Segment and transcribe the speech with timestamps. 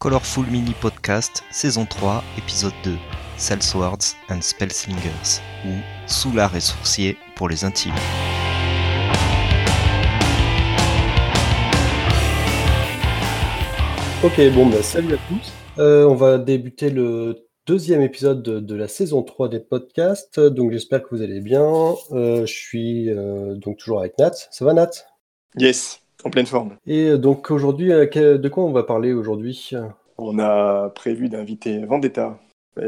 [0.00, 2.96] Colorful Mini Podcast, saison 3, épisode 2,
[3.36, 5.72] Swords and Spellslingers, ou
[6.06, 7.92] Soulard et Sourcier pour les intimes.
[14.24, 15.52] Ok, bon, bah, salut à tous.
[15.78, 20.40] Euh, on va débuter le deuxième épisode de, la saison 3 des podcasts.
[20.40, 21.94] Donc j'espère que vous allez bien.
[22.12, 24.32] Euh, je suis euh, donc toujours avec Nat.
[24.50, 24.92] Ça va Nat?
[25.58, 26.76] Yes, en pleine forme.
[26.86, 29.72] Et donc aujourd'hui, de quoi on va parler aujourd'hui?
[30.18, 32.38] On a prévu d'inviter Vendetta,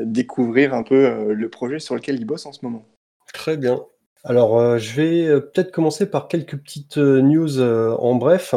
[0.04, 2.84] découvrir un peu le projet sur lequel il bosse en ce moment.
[3.32, 3.82] Très bien.
[4.24, 8.54] Alors je vais peut-être commencer par quelques petites news en bref.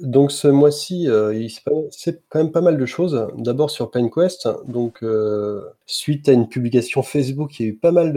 [0.00, 1.50] Donc ce mois-ci, euh, il
[1.90, 3.28] c'est quand même pas mal de choses.
[3.36, 7.92] D'abord sur PenQuest, donc euh, suite à une publication Facebook, il y a eu pas
[7.92, 8.12] mal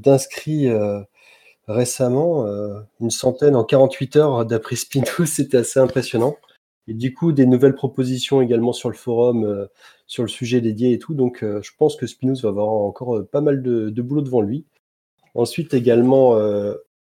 [0.00, 1.00] d'inscrits euh,
[1.68, 2.46] récemment,
[3.00, 6.36] une centaine en 48 heures d'après Spinous, c'était assez impressionnant.
[6.88, 9.68] Et du coup, des nouvelles propositions également sur le forum,
[10.06, 11.14] sur le sujet dédié et tout.
[11.14, 14.66] Donc je pense que Spinous va avoir encore pas mal de, boulot devant lui.
[15.34, 16.36] Ensuite également,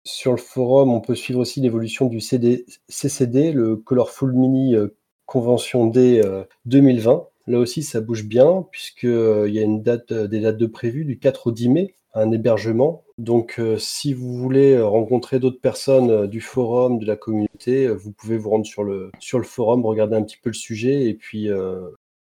[0.04, 4.90] sur le forum, on peut suivre aussi l'évolution du CD, CCD, le Colorful Mini euh,
[5.26, 6.22] Convention D
[6.66, 7.12] 2020.
[7.12, 10.66] Euh, Là aussi, ça bouge bien, puisqu'il euh, y a une date, des dates de
[10.66, 13.04] prévues du 4 au 10 mai, un hébergement.
[13.18, 18.50] Donc, si vous voulez rencontrer d'autres personnes du forum, de la communauté, vous pouvez vous
[18.50, 21.50] rendre sur le, sur le forum, regarder un petit peu le sujet et puis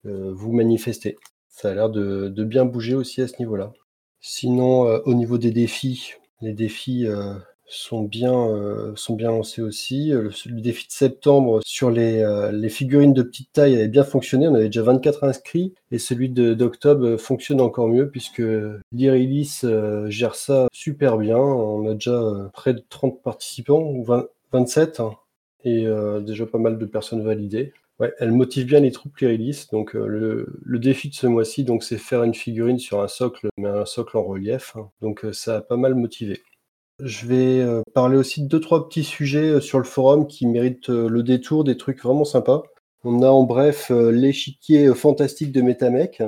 [0.05, 1.17] vous manifester.
[1.49, 3.73] Ça a l'air de, de, bien bouger aussi à ce niveau-là.
[4.21, 7.07] Sinon, au niveau des défis, les défis
[7.71, 10.13] sont bien, euh, sont bien lancés aussi.
[10.13, 14.05] Euh, le, défi de septembre sur les, euh, les, figurines de petite taille avait bien
[14.05, 14.49] fonctionné.
[14.49, 15.75] On avait déjà 24 inscrits.
[15.93, 18.43] Et celui d'octobre fonctionne encore mieux puisque
[18.93, 19.63] l'Irilis
[20.09, 21.39] gère ça super bien.
[21.39, 24.07] On a déjà près de 30 participants, ou
[24.53, 25.15] 27, hein,
[25.65, 25.87] et
[26.23, 27.73] déjà pas mal de personnes validées.
[27.99, 29.67] Ouais, elle motive bien les troupes l'Irilis.
[29.73, 33.69] Donc le, le, défi de ce mois-ci, c'est faire une figurine sur un socle, mais
[33.69, 34.77] un socle en relief.
[34.77, 34.91] Hein.
[35.03, 36.41] Donc ça a pas mal motivé.
[37.03, 40.47] Je vais euh, parler aussi de deux, trois petits sujets euh, sur le forum qui
[40.47, 42.63] méritent euh, le détour, des trucs vraiment sympas.
[43.05, 46.23] On a en bref l'échiquier fantastique de Metamec.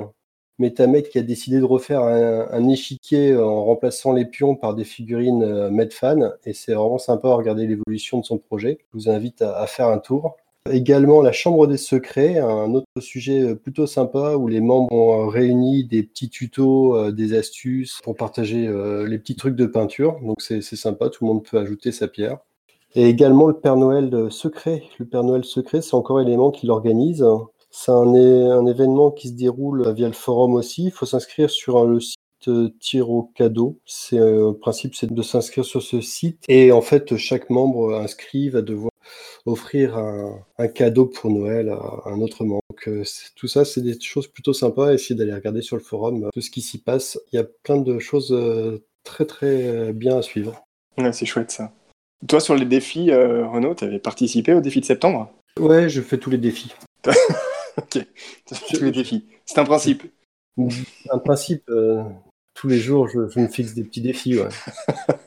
[0.57, 5.69] Metamec qui a décidé de refaire un, échiquier en remplaçant les pions par des figurines
[5.69, 6.31] Medfan.
[6.45, 8.79] Et c'est vraiment sympa à regarder l'évolution de son projet.
[8.91, 10.35] Je vous invite à faire un tour.
[10.71, 15.27] Également la Chambre des secrets, un autre sujet euh, plutôt sympa où les membres ont
[15.27, 20.21] réuni des petits tutos, euh, des astuces pour partager euh, les petits trucs de peinture.
[20.21, 22.37] Donc c'est sympa, tout le monde peut ajouter sa pierre.
[22.95, 24.83] Et également le Père Noël secret.
[24.99, 27.25] Le Père Noël secret, c'est encore un élément qui l'organise.
[27.69, 30.85] C'est un, événement qui se déroule via le forum aussi.
[30.85, 32.19] Il faut s'inscrire sur le site
[32.79, 33.79] tir au cadeau.
[34.11, 38.61] Le principe, c'est de s'inscrire sur ce site et en fait chaque membre inscrit va
[38.61, 38.92] devoir
[39.45, 42.61] offrir un, cadeau pour Noël à, un autre membre.
[42.69, 43.03] Donc, euh,
[43.35, 44.93] tout ça, c'est des choses plutôt sympas.
[44.93, 47.19] Essayez d'aller regarder sur le forum euh, tout ce qui s'y passe.
[47.31, 50.63] Il y a plein de choses euh, très très bien à suivre.
[51.11, 51.73] c'est chouette ça.
[52.27, 55.29] Toi, sur les défis, Renaud, tu avais participé au défi de septembre?
[55.59, 56.73] Ouais, je fais tous les défis.
[57.77, 57.99] ok,
[58.47, 59.27] tous les défis.
[59.45, 60.03] C'est un principe.
[60.57, 61.69] Un principe.
[62.53, 64.39] tous les jours, je, me fixe des petits défis.
[64.39, 64.47] Ouais.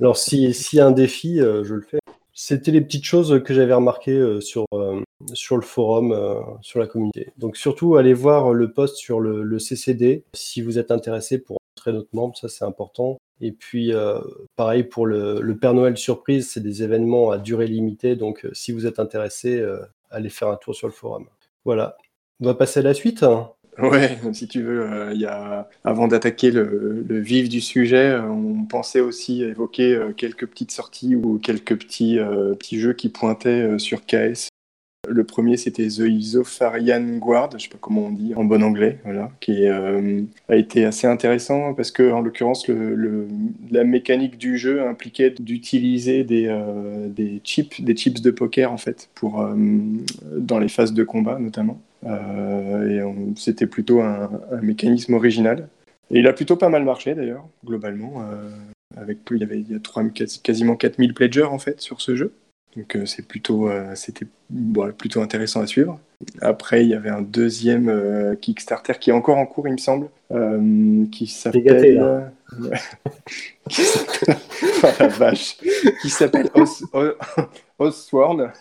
[0.00, 1.98] Alors, s'il y a un défi, je le fais.
[2.38, 5.02] C'était les petites choses que j'avais remarquées euh, sur, euh,
[5.32, 7.32] sur le forum, euh, sur la communauté.
[7.38, 11.94] Donc surtout, allez voir le post sur le, CCD si vous êtes intéressé pour entrer
[11.94, 13.16] notre membre, ça c'est important.
[13.40, 13.92] Et puis
[14.54, 18.86] pareil pour le, Père Noël surprise, c'est des événements à durée limitée, donc si vous
[18.86, 19.64] êtes intéressé,
[20.10, 21.26] allez faire un tour sur le forum.
[21.64, 21.96] Voilà.
[22.40, 23.24] On va passer à la suite.
[23.78, 28.64] Ouais, si tu veux, euh, y a, avant d'attaquer le, vif du sujet, euh, on
[28.64, 32.18] pensait aussi évoquer euh, quelques petites sorties ou quelques petits,
[32.58, 34.48] petits jeux qui pointaient sur KS.
[35.08, 38.98] Le premier, c'était The Isofarian Guard, je sais pas comment on dit en bon anglais,
[39.04, 43.28] voilà, qui a été assez intéressant parce que, en l'occurrence, le,
[43.70, 46.52] la mécanique du jeu impliquait d'utiliser des,
[47.08, 49.48] des chips, des chips de poker en fait, pour
[50.32, 51.80] dans les phases de combat notamment.
[52.04, 54.30] Euh, et c'était plutôt un,
[54.62, 55.68] mécanisme original.
[56.10, 58.22] Et il a plutôt pas mal marché d'ailleurs, globalement.
[58.22, 58.50] Euh,
[58.96, 59.80] avec, il y avait il y a
[60.42, 62.32] quasiment 4000 pledgers en fait sur ce jeu.
[62.76, 64.26] Donc euh, c'est plutôt, c'était
[64.98, 65.98] plutôt intéressant à suivre.
[66.40, 70.08] Après, il y avait un deuxième Kickstarter qui est encore en cours, il me semble,
[71.10, 72.30] qui s'appelle.
[73.70, 75.58] oh la vache
[76.00, 76.48] Qui s'appelle
[77.78, 78.52] Osworn.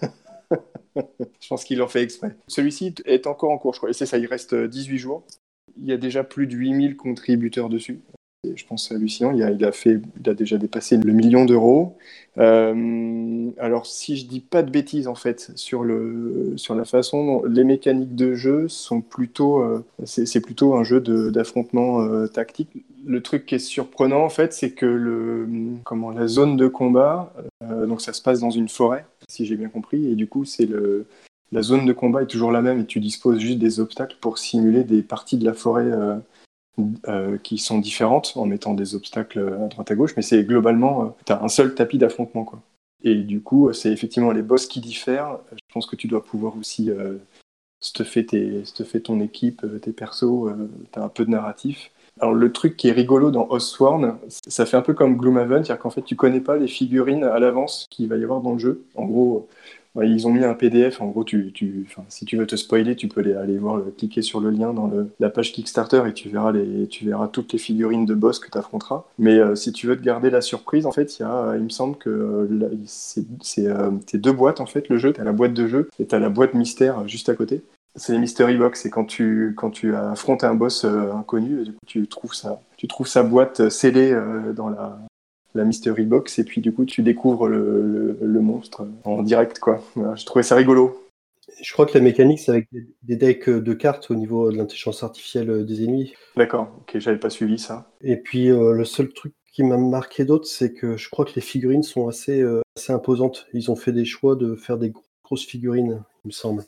[1.41, 2.35] je pense qu'il en fait exprès.
[2.47, 3.89] Celui-ci est encore en cours, je crois.
[3.89, 5.23] Et c'est ça, il reste 18 jours.
[5.77, 8.01] Il y a déjà plus de 8000 contributeurs dessus.
[8.55, 9.31] Je pense, hallucinant.
[9.31, 11.95] Il a, il a, déjà dépassé le million d'euros.
[12.37, 17.63] Euh, alors, si je dis pas de bêtises, en fait, sur, la façon dont les
[17.63, 19.61] mécaniques de jeu sont plutôt.
[19.61, 22.69] Euh, c'est plutôt un jeu d'affrontement euh, tactique.
[23.05, 25.45] Le truc qui est surprenant, en fait, c'est que
[26.15, 30.11] la zone de combat, donc ça se passe dans une forêt, si j'ai bien compris,
[30.11, 30.69] et du coup, c'est.
[31.51, 34.39] La zone de combat est toujours la même et tu disposes juste des obstacles pour
[34.39, 35.89] simuler des parties de la forêt
[37.07, 41.03] euh, qui sont différentes en mettant des obstacles à droite à gauche, mais c'est globalement,
[41.03, 42.43] euh, tu as un seul tapis d'affrontement.
[42.43, 42.61] quoi.
[43.03, 45.39] Et du coup, c'est effectivement les boss qui diffèrent.
[45.51, 47.17] Je pense que tu dois pouvoir aussi euh,
[47.79, 48.25] stuffer,
[49.01, 50.51] ton équipe, euh, tes persos,
[50.91, 51.91] tu as un peu de narratif.
[52.19, 55.81] Alors le truc qui est rigolo dans Osworn, ça fait un peu comme Gloomhaven, c'est-à-dire
[55.81, 58.59] qu'en fait tu connais pas les figurines à l'avance qu'il va y avoir dans le
[58.59, 58.85] jeu.
[58.95, 59.49] En gros,
[60.03, 61.01] ils ont mis un PDF.
[61.01, 64.39] En gros, tu, tu, si tu veux te spoiler, tu peux aller, voir, cliquer sur
[64.39, 67.59] le lien dans le, la page Kickstarter et tu verras, les, tu verras toutes les
[67.59, 69.05] figurines de boss que tu affronteras.
[69.17, 71.63] Mais euh, si tu veux te garder la surprise, en fait, il, y a, il
[71.63, 75.13] me semble que euh, c'est euh, deux boîtes, en fait, le jeu.
[75.13, 77.63] Tu as la boîte de jeu et tu as la boîte mystère juste à côté.
[77.97, 81.79] C'est les Mystery Box, c'est quand tu, quand tu affrontes un boss inconnu, du coup,
[81.85, 84.13] tu trouves, ça, tu trouves sa boîte scellée
[84.53, 84.99] dans la,
[85.55, 89.81] la Mystery Box, et puis du coup, tu découvres le, monstre en direct, quoi.
[89.95, 91.01] je trouvais ça rigolo.
[91.61, 92.67] Je crois que la mécanique, c'est avec
[93.03, 96.13] des decks de cartes au niveau de l'intelligence artificielle des ennemis.
[96.35, 97.89] D'accord, ok, j'avais pas suivi ça.
[98.01, 101.31] Et puis, euh, le seul truc qui m'a marqué d'autre, c'est que je crois que
[101.35, 103.47] les figurines sont assez, euh, assez imposantes.
[103.53, 104.91] Ils ont fait des choix de faire des
[105.23, 106.63] grosses figurines, il me semble.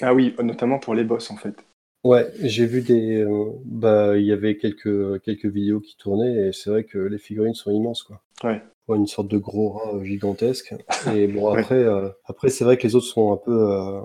[0.00, 1.54] Ah oui, notamment pour les boss, en fait.
[2.04, 3.22] Ouais, j'ai vu des.
[3.22, 7.18] Euh, bah, il y avait quelques, quelques vidéos qui tournaient et c'est vrai que les
[7.18, 8.20] figurines sont immenses, quoi.
[8.42, 8.60] Ouais.
[8.88, 10.74] une sorte de gros rat gigantesque.
[11.14, 13.72] Et bon, après, euh, après c'est vrai que les autres sont un peu.
[13.72, 14.00] Euh,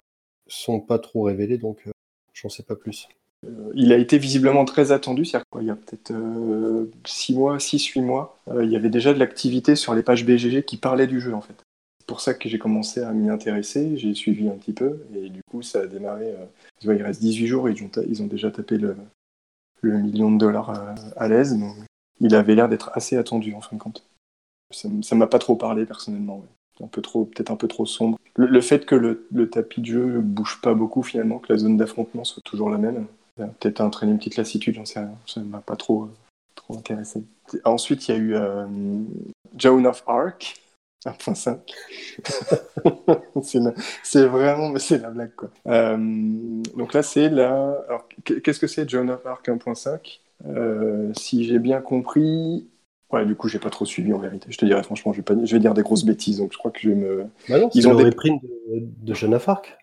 [0.50, 1.84] sont pas trop révélés, donc
[2.34, 3.10] j'en sais pas plus.
[3.76, 6.14] il a été visiblement très attendu, c'est-à-dire qu'il y a peut-être
[7.06, 10.78] 6 mois, 6-8 mois, il y avait déjà de l'activité sur les pages BGG qui
[10.78, 11.67] parlaient du jeu, en fait
[12.08, 13.98] pour ça que j'ai commencé à m'y intéresser.
[13.98, 16.32] J'ai suivi un petit peu et du coup, ça a démarré.
[16.32, 18.96] Euh, il reste 18 jours et ils ont, déjà tapé le,
[19.84, 21.60] million de dollars euh, à, l'aise.
[22.20, 24.04] Il avait l'air d'être assez attendu en fin de compte.
[24.74, 26.44] Ça m'a pas trop parlé personnellement.
[26.82, 28.18] Un peu trop, peut-être un peu trop sombre.
[28.36, 32.24] Le, fait que le, tapis de jeu bouge pas beaucoup finalement, que la zone d'affrontement
[32.24, 35.16] soit toujours la même, peut-être entraîné une petite lassitude, j'en sais rien.
[35.26, 36.10] Ça m'a pas trop,
[36.56, 37.24] trop intéressé.
[37.66, 38.68] Ensuite, il y a eu euh,
[39.58, 40.62] Joan of Arc
[41.06, 41.60] 1.5.
[44.04, 45.50] c'est vraiment, c'est la blague quoi.
[45.68, 45.98] Euh,
[46.76, 47.78] donc là, c'est la.
[47.88, 52.68] Alors, qu'est-ce que c'est John of Arc 1.5 euh, Si j'ai bien compris.
[53.10, 54.48] Ouais, du coup, j'ai pas trop suivi en vérité.
[54.50, 55.34] Je te dirais franchement, je vais, pas...
[55.42, 57.26] je vais dire des grosses bêtises, donc je crois que je vais me.
[57.48, 59.78] Bah non, Ils ont des primes de, de John of Arc.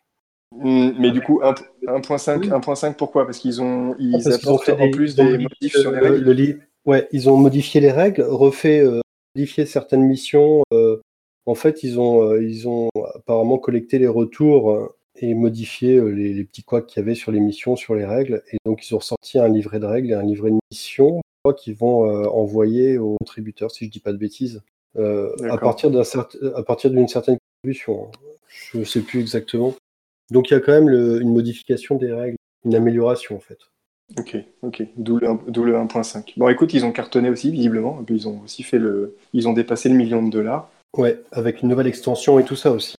[0.52, 3.25] Hmm, mais du coup, 1.5, 1.5 pourquoi?
[3.25, 6.60] Parce qu'ils ont, ils ah, apportent en plus des modifs sur les règles.
[6.84, 9.00] Ouais, ils ont modifié les règles, refait, euh,
[9.34, 11.00] modifié certaines missions, euh,
[11.46, 16.44] en fait, ils ont, euh, ils ont apparemment collecté les retours euh, et modifié les,
[16.44, 18.42] petits couacs qu'il y avait sur les missions, sur les règles.
[18.52, 21.20] Et donc, ils ont ressorti un livret de règles et un livret de missions
[21.58, 24.62] qu'ils vont envoyer aux contributeurs, si je ne dis pas de bêtises,
[24.98, 28.10] à partir d'une certaine contribution.
[28.48, 29.75] Je ne sais plus exactement.
[30.31, 33.58] Donc, il y a quand même une modification des règles, une amélioration en fait.
[34.19, 36.35] Ok, ok, d'où le, 1.5.
[36.37, 38.05] Bon, écoute, ils ont cartonné aussi, visiblement.
[38.09, 39.17] Ils ont aussi fait le.
[39.33, 40.71] Ils ont dépassé le million de dollars.
[40.97, 42.95] Ouais, avec une nouvelle extension et tout ça aussi.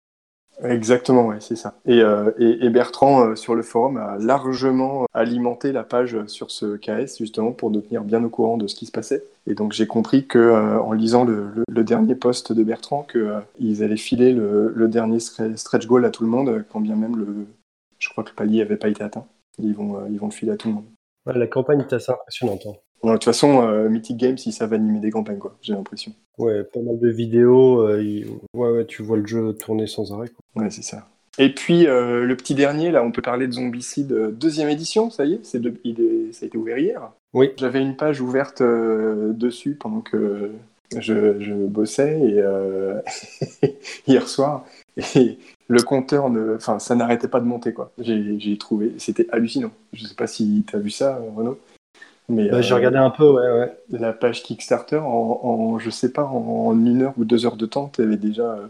[0.63, 1.79] Exactement, ouais, c'est ça.
[1.85, 2.31] Et, euh,
[2.71, 7.71] Bertrand, euh, sur le forum, a largement alimenté la page sur ce KS, justement, pour
[7.71, 9.25] nous tenir bien au courant de ce qui se passait.
[9.47, 13.97] Et donc, j'ai compris que euh, en lisant le, dernier post de Bertrand, qu'ils allaient
[13.97, 17.47] filer le, dernier stretch goal à tout le monde, quand bien même le,
[17.99, 19.27] je crois que le palier n'avait pas été atteint.
[19.59, 20.94] Ils vont, ils vont le filer à tout le monde.
[21.27, 22.67] La campagne est assez impressionnante.
[22.67, 22.75] Hein
[23.13, 26.13] de toute façon, euh, Mythic Games, ils savent animer des campagnes, quoi, j'ai l'impression.
[26.39, 30.29] Ouais, pas mal de vidéos, euh, ouais, ouais, tu vois le jeu tourner sans arrêt.
[30.29, 30.63] Quoi.
[30.63, 31.07] Ouais, c'est ça.
[31.39, 35.25] Et puis, euh, le petit dernier, là, on peut parler de Zombicide deuxième édition, ça
[35.25, 37.11] y est, c'est il ça a été ouvert hier.
[37.33, 37.51] Oui.
[37.57, 40.53] J'avais une page ouverte dessus pendant que
[40.97, 43.69] je, je bossais et,
[44.07, 44.65] hier soir.
[45.17, 46.57] Et le compteur, ne...
[46.57, 47.91] enfin, ça n'arrêtait pas de monter, quoi.
[47.99, 49.73] J'ai trouvé, c'était hallucinant.
[49.93, 51.59] Je sais pas si tu as vu ça, Renaud.
[52.29, 53.77] Bah, j'ai euh, regardé un peu, ouais, ouais.
[53.91, 57.67] La page Kickstarter, en, en, je sais pas, en, une heure ou deux heures de
[57.67, 58.45] temps, tu avais déjà.
[58.45, 58.67] Euh,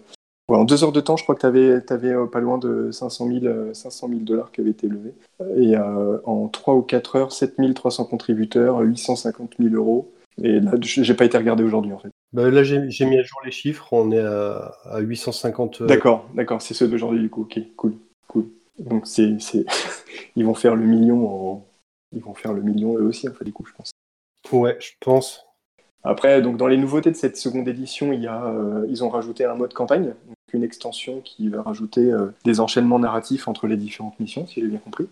[0.49, 2.91] en deux heures de temps, je crois que tu avais, avais euh, pas loin de
[2.91, 5.15] 500 000, 500 000 dollars qui avaient été levés.
[5.57, 10.13] Et en trois ou quatre heures, 7300 contributeurs, 850 000 euros.
[10.43, 12.11] Et là, j'ai pas été regardé aujourd'hui, en fait.
[12.35, 13.93] Bah, là, j'ai mis à jour les chiffres.
[13.93, 15.85] On est à, à 850.
[15.85, 17.43] D'accord, d'accord, c'est ceux d'aujourd'hui, du coup.
[17.43, 17.95] Ok, cool,
[18.27, 18.47] cool.
[18.79, 19.37] Donc, c'est,
[20.37, 21.67] ils vont faire le million en,
[22.13, 23.93] ils vont faire le million eux aussi, en fait, du coup, je pense.
[24.53, 25.47] Ouais, je pense.
[26.03, 29.09] Après, donc dans les nouveautés de cette seconde édition, il y a, euh, ils ont
[29.09, 33.67] rajouté un mode campagne, donc une extension qui va rajouter euh, des enchaînements narratifs entre
[33.67, 35.09] les différentes missions, si j'ai bien compris.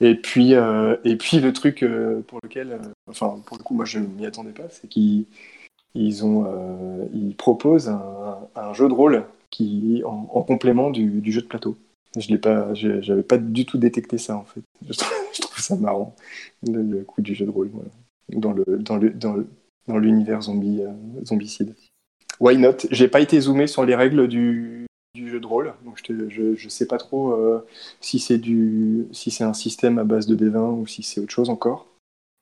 [0.00, 1.84] Et puis, euh, et puis le truc
[2.26, 5.24] pour lequel, enfin pour le coup, moi je m'y attendais pas, c'est qu'ils
[5.98, 6.46] ils ont,
[7.12, 11.76] ils proposent un, jeu de rôle qui en, en complément du, jeu de plateau.
[12.16, 12.72] Je l'ai pas,
[13.28, 14.60] pas du tout détecté ça en fait.
[14.88, 14.92] Je
[15.40, 16.14] trouve, ça marrant
[16.66, 17.90] le, coup du jeu de rôle voilà.
[18.30, 19.46] dans le dans le
[19.88, 21.74] dans l'univers zombie, euh, zombicide.
[22.40, 22.76] Why not?
[22.90, 24.86] J'ai pas été zoomé sur les règles du,
[25.16, 27.66] jeu de rôle, donc je, je, je sais pas trop euh,
[28.00, 31.32] si c'est du si c'est un système à base de D20 ou si c'est autre
[31.32, 31.86] chose encore.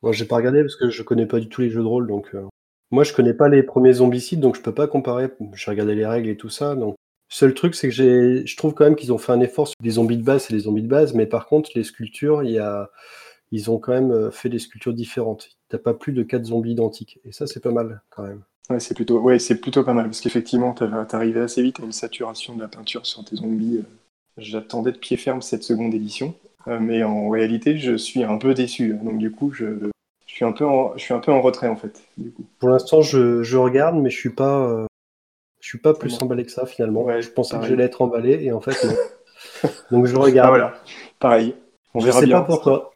[0.02, 2.06] Moi, j'ai pas regardé parce que je connais pas du tout les jeux de rôle,
[2.06, 2.44] donc euh...
[2.90, 5.28] moi je connais pas les premiers zombicides, donc je peux pas comparer.
[5.54, 6.96] J'ai regardé les règles et tout ça, donc
[7.28, 9.76] Seul truc, c'est que j'ai, je trouve quand même qu'ils ont fait un effort sur
[9.82, 12.52] des zombies de base, c'est des zombies de base, mais par contre, les sculptures, il
[12.52, 12.90] y a,
[13.50, 15.50] ils ont quand même euh, fait des sculptures différentes.
[15.68, 17.18] T'as pas plus de quatre zombies identiques.
[17.24, 18.42] Et ça, c'est pas mal quand même.
[18.70, 21.92] Ouais, c'est plutôt, ouais, c'est plutôt pas mal parce qu'effectivement, t'arrivais assez vite à une
[21.92, 23.82] saturation de la peinture sur tes zombies.
[24.36, 26.34] J'attendais de pied ferme cette seconde édition,
[26.68, 28.94] euh, mais en réalité, je suis un peu déçu.
[29.02, 29.90] Donc du coup, je, je
[30.36, 32.02] suis un peu en, je suis un peu en retrait en fait.
[32.18, 32.44] Du coup.
[32.58, 34.86] Pour l'instant, je, je, regarde, mais je suis pas, euh,
[35.60, 37.02] je suis pas plus emballé que ça finalement.
[37.04, 37.68] Ouais, je pensais pareil.
[37.68, 38.94] que j'allais être emballé et en fait non.
[39.90, 40.46] Donc je regarde.
[40.46, 40.74] Ah, voilà,
[41.18, 41.54] pareil.
[41.94, 42.40] On je verra sais bien.
[42.40, 42.92] pas pourquoi.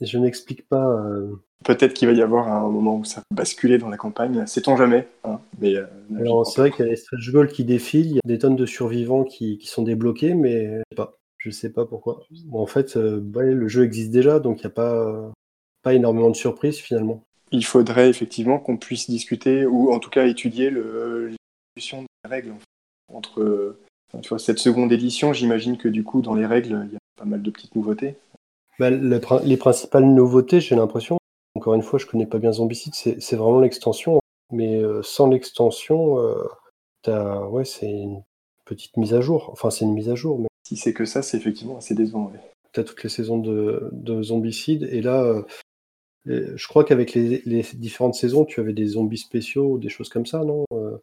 [0.00, 0.84] Je n'explique pas.
[0.84, 4.46] euh, Peut-être qu'il va y avoir un moment où ça va basculer dans la campagne,
[4.46, 5.06] sait-on jamais.
[5.24, 5.84] Hein mais, euh,
[6.18, 8.38] Alors c'est vrai qu'il y a les stretch goals qui défilent, il y a des
[8.38, 11.18] tonnes de survivants qui, qui sont débloqués, mais je sais pas.
[11.36, 12.22] Je sais pas pourquoi.
[12.46, 15.30] Bon, en fait, euh, ouais, le jeu existe déjà, donc il n'y a pas,
[15.82, 17.22] pas énormément de surprises finalement.
[17.52, 22.52] Il faudrait effectivement qu'on puisse discuter, ou en tout cas étudier l'évolution des règles.
[22.52, 23.14] en fait.
[23.14, 26.86] Entre euh, enfin, tu vois, cette seconde édition, j'imagine que du coup, dans les règles,
[26.86, 28.14] il y a pas mal de petites nouveautés.
[28.78, 31.18] Bah, le les principales nouveautés, j'ai l'impression,
[31.56, 34.20] encore une fois, je connais pas bien Zombicide, c'est vraiment l'extension.
[34.52, 38.22] Mais euh, sans l'extension, euh, ouais, c'est une
[38.64, 39.48] petite mise à jour.
[39.52, 42.26] Enfin, c'est une mise à jour, mais Si c'est que ça, c'est effectivement assez décevant.
[42.26, 42.40] ouais.
[42.72, 44.88] t'as toutes les saisons de, de Zombicide.
[44.90, 45.42] Et là, euh,
[46.26, 50.44] je crois qu'avec les, différentes saisons, tu avais des zombies spéciaux, des choses comme ça,
[50.44, 50.96] non euh,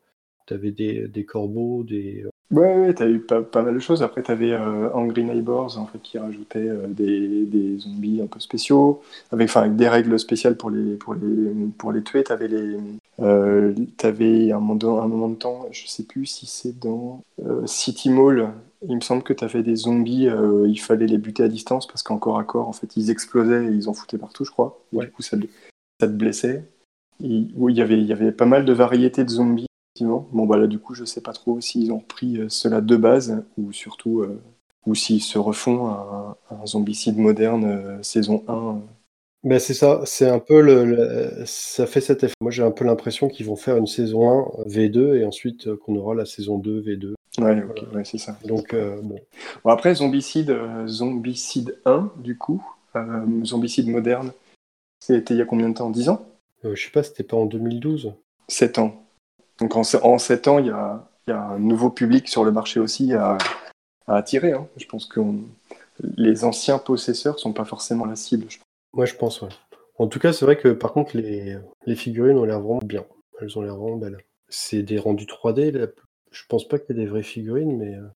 [0.48, 2.24] T'avais des, des corbeaux, des.
[2.52, 4.02] Ouais, ouais, t'as eu pas, mal de choses.
[4.02, 9.02] Après, t'avais euh, Angry Neighbors, en fait, qui rajoutait euh, des, zombies un peu spéciaux,
[9.32, 12.24] avec, des règles spéciales pour les, pour les, tuer.
[12.24, 12.48] T'avais
[13.20, 17.66] euh, t'avais un moment, un moment de temps, je sais plus si c'est dans euh,
[17.66, 18.54] City Mall.
[18.88, 22.04] Il me semble que t'avais des zombies, euh, il fallait les buter à distance parce
[22.04, 24.80] qu'en corps à corps, en fait, ils explosaient et ils en foutaient partout, je crois.
[24.94, 25.06] Et Ouais.
[25.06, 25.48] du coup, ça, te-
[26.00, 26.64] ça te blessait.
[27.24, 29.66] Et, oui, il y avait, il y avait pas mal de variétés de zombies.
[29.96, 30.28] Effectivement.
[30.32, 32.96] Bon, bah là, du coup, je sais pas trop s'ils ont repris euh, cela de
[32.96, 34.40] base ou surtout, euh,
[34.86, 38.54] ou s'ils se refont un, un zombicide moderne euh, saison 1.
[38.54, 38.80] euh.
[39.44, 42.34] Ben c'est ça, c'est un peu le, le- ça fait cet effet.
[42.42, 45.96] Moi j'ai un peu l'impression qu'ils vont faire une saison 1 V2 et ensuite qu'on
[45.96, 47.14] aura la saison 2 V2.
[47.40, 48.38] Ouais, c'est ça.
[48.46, 49.20] Donc euh, bon,
[49.64, 52.66] Bon, après, zombicide, euh, zombicide 1, du coup,
[52.96, 54.32] euh, zombicide moderne,
[55.00, 55.90] c'était il y a combien de temps?
[55.90, 56.26] 10 ans?
[56.64, 58.14] Je sais pas, c'était pas en 2012.
[58.48, 59.04] 7 ans.
[59.60, 62.44] Donc en, en 7 ans, il y a, il y a un nouveau public sur
[62.46, 63.38] le marché aussi à,
[64.08, 64.54] à attirer.
[64.54, 64.68] hein.
[64.78, 65.42] Je pense que on-
[66.18, 68.46] les anciens possesseurs sont pas forcément la cible.
[68.50, 69.10] je pense.
[69.10, 69.50] Je pense, ouais.
[70.00, 73.06] En tout cas, c'est vrai que par contre les, les figurines ont l'air vraiment bien.
[73.42, 74.18] Elles ont l'air vraiment belles.
[74.50, 75.72] C'est des rendus 3D.
[75.72, 75.88] là.
[76.38, 78.08] Je pense pas qu'il y ait des vraies figurines, mais euh,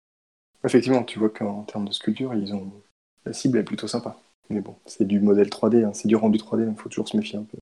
[0.64, 2.72] Effectivement, tu vois qu'en termes de sculpture, ils ont
[3.26, 4.16] la cible est plutôt sympa.
[4.50, 7.08] Mais bon, c'est du modèle 3D, hein, c'est du rendu 3D, donc il faut toujours
[7.08, 7.58] se méfier un peu.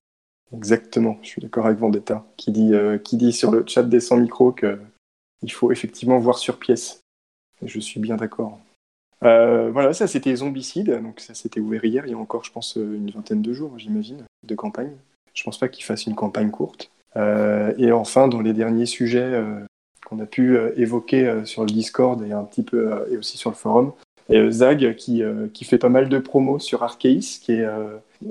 [0.54, 4.00] Exactement, je suis d'accord avec Vendetta, qui dit, euh, qui dit sur le chat des
[4.00, 7.00] 100 micros qu'il faut effectivement voir sur pièce.
[7.62, 8.58] Et je suis bien d'accord.
[9.22, 12.52] Euh, voilà, ça c'était Zombicide, donc ça s'était ouvert hier, il y a encore, je
[12.52, 14.96] pense, une vingtaine de jours, j'imagine, de campagne.
[15.32, 16.90] Je pense pas qu'ils fassent une campagne courte.
[17.16, 19.42] Et enfin, dans les derniers sujets
[20.10, 23.16] qu'on a pu euh, évoquer euh, sur le Discord et un petit peu euh, et
[23.16, 23.92] aussi sur le forum,
[24.28, 27.64] et Zag qui, qui fait pas mal de promos sur Arceis, qui est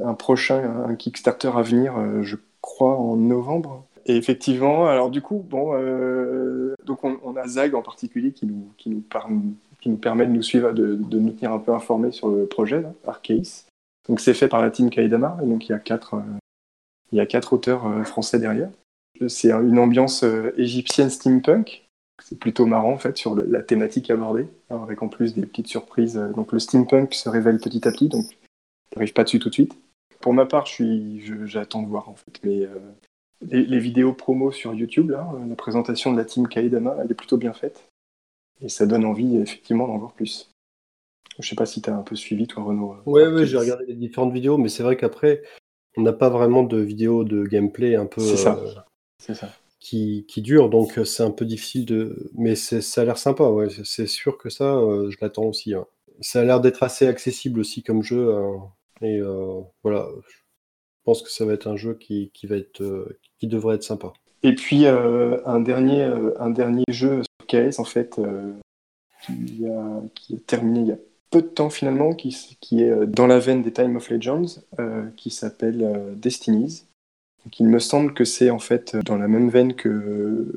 [0.01, 3.83] un prochain Kickstarter à venir, je crois, en novembre.
[4.05, 5.73] Et effectivement, alors du coup, bon,
[6.85, 10.95] donc on, a Zag en particulier qui nous, qui nous, permet de nous suivre, de,
[10.95, 12.93] de nous tenir un peu informés sur le projet, là.
[14.07, 16.15] Donc c'est fait par la team Kaidama, et donc il y a quatre,
[17.11, 18.69] il y a quatre auteurs français derrière.
[19.27, 21.85] C'est un- une ambiance euh, égyptienne steampunk.
[22.23, 25.45] C'est plutôt marrant en fait sur le- la thématique abordée, hein, avec en plus des
[25.45, 26.17] petites surprises.
[26.17, 28.25] Euh, Donc le steampunk se révèle petit à petit, donc
[28.91, 29.75] t'arrives pas dessus tout de suite.
[30.21, 32.39] Pour ma part, je suis, je- j'attends de voir en fait.
[32.43, 32.75] Mais euh,
[33.41, 37.09] les, les vidéos promo sur YouTube, là, euh, la présentation de la team Kaidama, elle
[37.11, 37.87] est plutôt bien faite.
[38.61, 40.51] Et ça donne envie effectivement d'en voir plus.
[41.39, 42.95] Je sais pas si t'as un peu suivi toi Renaud.
[43.05, 45.41] ouais, ouais, j'ai regardé les différentes vidéos, mais c'est vrai qu'après
[45.95, 48.57] on n'a pas vraiment de vidéos de gameplay un peu C'est ça.
[48.57, 48.73] euh,
[49.19, 49.53] ça.
[49.79, 52.31] Qui, qui dure, donc c'est un peu difficile de.
[52.35, 53.67] Mais ça a l'air sympa, ouais.
[53.85, 54.65] C'est sûr que ça,
[55.09, 55.73] je l'attends aussi.
[55.73, 55.85] Hein.
[56.19, 58.33] Ça a l'air d'être assez accessible aussi comme jeu.
[58.33, 58.71] Hein.
[59.01, 59.21] Et
[59.83, 60.35] voilà, je
[61.05, 63.07] pense que ça va être un jeu qui, qui va être,
[63.39, 64.11] qui devrait être sympa.
[64.43, 66.03] Et puis un dernier,
[66.37, 68.19] un dernier jeu sur KS en fait,
[69.25, 70.97] qui a, qui, a, terminé il y a
[71.29, 74.61] peu de temps finalement, qui, qui est dans la veine des Time of Legends,
[75.15, 76.83] qui s'appelle Destinies.
[77.59, 80.53] Il me semble que c'est en fait dans la même veine que,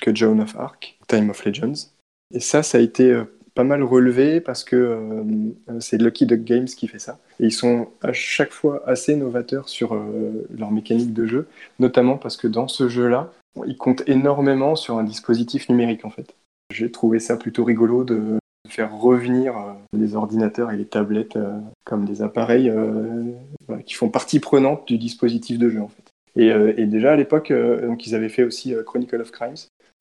[0.00, 1.90] que Joan of Arc, Time of Legends.
[2.34, 3.22] Et ça, ça a été
[3.58, 7.18] pas mal relevé parce que euh, c'est Lucky Duck Games qui fait ça.
[7.40, 11.48] Et ils sont à chaque fois assez novateurs sur euh, leur mécanique de jeu,
[11.80, 13.32] notamment parce que dans ce jeu-là,
[13.66, 16.36] ils comptent énormément sur un dispositif numérique en fait.
[16.72, 21.36] J'ai trouvé ça plutôt rigolo de faire revenir euh, les ordinateurs et les tablettes
[21.84, 22.72] comme des appareils
[23.86, 26.07] qui font partie prenante du dispositif de jeu en fait.
[26.36, 29.56] Et, déjà à l'époque, donc ils avaient fait aussi Chronicle of Crimes,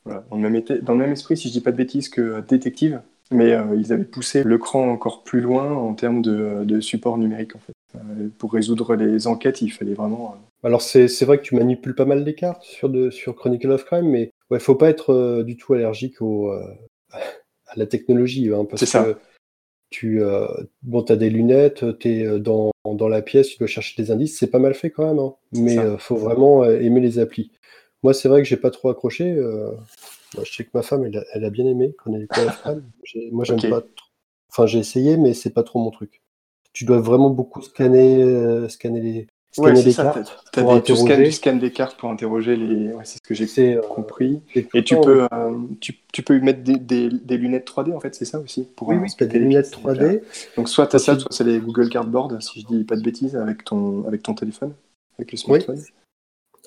[0.05, 3.01] dans, le même dans, le même esprit, si je dis pas de bêtises, que Détective,
[3.31, 7.55] mais euh, ils avaient poussé le cran encore plus loin en termes de, support numérique
[7.55, 7.73] en fait.
[7.95, 10.35] Euh, pour résoudre les enquêtes, il fallait vraiment.
[10.35, 13.71] Euh, Alors c'est vrai que tu manipules pas mal les cartes sur, de, sur Chronicle
[13.71, 16.51] of Crime, mais ouais, faut pas être du tout allergique au,
[17.11, 19.17] à la technologie, hein, parce que
[19.89, 20.21] tu
[20.83, 24.37] bon, as des lunettes, tu es dans, dans, la pièce, tu dois chercher des indices,
[24.37, 27.51] c'est pas mal fait quand même, hein, mais il faut vraiment aimer les applis.
[28.03, 29.37] Moi, c'est vrai que j'ai pas trop accroché
[30.43, 32.89] je sais que ma femme, elle a, bien aimé quand elle était femme.
[33.31, 33.89] Moi, j'aime pas trop.
[34.49, 36.21] Enfin, j'ai essayé, mais c'est pas trop mon truc.
[36.73, 39.27] Tu dois vraiment beaucoup scanner, euh, scanner les,
[39.61, 40.43] cartes.
[40.51, 42.93] pour des, tu, scannes, des cartes pour interroger les.
[42.93, 44.41] Ouais, c'est ce que j'ai euh, compris.
[44.55, 48.15] Et tu peux, euh, tu, tu, peux mettre des, des, des, lunettes 3D, en fait,
[48.15, 50.21] c'est ça aussi pour, Oui, oui, tu as des lunettes 3D.
[50.55, 53.03] Donc, soit tu as ça, soit c'est les Google Cardboard, si je dis pas de
[53.03, 54.73] bêtises, avec ton, avec ton téléphone,
[55.17, 55.81] avec le smartphone.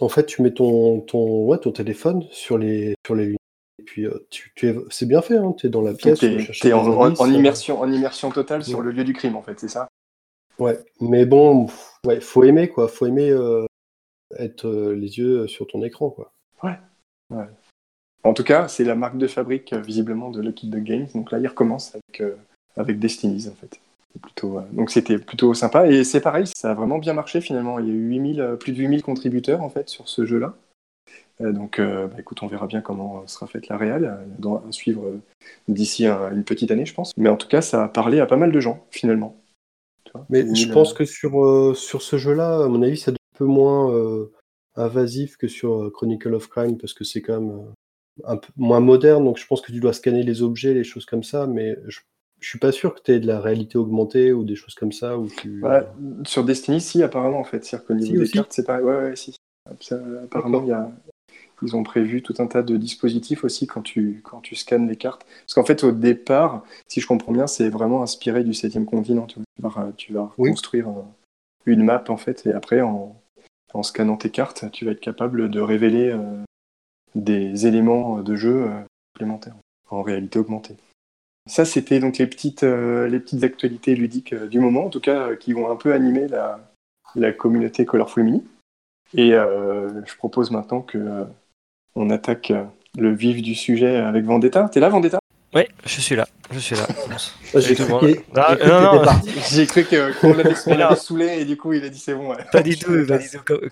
[0.01, 3.41] En fait, tu mets ton, ton, ouais, ton téléphone sur les, sur les lunettes
[3.81, 6.19] et puis, euh, tu, tu c'est bien fait, hein, tu es dans la pièce.
[6.19, 6.27] Tu
[6.69, 7.33] es, en, en, euh.
[7.33, 9.89] immersion, en immersion totale sur le lieu du crime, en fait, c'est ça
[10.59, 11.67] Ouais, mais bon,
[12.07, 12.89] ouais, faut aimer, quoi.
[12.89, 13.67] Faut aimer euh,
[14.39, 16.33] être les yeux sur ton écran, quoi.
[16.63, 16.79] Ouais.
[17.31, 17.47] ouais.
[18.23, 21.09] En tout cas, c'est la marque de fabrique, visiblement, de Lucky Duck Games.
[21.15, 22.23] Donc là, il recommence avec,
[22.77, 23.81] avec Destinies, en fait.
[24.73, 25.87] Donc c'était plutôt sympa.
[25.87, 27.79] Et c'est pareil, ça a vraiment bien marché, finalement.
[27.79, 30.55] Il y a eu 8000, plus de 8000 contributeurs, en fait, sur ce jeu-là.
[31.41, 35.07] Euh, donc, euh, bah, écoute, on verra bien comment sera faite la réelle, doit suivre
[35.07, 35.21] euh,
[35.69, 37.13] d'ici une petite année, je pense.
[37.17, 39.37] Mais en tout cas, ça a parlé à pas mal de gens, finalement.
[40.29, 43.93] Mais je pense que sur, sur ce jeu-là, à mon avis, c'est un peu moins
[44.77, 47.65] invasif que sur Chronicle of Crime, parce que c'est quand même
[48.25, 51.07] un peu moins moderne, donc je pense que tu dois scanner les objets, les choses
[51.07, 52.01] comme ça, mais je,
[52.41, 54.93] je suis pas sûr que tu aies de la réalité augmentée ou des choses comme
[54.93, 55.19] ça.
[55.19, 55.63] Où tu...
[56.25, 57.65] sur Destiny, si, apparemment, en fait.
[57.65, 58.85] C'est-à-dire qu'au niveau des cartes, c'est pareil.
[58.85, 59.37] Ouais, ouais, si.
[60.25, 60.91] apparemment, il y a,
[61.63, 64.97] ils ont prévu tout un tas de dispositifs aussi quand tu, quand tu scannes les
[64.97, 65.27] cartes.
[65.43, 69.27] Parce qu'en fait, au départ, si je comprends bien, c'est vraiment inspiré du septième continent.
[69.27, 70.89] Tu vas, tu vas construire
[71.67, 73.17] une map, en fait, et après, en,
[73.75, 76.43] en, scannant tes cartes, tu vas être capable de révéler euh,
[77.15, 78.81] des éléments de jeu euh,
[79.13, 79.57] complémentaires
[79.91, 80.77] en réalité augmentée.
[81.49, 85.35] Ça, c'était donc les petites, euh, les petites actualités ludiques du moment, en tout cas,
[85.37, 86.61] qui vont un peu animer la,
[87.15, 88.45] la communauté Colorful Mini.
[89.13, 91.27] Et je propose maintenant que
[91.95, 92.65] on attaque euh,
[92.99, 94.69] le vif du sujet avec Vendetta.
[94.69, 95.21] T'es là, Vendetta?
[95.53, 96.29] Oui, je suis là.
[96.53, 96.87] Je suis là.
[97.57, 97.85] J'ai cru,
[98.37, 98.57] ah,
[99.67, 99.85] cru
[100.21, 100.55] qu'on l'avait
[100.95, 102.33] saoulé et du coup il a dit c'est bon.
[102.53, 102.93] Pas du tout.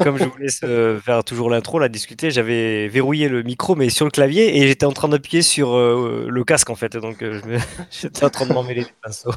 [0.00, 4.10] Comme, je voulais faire toujours l'intro, la discuter, j'avais verrouillé le micro mais sur le
[4.10, 6.96] clavier et j'étais en train d'appuyer sur euh, le casque en fait.
[6.96, 7.40] Donc euh,
[7.92, 9.30] j'étais en train de m'emmêler les pinceaux.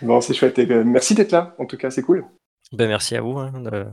[0.00, 0.58] bon, c'est chouette.
[0.86, 1.54] merci d'être là.
[1.58, 2.24] En tout cas, c'est cool.
[2.72, 3.84] Ben, merci à vous hein, de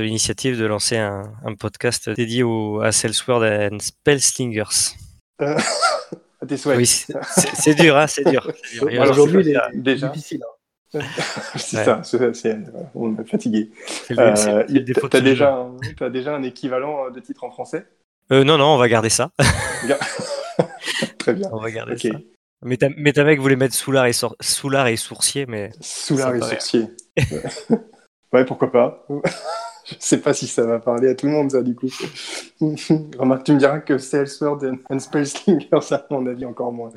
[0.00, 4.94] l'initiative de lancer un, podcast dédié au, à Salesword and Spellslingers.
[5.40, 5.56] Euh,
[6.48, 6.78] tes souhaits.
[6.78, 8.50] Oui, c'est dur, hein, c'est dur.
[8.82, 10.42] Aujourd'hui, il est déjà difficile.
[10.44, 10.52] Hein.
[11.56, 12.58] c'est ça, c'est,
[12.94, 13.70] on est fatigué.
[14.10, 17.86] Euh, tu as, déjà un, as déjà un équivalent de titre en français?
[18.30, 19.30] Euh, Non, non, on va garder ça.
[21.18, 21.48] Très bien.
[21.52, 22.10] On va garder ça.
[22.64, 25.70] Mais ta, mais mec voulait mettre soulard et, soulard et sourcier, mais.
[25.80, 26.88] Soulard et sourcier.
[28.32, 29.06] ouais, pourquoi pas.
[29.86, 31.88] Je sais pas si ça va parler à tout le monde, ça, du coup.
[33.18, 36.90] Remarque, tu me diras que Salesword and Spellslinger, ça, à mon avis, encore moins.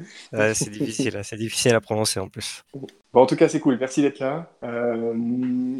[0.54, 2.64] c'est difficile, c'est difficile à prononcer en plus.
[3.14, 3.78] Bon, en tout cas, c'est cool.
[3.80, 4.50] Merci d'être là.
[4.64, 5.14] Euh,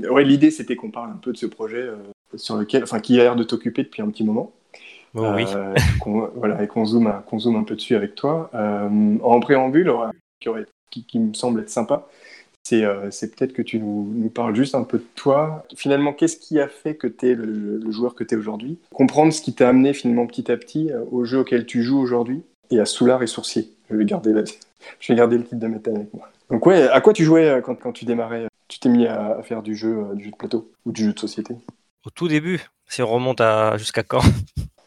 [0.10, 1.98] ouais, l'idée, c'était qu'on parle un peu de ce projet euh,
[2.36, 4.54] sur lequel, enfin, qui a l'air de t'occuper depuis un petit moment.
[5.14, 5.46] oui.
[5.54, 5.76] Euh,
[6.36, 8.50] voilà, et qu'on zoome, qu'on zoome un peu dessus avec toi.
[8.54, 9.92] en préambule,
[10.40, 12.08] qui, aurait, qui, qui, me semble être sympa,
[12.66, 15.66] c'est peut-être que tu nous, nous, parles juste un peu de toi.
[15.76, 18.80] Finalement, qu'est-ce qui a fait que tu es le, joueur que tu es aujourd'hui?
[18.94, 22.44] Comprendre ce qui t'a amené finalement petit à petit au jeu auquel tu joues aujourd'hui
[22.72, 23.70] et à Soulard et Sourcier.
[23.90, 24.34] Je vais garder,
[25.00, 26.30] je vais garder le titre de métal avec moi.
[26.50, 28.48] Donc ouais, à quoi tu jouais quand, quand tu démarrais?
[28.68, 31.20] Tu t'es mis à, faire du jeu, du jeu de plateau ou du jeu de
[31.20, 31.56] société?
[32.04, 34.22] Au tout début, si on remonte à jusqu'à quand?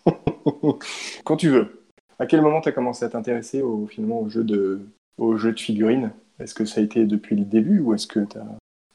[1.25, 1.85] Quand tu veux.
[2.19, 4.81] À quel moment tu as commencé à t'intéresser au, finalement au jeu de,
[5.19, 6.11] au jeu de figurines?
[6.41, 8.21] Est-ce que ça a été depuis le début ou est-ce que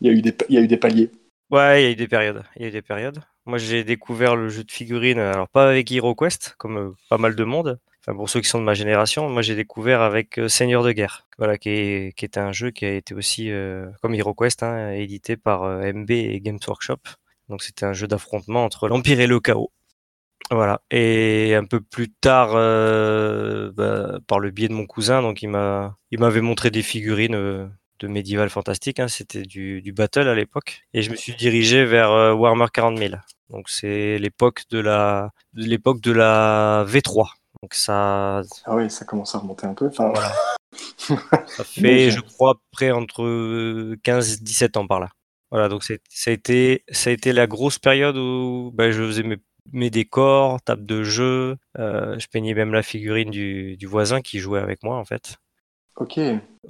[0.02, 1.12] il y, a eu des, paliers
[1.50, 2.44] Ouais, il y a eu des périodes.
[2.58, 3.20] Il y a des périodes.
[3.46, 7.36] Moi, j'ai découvert le jeu de figurines, alors pas avec HeroQuest, comme euh, pas mal
[7.36, 7.80] de monde.
[8.02, 10.92] Enfin, pour ceux qui sont de ma génération, moi j'ai découvert avec euh, Seigneur de
[10.92, 14.62] guerre, voilà, qui est, qui est un jeu qui a été aussi, euh, comme HeroQuest,
[14.64, 16.98] hein, édité par MB et Games Workshop.
[17.48, 19.72] Donc c'était un jeu d'affrontement entre l'Empire et le chaos.
[20.52, 20.82] Voilà.
[20.92, 25.50] Et un peu plus tard, euh, bah, par le biais de mon cousin, donc il
[25.50, 27.68] m'a, il m'avait montré des figurines euh,
[28.00, 29.00] de médiéval fantastique.
[29.00, 32.68] Hein, c'était du, du, battle à l'époque, et je me suis dirigé vers euh, Warhammer
[32.72, 33.14] 40 000.
[33.50, 37.30] Donc c'est l'époque de la, l'époque de la V3.
[37.62, 38.42] Donc ça.
[38.66, 39.88] Ah oui, ça commence à remonter un peu.
[39.88, 40.34] Enfin, voilà.
[41.48, 45.10] ça fait, je crois, près entre 15 17 ans par là.
[45.52, 45.94] Voilà, donc ça
[46.28, 49.38] a été, ça a été la grosse période où bah, je faisais mes
[49.72, 51.58] mes décors, table de jeu.
[51.80, 55.38] Euh, je peignais même la figurine du, voisin qui jouait avec moi en fait.
[55.98, 56.20] Ok.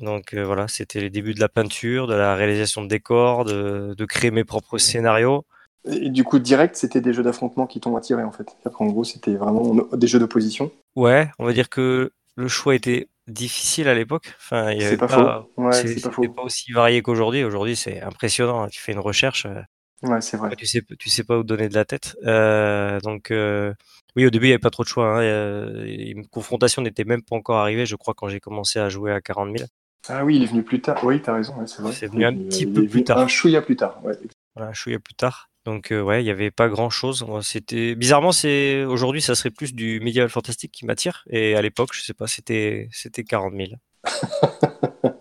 [0.02, 4.06] Donc euh, voilà, c'était les débuts de la peinture, de la réalisation de décors, de,
[4.06, 5.46] créer mes propres scénarios.
[5.86, 8.56] Et du coup, direct, c'était des jeux d'affrontement qui t'ont attiré en fait.
[8.80, 10.72] En gros, c'était vraiment des jeux d'opposition.
[10.96, 14.34] Ouais, on va dire que le choix était difficile à l'époque.
[14.38, 15.72] Enfin, il y avait pas, pas, faux.
[15.72, 17.44] c'est pas, pas, aussi varié qu'aujourd'hui.
[17.44, 18.68] Aujourd'hui, c'est impressionnant.
[18.68, 19.62] Tu fais une recherche, euh,
[20.04, 20.54] Ouais, c'est vrai.
[20.56, 22.18] Tu sais, tu sais pas où donner de la tête.
[22.26, 23.74] Euh, donc, euh,
[24.16, 25.20] oui, au début, il n'y avait pas trop de choix.
[25.20, 25.86] Hein.
[25.86, 29.22] une confrontation n'était même pas encore arrivée, je crois, quand j'ai commencé à jouer à
[29.22, 29.70] 40 000.
[30.10, 31.02] Ah oui, il est venu plus tard.
[31.04, 31.94] Oui, tu as raison, c'est vrai.
[31.94, 33.18] C'est venu un petit peu plus tard.
[33.20, 34.04] Un chouïa plus tard.
[34.04, 34.14] Ouais.
[34.56, 35.50] Voilà, un chouïa plus tard.
[35.66, 37.26] Donc, euh, ouais, il n'y avait pas grand chose.
[37.42, 41.24] C'était bizarrement, c'est aujourd'hui, ça serait plus du médiéval fantastique qui m'attire.
[41.30, 43.70] Et à l'époque, je sais pas, c'était c'était 40 000.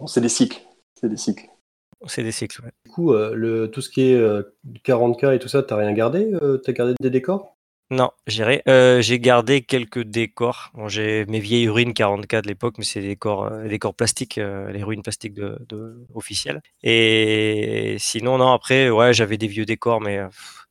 [0.00, 0.60] bon, c'est des cycles.
[1.00, 1.46] C'est des cycles.
[2.06, 2.70] C'est des cycles, ouais.
[2.84, 4.16] Du coup, euh, le, tout ce qui est
[4.84, 7.56] 40K euh, et tout ça, t'as rien gardé euh, T'as gardé des décors?
[7.90, 10.72] Non, j'ai gardé quelques décors.
[10.88, 15.02] j'ai mes vieilles ruines 40K de l'époque, mais c'est des décors, décors plastiques, les ruines
[15.02, 16.60] plastiques de, officielles.
[16.82, 20.20] Et sinon, non, après, ouais, j'avais des vieux décors, mais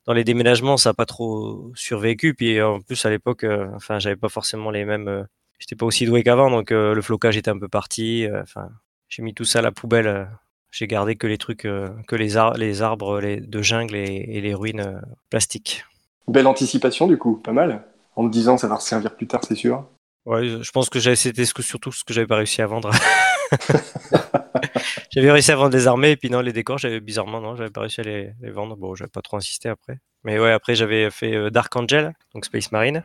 [0.05, 2.35] dans les déménagements, ça n'a pas trop survécu.
[2.35, 5.25] Puis en plus, à l'époque, enfin, j'avais pas forcément les mêmes.
[5.57, 8.27] J'étais pas aussi doué qu'avant, donc le flocage était un peu parti.
[8.43, 8.69] Enfin,
[9.09, 10.27] j'ai mis tout ça à la poubelle
[10.71, 14.53] j'ai gardé que les trucs, euh, que les, les arbres les, de jungle et, les
[14.53, 14.99] ruines euh,
[15.29, 15.85] plastiques.
[16.27, 17.83] Belle anticipation du coup, pas mal.
[18.15, 19.85] En me disant ça va servir plus tard, c'est sûr.
[20.25, 22.91] Ouais, je pense que c'était surtout ce que j'avais pas réussi à vendre.
[25.09, 27.69] j'avais réussi à vendre des armées et puis non, les décors, j'avais bizarrement non, j'avais
[27.69, 28.75] pas réussi à les, vendre.
[28.75, 29.99] Bon, j'avais pas trop insisté après.
[30.25, 33.03] Mais ouais, après j'avais fait euh, Dark Angel, donc Space Marine.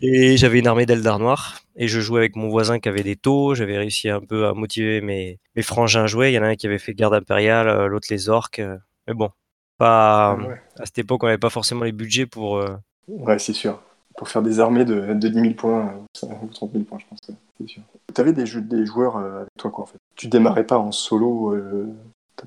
[0.00, 1.60] Et j'avais une armée d'Eldar noirs.
[1.76, 3.54] Et je jouais avec mon voisin qui avait des taux.
[3.54, 6.30] J'avais réussi un peu à motiver mes, mes frangins à jouer.
[6.30, 8.60] Il y en a un qui avait fait garde impériale, euh, l'autre les orques.
[8.60, 8.76] Euh.
[9.06, 9.30] Mais bon,
[9.78, 12.58] pas, ah à cette époque, on n'avait pas forcément les budgets pour.
[12.58, 12.76] Euh,
[13.08, 13.80] ouais, c'est sûr.
[14.16, 17.18] Pour faire des armées de, de 10 000 points, ou 30 000 points, je pense.
[17.58, 17.82] C'est sûr.
[18.14, 19.98] Tu avais des, jeux, des joueurs avec toi, quoi, en fait?
[20.14, 21.56] Tu démarrais pas en solo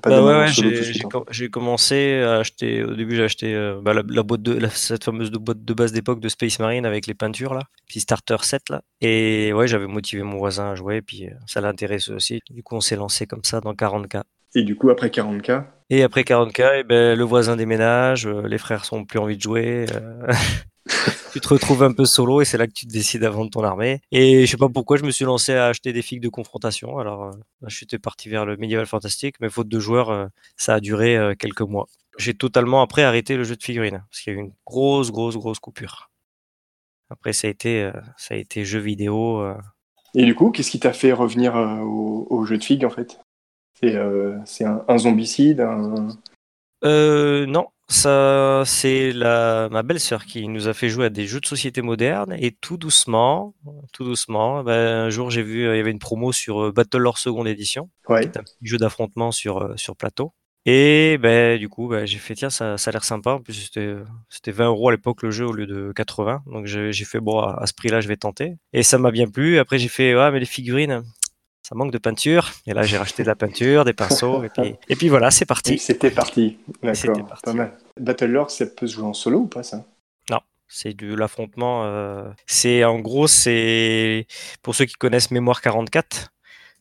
[0.02, 0.46] bah ouais,
[1.30, 2.84] j'ai commencé à acheter.
[2.84, 6.20] Au début, j'ai acheté euh, bah, la, boîte de cette fameuse boîte de base d'époque
[6.20, 8.82] de Space Marine avec les peintures là, puis starter set là.
[9.00, 12.40] Et ouais, j'avais motivé mon voisin à jouer, puis euh, ça l'intéresse aussi.
[12.50, 14.22] Du coup, on s'est lancé comme ça dans 40K.
[14.54, 18.46] Et du coup, après 40K Et après 40K, et eh ben, le voisin déménage, euh,
[18.46, 19.86] les frères sont plus envie de jouer.
[21.32, 23.62] tu te retrouves un peu solo et c'est là que tu décides à vendre ton
[23.62, 24.00] armée.
[24.10, 26.98] Et je sais pas pourquoi je me suis lancé à acheter des figues de confrontation.
[26.98, 27.30] Alors, euh,
[27.66, 31.16] je suis parti vers le médiéval fantastique, mais faute de joueurs, euh, ça a duré
[31.16, 31.86] euh, quelques mois.
[32.18, 35.12] J'ai totalement après arrêté le jeu de figurines parce qu'il y a eu une grosse,
[35.12, 36.10] grosse, grosse coupure.
[37.10, 39.42] Après, ça a été, ça a été jeu vidéo.
[40.14, 43.20] Et du coup, qu'est-ce qui t'a fait revenir au, jeu de figues en fait?
[43.80, 45.66] C'est un, un, zombicide
[46.82, 51.46] Non, ça, c'est la, ma belle-sœur qui nous a fait jouer à des jeux de
[51.46, 53.54] société modernes et tout doucement,
[53.94, 56.98] tout doucement, ben, un jour j'ai vu, il y avait une promo sur euh, Battle
[56.98, 58.26] Lore seconde édition, ouais.
[58.26, 60.34] un petit jeu d'affrontement sur, euh, sur plateau.
[60.66, 63.30] Et ben, du coup, ben, j'ai fait, tiens, ça, ça a l'air sympa.
[63.30, 63.94] En plus, c'était,
[64.28, 66.42] c'était 20 euros à l'époque le jeu au lieu de 80.
[66.46, 68.56] Donc j'ai, fait, bon, à, ce prix-là, je vais tenter.
[68.74, 69.58] Et ça m'a bien plu.
[69.58, 71.04] Après, j'ai fait, ouais, mais les figurines,
[71.68, 72.52] ça manque de peinture.
[72.66, 75.44] Et là, j'ai racheté de la peinture, des pinceaux, et puis, et puis voilà, c'est
[75.44, 75.76] parti.
[75.78, 76.56] C'était parti.
[76.82, 77.72] D'accord, pas mal.
[78.00, 79.84] Battle Lore, ça peut se jouer en solo ou pas ça?
[80.30, 81.84] Non, c'est de l'affrontement.
[81.84, 84.26] Euh, c'est en gros, c'est
[84.62, 86.32] pour ceux qui connaissent Mémoire 44.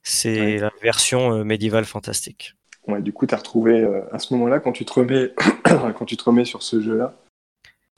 [0.04, 2.54] C'est la version euh, médiévale fantastique.
[2.88, 5.34] Ouais, du coup, tu as retrouvé euh, à ce moment-là, quand tu te remets,
[5.66, 7.14] quand tu te remets sur ce jeu-là,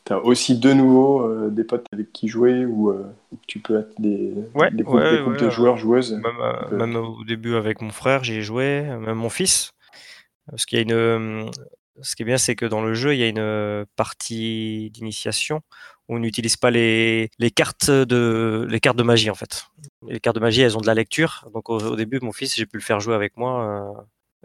[0.10, 3.06] tu as aussi de nouveau euh, des potes avec qui jouer ou euh,
[3.46, 6.14] tu peux être des, Ouais, des groupes, ouais, des groupes ouais, de joueurs, joueuses.
[6.14, 9.72] Même, euh, même au début avec mon frère, j'y ai joué, même mon fils.
[10.50, 11.52] Parce qu'il y a une.
[12.02, 15.62] Ce qui est bien, c'est que dans le jeu, il y a une partie d'initiation
[16.08, 19.68] où on n'utilise pas les, les cartes de les cartes de magie en fait.
[20.08, 21.48] Les cartes de magie, elles ont de la lecture.
[21.54, 23.94] Donc au, au début, mon fils, j'ai pu le faire jouer avec moi.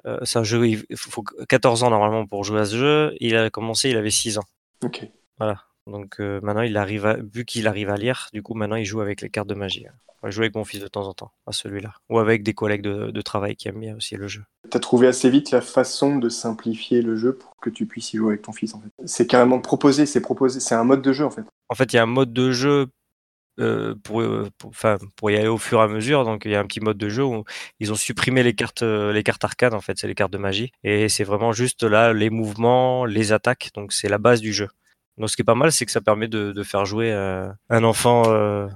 [0.05, 3.15] euh, c'est un jeu, il faut faut 14 ans normalement pour jouer à ce jeu.
[3.21, 4.45] Il a commencé, il avait 6 ans.
[4.85, 5.09] Ok.
[5.39, 5.65] Voilà.
[5.87, 8.87] Donc euh, maintenant, il arrive à, vu qu'il arrive à lire, du coup maintenant il
[8.87, 9.87] joue avec les cartes de magie.
[10.23, 12.81] Je joue avec mon fils de temps en temps à celui-là, ou avec des collègues
[12.81, 14.43] de, de travail qui aiment bien aussi le jeu.
[14.71, 18.15] Tu as trouvé assez vite la façon de simplifier le jeu pour que tu puisses
[18.15, 18.75] y jouer avec ton fils.
[18.75, 18.89] En fait.
[19.05, 21.45] C'est carrément proposé, c'est proposé, c'est un mode de jeu en fait.
[21.69, 22.87] En fait, il y a un mode de jeu
[23.61, 26.25] euh, pour, euh, pour, enfin, pour y aller au fur et à mesure.
[26.25, 27.45] Donc il y a un petit mode de jeu où
[27.79, 30.73] ils ont supprimé les cartes, les cartes arcades en fait, c'est les cartes de magie,
[30.85, 33.73] et c'est vraiment juste là les mouvements, les attaques.
[33.75, 34.71] Donc c'est la base du jeu.
[35.19, 37.49] Donc ce qui est pas mal, c'est que ça permet de, de faire jouer euh,
[37.71, 38.67] un enfant euh,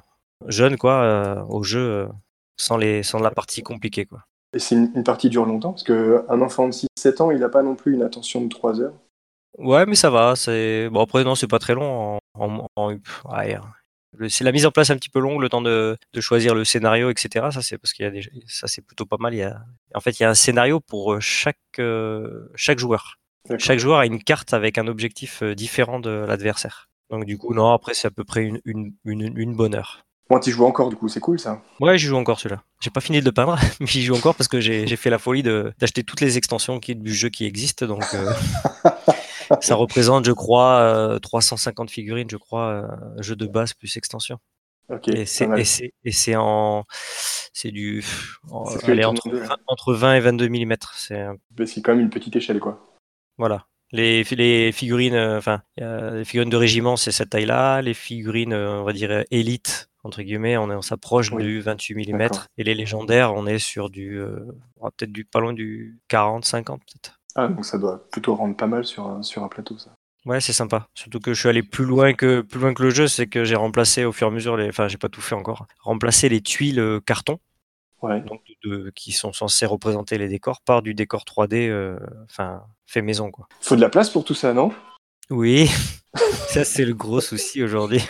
[0.46, 2.08] jeune quoi euh, au jeu
[2.56, 4.24] sans les sans la partie compliquée quoi.
[4.54, 7.48] Et c'est une, une partie dure longtemps parce qu'un enfant de 6-7 ans, il n'a
[7.50, 8.94] pas non plus une attention de 3 heures.
[9.58, 10.36] Ouais, mais ça va.
[10.36, 12.16] C'est bon après non, c'est pas très long.
[12.16, 12.92] En, en- en-
[13.36, 13.58] ouais.
[14.16, 16.54] Le- c'est la mise en place un petit peu longue, le temps de, de choisir
[16.54, 17.50] le scénario, etc.
[17.52, 19.34] Ça c'est parce qu'il y a des, ça c'est plutôt pas mal.
[19.34, 19.60] Il y a,
[19.94, 23.16] en fait, il y a un scénario pour chaque euh, chaque joueur.
[23.58, 26.88] Chaque joueur a une carte avec un objectif euh, différent de l'adversaire.
[27.10, 30.04] Donc du coup, non, après c'est à peu près une, une, une, une bonne heure.
[30.30, 31.62] Bon, tu joues encore du coup, c'est cool ça.
[31.80, 32.62] Ouais, j'y joue encore celui-là.
[32.80, 35.18] J'ai pas fini de le peindre, mais j'y joue encore parce que j'ai fait la
[35.18, 37.86] folie d'acheter toutes les extensions qui, du jeu qui existent.
[37.86, 38.30] Donc, euh,
[39.62, 44.38] ça représente, je crois, euh, 350 figurines, je crois, euh, jeu de base plus extension.
[44.90, 45.08] Ok.
[45.08, 46.84] Et c'est en
[47.52, 48.04] c'est du
[48.50, 49.48] en- allez, entre, demandais, là.
[49.48, 50.76] 20 entre 20 et 22 mm.
[51.66, 52.87] C'est quand même une petite échelle quoi.
[53.38, 53.64] Voilà.
[53.90, 57.80] Les, les figurines, euh, enfin, les figurines de régiment, c'est cette taille-là.
[57.80, 61.42] Les figurines, euh, on va dire, euh, élite, entre guillemets, on, est- on s'approche Oui.
[61.42, 62.28] du 28 mm.
[62.58, 64.40] Et les légendaires, on est sur du, euh,
[64.96, 67.18] peut-être du, pas loin du 40, 50, peut-être.
[67.34, 69.94] Ah, donc ça doit plutôt rendre pas mal sur un, sur un plateau ça.
[70.26, 70.88] Ouais, c'est sympa.
[70.92, 73.44] Surtout que je suis allé plus loin que, plus loin que le jeu, c'est que
[73.44, 76.28] j'ai remplacé au fur et à mesure les, enfin, j'ai pas tout fait encore, remplacé
[76.28, 77.38] les tuiles carton,
[78.02, 78.20] Ouais.
[78.20, 83.02] donc de, qui sont censées représenter les décors par du décor 3D, euh, enfin, fait
[83.02, 83.46] maison, quoi.
[83.60, 84.72] Faut de la place pour tout ça, non?
[85.30, 85.70] Oui,
[86.48, 88.02] ça c'est le gros souci aujourd'hui.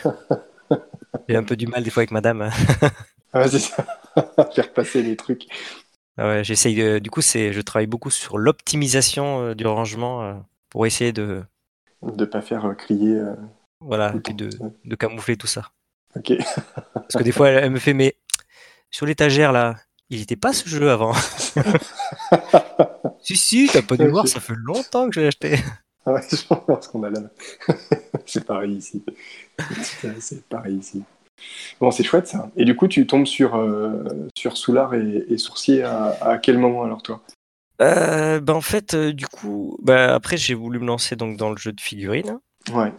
[1.29, 2.43] J'ai un peu du mal des fois avec madame.
[2.43, 2.51] hein.
[3.33, 3.85] Ah, c'est ça.
[4.55, 5.47] Faire passer les trucs.
[6.17, 10.35] Ah ouais, j'essaye du coup c'est je travaille beaucoup sur l'optimisation euh, du rangement euh,
[10.69, 11.45] pour essayer de
[12.03, 13.21] De pas faire euh, crier.
[13.81, 14.51] voilà et puis de,
[14.97, 15.71] camoufler tout ça.
[16.17, 16.33] Ok.
[16.95, 18.17] Parce que des fois elle, elle me fait mais
[18.91, 19.77] sur l'étagère là,
[20.11, 21.13] il était pas ce jeu avant.
[23.37, 25.57] si si, t'as pas dû voir, ça fait longtemps que je l'ai acheté.
[26.07, 27.21] Ah ouais, je pense qu'on a là.
[28.25, 29.05] c'est pareil ici.
[30.21, 31.03] c'est pareil ici.
[31.81, 32.51] Bon, c'est chouette ça.
[32.57, 36.57] Et du coup, tu tombes sur, euh, sur Soulard et, et Sourcier à, à quel
[36.57, 37.21] moment alors toi?
[37.83, 41.51] Euh, ben en fait euh, du coup bah, après j'ai voulu me lancer donc dans
[41.51, 42.39] le jeu de figurines.
[42.73, 42.93] Ouais.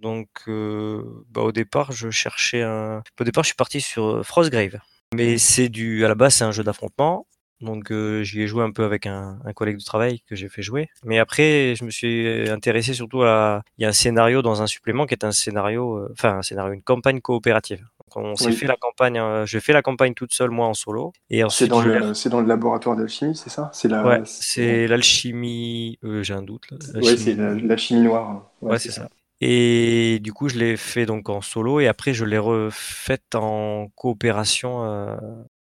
[0.00, 3.02] Donc, euh, bah, au départ, je cherchais un.
[3.20, 4.80] Au départ, je suis parti sur Frostgrave.
[5.14, 6.04] Mais c'est du.
[6.04, 7.26] À la base, c'est un jeu d'affrontement.
[7.60, 10.48] Donc, euh, j'y ai joué un peu avec un, un collègue de travail que j'ai
[10.48, 10.88] fait jouer.
[11.04, 13.62] Mais après, je me suis intéressé surtout à.
[13.78, 15.96] Il y a un scénario dans un supplément qui est un scénario.
[15.98, 17.84] euh, Enfin, un scénario, une campagne coopérative.
[18.16, 18.52] Donc, on s'est Oui.
[18.52, 19.18] fait la campagne.
[19.18, 21.12] euh, J'ai fait la campagne toute seule, moi, en solo.
[21.28, 23.70] Et C'est dans, je le, c'est dans le laboratoire d'alchimie, c'est ça?
[23.74, 24.04] C'est la.
[24.06, 25.98] Ouais, c'est l'alchimie.
[26.22, 26.64] J'ai un doute.
[26.94, 28.50] Ouais, c'est la, la chimie noire.
[28.62, 29.08] Ouais, c'est ça.
[29.42, 33.88] Et du coup, je l'ai fait donc en solo et après, je l'ai refaite en
[33.94, 35.16] coopération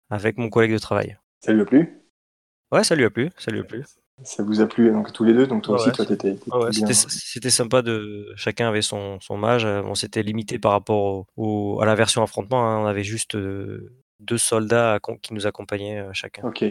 [0.09, 1.17] avec mon collègue de travail.
[1.41, 2.01] Ça lui a plu?
[2.71, 3.83] Ouais, ça lui a plu, ça lui a plu.
[4.23, 6.37] Ça vous a plu donc tous les deux, donc toi Ouais, aussi, toi t'étais.
[6.51, 9.65] Ouais, c'était sympa de chacun avait son son mage.
[9.65, 12.65] Euh, Bon, c'était limité par rapport au, au- à la version affrontement.
[12.67, 12.79] hein.
[12.79, 16.43] On avait juste euh, deux soldats qui nous accompagnaient euh, chacun.
[16.43, 16.63] Ok.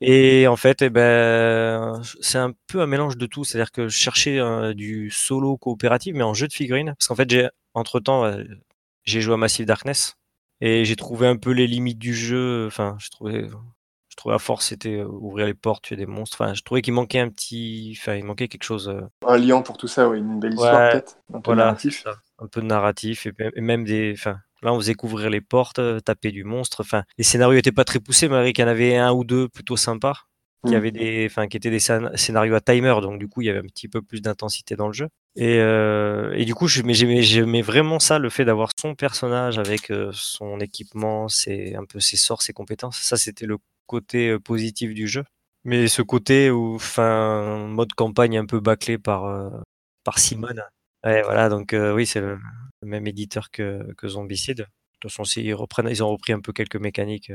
[0.00, 3.44] Et en fait, eh ben, c'est un peu un mélange de tout.
[3.44, 6.94] C'est-à-dire que je cherchais euh, du solo coopératif, mais en jeu de figurines.
[6.98, 8.44] Parce qu'en fait, j'ai, entre-temps, euh,
[9.04, 10.16] j'ai joué à Massive Darkness
[10.60, 12.66] et j'ai trouvé un peu les limites du jeu.
[12.66, 13.46] Enfin, je trouvais,
[14.14, 16.40] je trouvais à force, c'était ouvrir les portes, tuer des monstres.
[16.40, 18.94] Enfin, je trouvais qu'il manquait un petit, enfin, il manquait quelque chose.
[19.26, 22.04] Un lien pour tout ça, ouais, une belle histoire Ouais, peut-être, un peu voilà, narratif.
[22.38, 24.12] un peu de narratif et, même- des.
[24.16, 26.82] Enfin, là, on faisait couvrir les portes, taper du monstre.
[26.82, 29.48] Enfin, les scénarios étaient pas très poussés, mais qu'il y en avait un ou deux
[29.48, 30.14] plutôt sympas,
[30.64, 30.76] qui Mm.
[30.76, 33.50] avaient des, enfin, qui étaient des scén- scénarios à timer, donc du coup, il y
[33.50, 35.08] avait un petit peu plus d'intensité dans le jeu.
[35.36, 40.60] Et, euh, et du coup, j'aimais, vraiment ça, le fait d'avoir son personnage avec son
[40.60, 42.98] équipement, ses, un peu ses sorts, ses compétences.
[42.98, 45.24] Ça, c'était le côté euh, positif du jeu.
[45.64, 49.50] Mais ce côté où, enfin, mode campagne un peu bâclé par, euh,
[50.04, 50.48] par Simon.
[51.04, 52.38] Ouais, voilà, donc euh, oui, c'est le,
[52.82, 54.58] même éditeur que, que Zombicide.
[54.58, 54.64] De
[55.00, 57.32] toute façon, s'ils reprennent, ils ont repris un peu quelques mécaniques.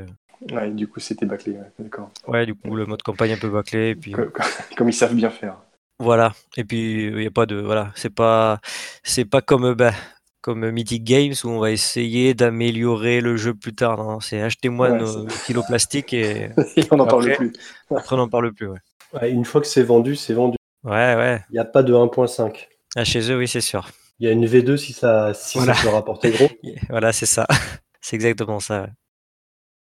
[0.52, 2.10] Ouais, du coup, c'était bâclé, ouais, d'accord.
[2.26, 3.90] Ouais, du coup, le mode campagne un peu bâclé.
[3.90, 4.32] Et puis, Comme,
[4.76, 5.56] comme ils savent bien faire.
[6.00, 6.32] Voilà.
[6.56, 8.58] Et puis il y a pas de voilà, c'est pas
[9.04, 9.92] c'est pas comme bah,
[10.40, 13.98] comme Mythic Games où on va essayer d'améliorer le jeu plus tard.
[13.98, 17.52] Non, c'est achetez-moi Ouais, nos kilos plastiques et Et on n'en parle plus.
[17.94, 18.68] après on n'en parle plus.
[18.68, 18.78] Ouais.
[19.12, 20.56] Ouais, une fois que c'est vendu, c'est vendu.
[20.84, 21.40] Ouais, ouais.
[21.50, 22.68] Il n'y a pas de 1.5.
[22.96, 23.88] Ah, chez eux, oui, c'est sûr.
[24.18, 25.74] Il y a une V2 si ça, si Voilà.
[25.74, 26.48] ça peut rapporter gros.
[26.88, 27.46] Voilà, c'est ça.
[28.00, 28.82] c'est exactement ça.
[28.82, 28.88] ouais.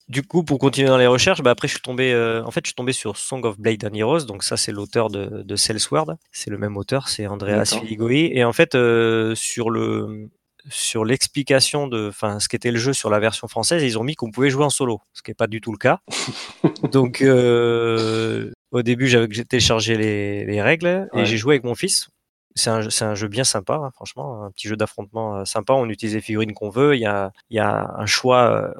[0.09, 2.61] Du coup, pour continuer dans les recherches, bah après je suis tombé, euh, en fait,
[2.65, 4.21] je suis tombé sur Song of Blade and Heroes.
[4.25, 6.17] Donc ça, c'est l'auteur de, de Cellsword.
[6.33, 7.77] C'est le même auteur, c'est Andreas.
[7.79, 8.31] Filigoi.
[8.35, 10.31] Et en fait, euh, sur le
[10.71, 14.15] sur l'explication de, enfin, ce qu'était le jeu sur la version française, ils ont mis
[14.15, 16.01] qu'on pouvait jouer en solo, ce qui n'est pas du tout le cas.
[16.93, 21.25] Donc, euh, au début, j'avais j'ai téléchargé les, les règles et Ouais.
[21.27, 22.09] j'ai joué avec mon fils.
[22.55, 25.75] C'est un, un jeu bien sympa, hein, franchement, un petit jeu d'affrontement euh, sympa.
[25.75, 26.97] On utilise les figurines qu'on veut.
[26.97, 28.73] Il y a, il y a un choix euh,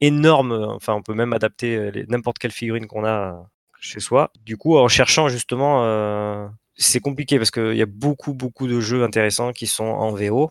[0.00, 0.52] énorme.
[0.52, 3.42] Enfin, on peut même adapter n'importe quelle figurine qu'on a
[3.80, 4.30] chez soi.
[4.44, 6.46] Du coup, en cherchant justement, euh,
[6.76, 10.50] c'est compliqué parce qu'il y a beaucoup, beaucoup de jeux intéressants qui sont en VO.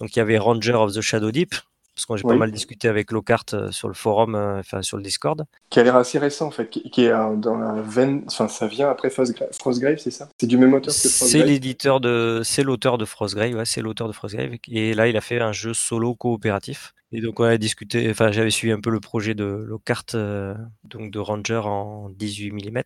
[0.00, 1.54] Donc, il y avait Ranger of the Shadow Deep,
[1.94, 4.96] parce que j'ai pas mal discuté avec Lockhart euh, sur le forum, euh, enfin sur
[4.96, 5.44] le Discord.
[5.68, 6.68] Qui a l'air assez récent, en fait.
[6.70, 8.24] Qui, est euh, dans la veine.
[8.26, 10.28] Enfin, ça vient après Frostgrave, c'est ça?
[10.40, 11.46] C'est du même auteur que C'est Frostgrave?
[11.46, 14.50] l'éditeur de, c'est l'auteur de Frostgrave, ouais, c'est l'auteur de Frostgrave.
[14.68, 16.94] Et là, il a fait un jeu solo coopératif.
[17.12, 20.54] Et donc, on a discuté, enfin, j'avais suivi un peu le projet de Lockhart, euh,
[20.84, 22.82] donc de Ranger en 18 mm.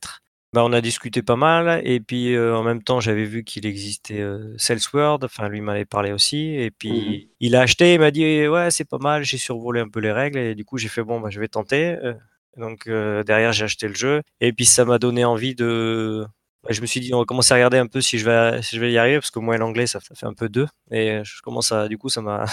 [0.54, 3.66] Bah, on a discuté pas mal, et puis euh, en même temps, j'avais vu qu'il
[3.66, 8.12] existait euh, Cellsword, enfin, lui m'avait parlé aussi, et puis il a acheté, il m'a
[8.12, 10.86] dit, ouais, c'est pas mal, j'ai survolé un peu les règles, et du coup, j'ai
[10.86, 11.96] fait, bon, bah, je vais tenter.
[12.04, 12.14] Euh,
[12.56, 16.24] donc, euh, derrière, j'ai acheté le jeu, et puis ça m'a donné envie de,
[16.62, 18.62] Ouais, je me suis dit, on va commencer à regarder un peu si je vais,
[18.62, 20.68] si je vais y arriver, parce que moi, l'anglais, ça, fait un peu deux.
[20.92, 22.44] Et je commence à, du coup, ça m'a,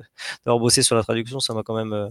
[0.46, 2.10] d'avoir bossé sur la traduction, ça m'a quand même,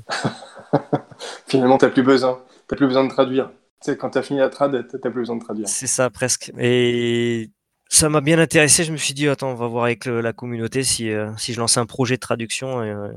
[1.47, 2.39] Finalement, t'as plus besoin.
[2.67, 3.49] T'as plus besoin de traduire.
[3.81, 5.67] Sais, quand t'as fini la trad, t'as plus besoin de traduire.
[5.67, 6.51] c'est ça presque.
[6.59, 7.49] Et
[7.89, 8.83] ça m'a bien intéressé.
[8.83, 11.59] Je me suis dit, attends, on va voir avec la communauté si, euh, si je
[11.59, 13.07] lance un projet de traduction, euh,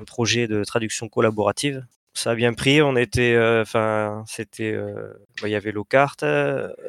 [0.00, 1.86] un projet de traduction collaborative.
[2.14, 2.82] Ça a bien pris.
[2.82, 4.76] On était, euh, enfin, c'était,
[5.40, 6.16] bah, il y avait Lockhart,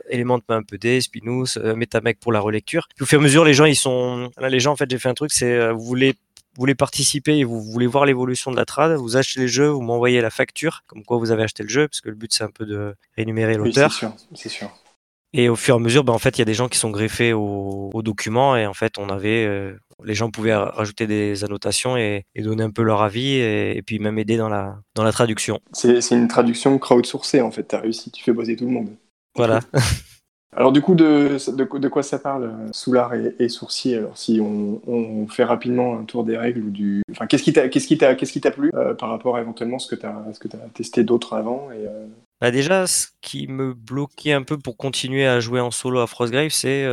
[0.09, 2.87] Element un peu Spinous, Metamec pour la relecture.
[2.95, 4.89] Puis au fur et à mesure, les gens, ils sont, là, les gens, en fait,
[4.89, 6.15] j'ai fait un truc, c'est, vous voulez
[6.59, 9.67] vous voulez participer et vous voulez voir l'évolution de la trad, vous achetez le jeu,
[9.69, 12.33] vous m'envoyez la facture, comme quoi vous avez acheté le jeu, parce que le but
[12.33, 13.93] c'est un peu de rémunérer Oui, l'auteur.
[13.93, 14.13] c'est sûr.
[14.35, 14.69] C'est sûr.
[15.31, 16.77] Et au fur et à mesure, bah, en fait, il y a des gens qui
[16.77, 20.71] sont greffés au, au document et en fait, on avait, euh, les gens pouvaient ra-
[20.71, 24.35] rajouter des annotations et, et donner un peu leur avis et, et puis même aider
[24.35, 25.61] dans la, dans la traduction.
[25.71, 27.63] C'est c'est une traduction crowdsourcée, en fait.
[27.63, 28.89] T'as réussi, tu fais bosser tout le monde.
[29.35, 29.61] Voilà.
[30.55, 34.41] Alors du coup, de, de, quoi ça parle, euh, Soulard et, et Sourcier Alors si
[34.41, 38.39] on, fait rapidement un tour des règles ou du, enfin, qu'est-ce qui t'a, qu'est-ce qui
[38.51, 42.07] plu euh, par rapport à éventuellement ce que t'as testé d'autres avant et, euh,
[42.41, 46.07] Bah, déjà, ce qui me bloquait un peu pour continuer à jouer en solo à
[46.07, 46.85] Frostgrave, c'est-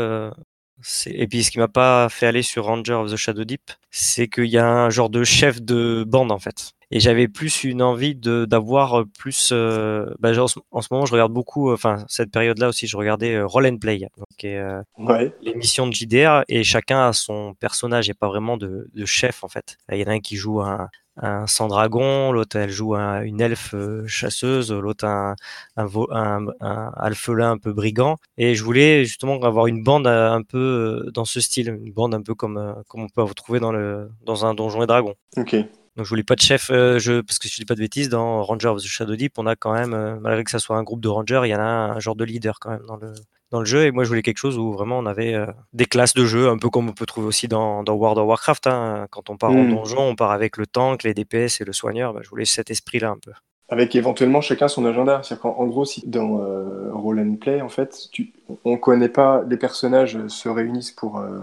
[1.06, 4.28] et puis ce qui m'a pas fait aller sur Ranger of the Shadow Deep, c'est
[4.28, 6.70] qu'il y a un genre de chef de bande en fait.
[6.92, 9.50] Et j'avais plus une envie de d'avoir plus.
[9.52, 11.70] euh, bah, genre, en, ce, en ce moment, je regarde beaucoup.
[11.70, 15.34] euh, Enfin, cette période-là aussi, je regardais euh, Roll and Play, donc euh, Ouais.
[15.40, 18.06] l'émission de JDR, et chacun a son personnage.
[18.06, 19.78] Il n'y a pas vraiment de, de chef en fait.
[19.90, 23.22] Il y en a un qui joue un, un sans dragon, l'autre elle joue un-
[23.22, 25.34] une elfe euh, chasseuse, l'autre un,
[25.76, 28.16] un, un, un alphelin un peu brigand.
[28.38, 31.92] Et je voulais justement avoir une bande euh, un peu euh, dans ce style, une
[31.92, 35.14] bande un peu comme, comme on peut retrouver dans, le, dans un donjon et dragon.
[35.36, 35.54] Ok.
[35.96, 38.10] Donc je voulais pas de chef, euh, je, parce que je dis pas de bêtises,
[38.10, 40.76] dans Ranger of the Shadow Deep, on a quand même, euh, malgré que ça soit
[40.76, 42.84] un groupe de rangers, il y en a un, un genre de leader quand même
[42.86, 43.14] dans le,
[43.50, 43.84] dans le jeu.
[43.86, 46.48] Et moi je voulais quelque chose où vraiment on avait euh, des classes de jeu,
[46.48, 48.66] un peu comme on peut trouver aussi dans, dans World of Warcraft.
[48.66, 49.06] hein.
[49.10, 49.70] Quand on part en Mm.
[49.70, 52.12] donjon, on part avec le tank, les DPS et le soigneur.
[52.12, 53.32] Bah, je voulais cet esprit-là un peu.
[53.68, 55.22] Avec éventuellement chacun son agenda.
[55.24, 58.32] C'est-à-dire qu'en en gros, si dans euh, Roll and Play, en fait, tu,
[58.64, 61.40] on connaît pas, les personnages se réunissent pour, euh,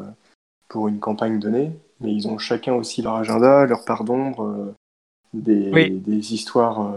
[0.70, 4.74] pour une campagne donnée, mais ils ont chacun aussi leur agenda, leur part d'ombre, euh,
[5.34, 5.90] des, Oui.
[5.90, 6.96] des histoires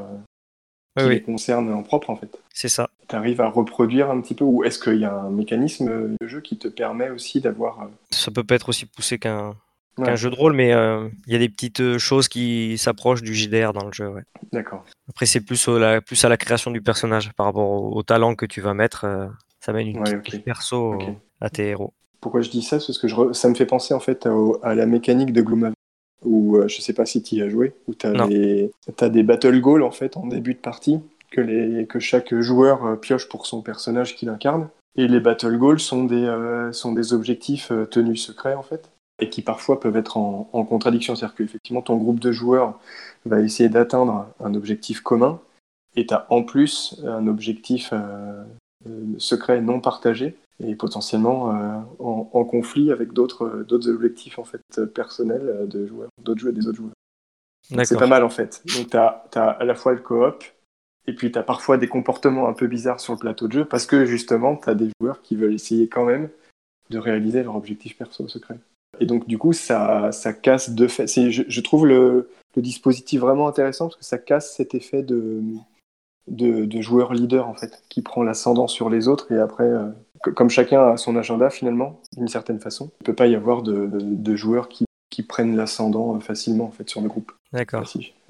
[0.99, 2.31] euh, Oui, qui les oui, concernent en propre, en fait.
[2.53, 2.89] c'est ça.
[3.09, 6.27] Tu arrives à reproduire un petit peu, ou est-ce qu'il y a un mécanisme de
[6.27, 7.83] jeu qui te permet aussi d'avoir.
[7.83, 9.55] euh, Ça peut pas être aussi poussé qu'un
[9.99, 13.23] ouais, jeu de rôle, mais euh, il y a des petites euh, choses qui s'approchent
[13.23, 14.09] du JDR dans le jeu.
[14.09, 14.23] Ouais.
[14.53, 14.85] D'accord.
[15.09, 18.03] Après, c'est plus, au- la, plus à la création du personnage par rapport au, au
[18.03, 19.05] talent que tu vas mettre.
[19.05, 19.27] euh,
[19.61, 21.93] ça mène une Ouais, petite perso à tes héros.
[22.21, 22.81] Pourquoi je dis ça?
[22.81, 25.33] C'est parce que je re- ça me fait penser en fait au- à, la mécanique
[25.33, 25.75] de Gloomhaven,
[26.27, 28.25] où euh, je sais pas si tu y as joué, où tu Non.
[28.25, 28.71] as, des...
[28.97, 31.01] t'as des battle goals en fait en début de partie
[31.31, 34.69] que, les, que chaque joueur euh, pioche pour son personnage qu'il incarne.
[34.97, 38.91] Et les battle goals sont des, euh, sont des objectifs euh, tenus secrets en fait,
[39.21, 41.15] et qui parfois peuvent être en, en contradiction.
[41.15, 42.79] C'est-à-dire qu'effectivement ton groupe de joueurs
[43.25, 45.41] va essayer d'atteindre un objectif commun,
[45.97, 47.93] et tu as en plus un objectif
[49.19, 51.51] secret non partagé, et potentiellement
[51.99, 54.63] en, en, conflit avec d'autres d'autres objectifs en fait
[54.95, 57.85] personnels de joueurs, d'autres joueurs des autres joueurs.
[57.85, 58.63] C'est pas mal en fait.
[58.77, 60.45] Donc tu as, as, à la fois le coop,
[61.07, 63.65] et puis tu as parfois des comportements un peu bizarres sur le plateau de jeu
[63.65, 66.29] parce que justement tu as des joueurs qui veulent essayer quand même
[66.91, 68.59] de réaliser leur objectif perso secret.
[69.01, 71.07] Et donc du coup ça, ça casse de fait.
[71.07, 75.43] Je, je, trouve le, le, dispositif vraiment intéressant parce que ça casse cet effet de,
[76.29, 79.89] de, de joueur leader en fait qui prend l'ascendant sur les autres et après euh,
[80.35, 83.87] comme chacun a son agenda finalement d'une certaine façon, il peut pas y avoir de,
[83.87, 87.33] de, de joueurs qui, qui prennent l'ascendant facilement en fait sur le groupe.
[87.53, 87.85] D'accord.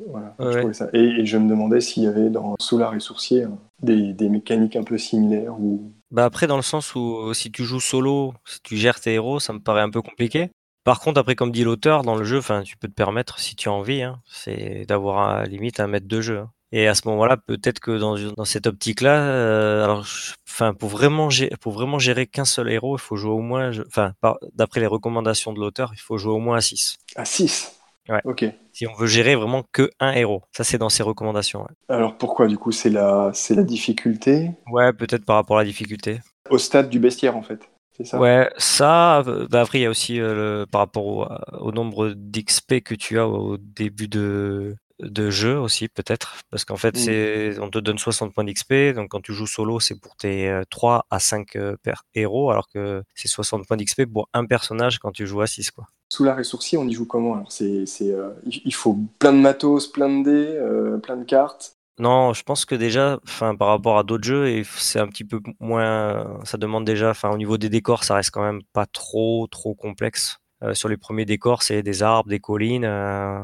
[0.08, 0.72] Voilà, ouais.
[0.72, 0.88] ça.
[0.92, 4.28] Et, et, je me demandais s'il y avait dans Solar et Sourcier hein, des, des,
[4.28, 5.90] mécaniques un peu similaires ou.
[6.10, 9.40] Bah après, dans le sens où si tu joues solo, si tu gères tes héros,
[9.40, 10.50] ça me paraît un peu compliqué.
[10.84, 13.68] Par contre, après, comme dit l'auteur, dans le jeu, tu peux te permettre, si tu
[13.68, 16.38] as envie, hein, c'est d'avoir à limite un maître de jeu.
[16.38, 16.50] Hein.
[16.72, 20.04] Et à ce moment-là, peut-être que dans, dans cette optique-là, euh, alors,
[20.48, 23.70] enfin, pour vraiment gérer, pour vraiment gérer qu'un seul héros, il faut jouer au moins,
[23.86, 24.12] enfin,
[24.52, 26.96] d'après les recommandations de l'auteur, il faut jouer au moins à 6.
[27.14, 27.72] À 6
[28.08, 28.20] Ouais.
[28.24, 28.44] Ok.
[28.72, 31.62] Si on veut gérer vraiment que un héros, ça c'est dans ses recommandations.
[31.62, 31.74] Ouais.
[31.88, 34.52] Alors pourquoi du coup c'est la c'est la difficulté?
[34.70, 36.20] Ouais, peut-être par rapport à la difficulté.
[36.48, 37.68] Au stade du bestiaire en fait.
[38.04, 38.20] Ça?
[38.20, 39.24] Ouais, ça.
[39.50, 41.26] Bah après il y a aussi euh, le, par rapport au,
[41.58, 46.76] au nombre d'XP que tu as au début de de jeu aussi peut-être parce qu'en
[46.76, 46.98] fait mmh.
[46.98, 50.48] c'est on te donne 60 points d'XP donc quand tu joues solo c'est pour tes
[50.48, 51.76] euh, 3 à 5 euh,
[52.14, 55.70] héros alors que c'est 60 points d'XP pour un personnage quand tu joues à 6
[55.70, 55.86] quoi.
[56.08, 57.50] Sous la ressourcier on y joue comment alors?
[57.50, 61.76] C'est euh, il faut plein de matos, plein de dés, euh, plein de cartes?
[61.98, 65.40] Non, je pense que déjà, enfin, par rapport à d'autres jeux, c'est un petit peu
[65.60, 66.38] moins.
[66.44, 69.74] Ça demande déjà, enfin, au niveau des décors, ça reste quand même pas trop, trop
[69.74, 70.36] complexe.
[70.62, 72.84] Euh, sur les premiers décors, c'est des arbres, des collines.
[72.84, 73.40] Euh,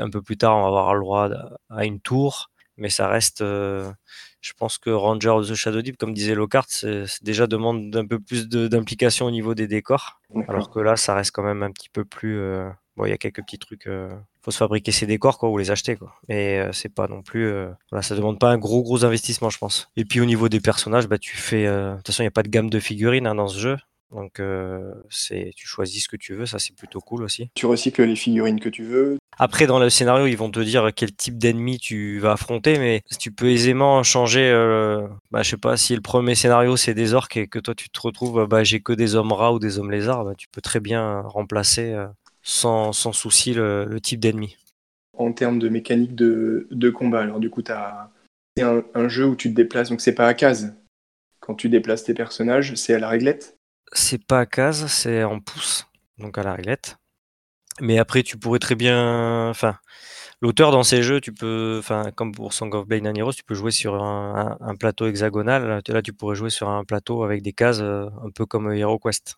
[0.00, 1.30] un peu plus tard, on va avoir le droit
[1.70, 3.42] à une tour, mais ça reste.
[3.42, 3.90] Euh,
[4.40, 8.06] je pense que Ranger of the Shadow Deep, comme disait Lockhart, c'est déjà demande un
[8.06, 11.72] peu plus d'implication au niveau des décors, alors que là, ça reste quand même un
[11.72, 12.40] petit peu plus.
[12.96, 13.88] Bon, il y a quelques petits trucs.
[14.42, 16.14] Faut se fabriquer ses décors quoi, ou les acheter quoi.
[16.28, 17.52] Mais c'est pas non plus.
[17.90, 19.90] voilà, ça demande pas un gros gros investissement, je pense.
[19.96, 21.66] Et puis au niveau des personnages, bah tu fais.
[21.66, 23.76] De toute façon, il n'y a pas de gamme de figurines hein, dans ce jeu.
[24.10, 27.50] Donc euh, c'est tu choisis ce que tu veux, ça c'est plutôt cool aussi.
[27.54, 29.18] Tu recycles les figurines que tu veux.
[29.38, 33.02] Après dans le scénario ils vont te dire quel type d'ennemi tu vas affronter, mais
[33.18, 34.50] tu peux aisément changer.
[34.50, 37.74] Euh, bah, je sais pas si le premier scénario c'est des orques et que toi
[37.74, 40.48] tu te retrouves bah j'ai que des hommes rats ou des hommes lézards, bah, tu
[40.48, 42.06] peux très bien remplacer euh,
[42.42, 44.56] sans, sans souci le, le type d'ennemi.
[45.18, 48.10] En termes de mécanique de, de combat, alors du coup as
[48.56, 50.74] c'est un, un, jeu où tu te déplaces donc c'est pas à case.
[51.40, 53.57] Quand tu déplaces tes personnages, c'est à la réglette
[53.92, 55.86] c'est pas à case, c'est en pouce,
[56.18, 56.96] donc à la réglette.
[57.80, 59.48] Mais après, tu pourrais très bien.
[59.48, 59.76] Enfin,
[60.40, 61.76] l'auteur dans ces jeux, tu peux.
[61.78, 64.74] Enfin, comme pour Song of Blade and Heroes, tu peux jouer sur un, un, un,
[64.74, 65.82] plateau hexagonal.
[65.86, 69.36] Là, tu pourrais jouer sur un plateau avec des cases, euh, un peu comme HeroQuest.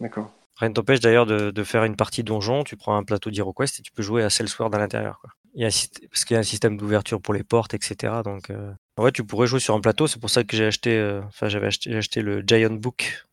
[0.00, 0.30] D'accord.
[0.56, 2.64] Rien ne t'empêche d'ailleurs de, de, faire une partie donjon.
[2.64, 5.18] Tu prends un plateau d'HeroQuest et tu peux jouer à Cellsword à l'intérieur.
[5.20, 5.30] Quoi.
[5.54, 8.12] Il y a un, parce qu'il y a un système d'ouverture pour les portes, etc.
[8.24, 8.72] Donc, euh...
[8.98, 10.06] ouais, tu pourrais jouer sur un plateau.
[10.06, 10.96] C'est pour ça que j'ai acheté.
[10.98, 11.22] Euh...
[11.28, 13.26] Enfin, j'avais acheté, acheté le Giant Book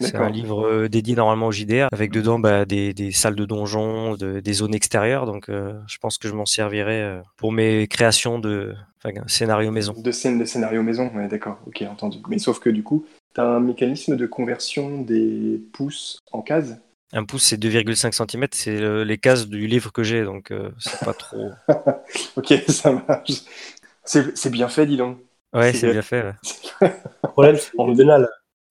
[0.00, 3.44] c'est un livre euh, dédié normalement au JDR, avec dedans bah, des, des, salles de
[3.44, 5.26] donjons, de, des zones extérieures.
[5.26, 9.70] Donc, euh, je pense que je m'en servirai euh, pour mes créations de enfin, scénario
[9.70, 9.94] maison.
[9.96, 12.18] De scènes de scénario maison, ouais, d'accord, ok, entendu.
[12.28, 16.74] Mais sauf que du coup, tu as un mécanisme de conversion des pouces en cases
[17.16, 21.12] un pouce, c'est 2,5 cm, c'est les cases du livre que j'ai, donc c'est pas
[21.12, 21.50] trop.
[22.36, 23.44] ok, ça marche.
[24.04, 25.18] C'est bien fait, dis donc.
[25.52, 26.24] Ouais, c'est bien fait.
[26.24, 26.32] Ouais.
[27.22, 27.70] le problème, c'est.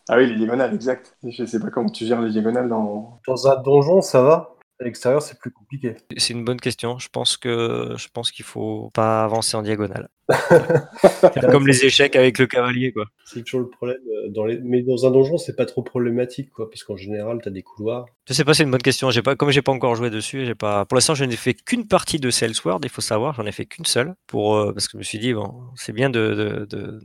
[0.09, 1.15] Ah oui, les diagonales, exact.
[1.23, 3.19] Je sais pas comment tu gères les diagonales dans.
[3.27, 4.49] Dans un donjon, ça va.
[4.79, 5.95] À l'extérieur, c'est plus compliqué.
[6.17, 6.97] C'est une bonne question.
[6.97, 10.09] Je pense que je pense qu'il faut pas avancer en diagonale.
[11.51, 13.05] comme les échecs avec le cavalier, quoi.
[13.25, 13.97] C'est toujours le problème.
[14.11, 14.59] euh, Dans les...
[14.59, 18.05] Mais dans un donjon, c'est pas trop problématique, quoi, puisqu'en général, tu as des couloirs.
[18.27, 19.09] Je sais pas, c'est une bonne question.
[19.11, 20.85] J'ai pas, comme j'ai pas encore joué dessus, j'ai pas.
[20.85, 22.79] Pour l'instant, je n'ai fait qu'une partie de Cellsword.
[22.83, 25.19] Il faut savoir, j'en ai fait qu'une seule pour euh, parce que je me suis
[25.19, 26.99] dit bon, c'est bien de, de, de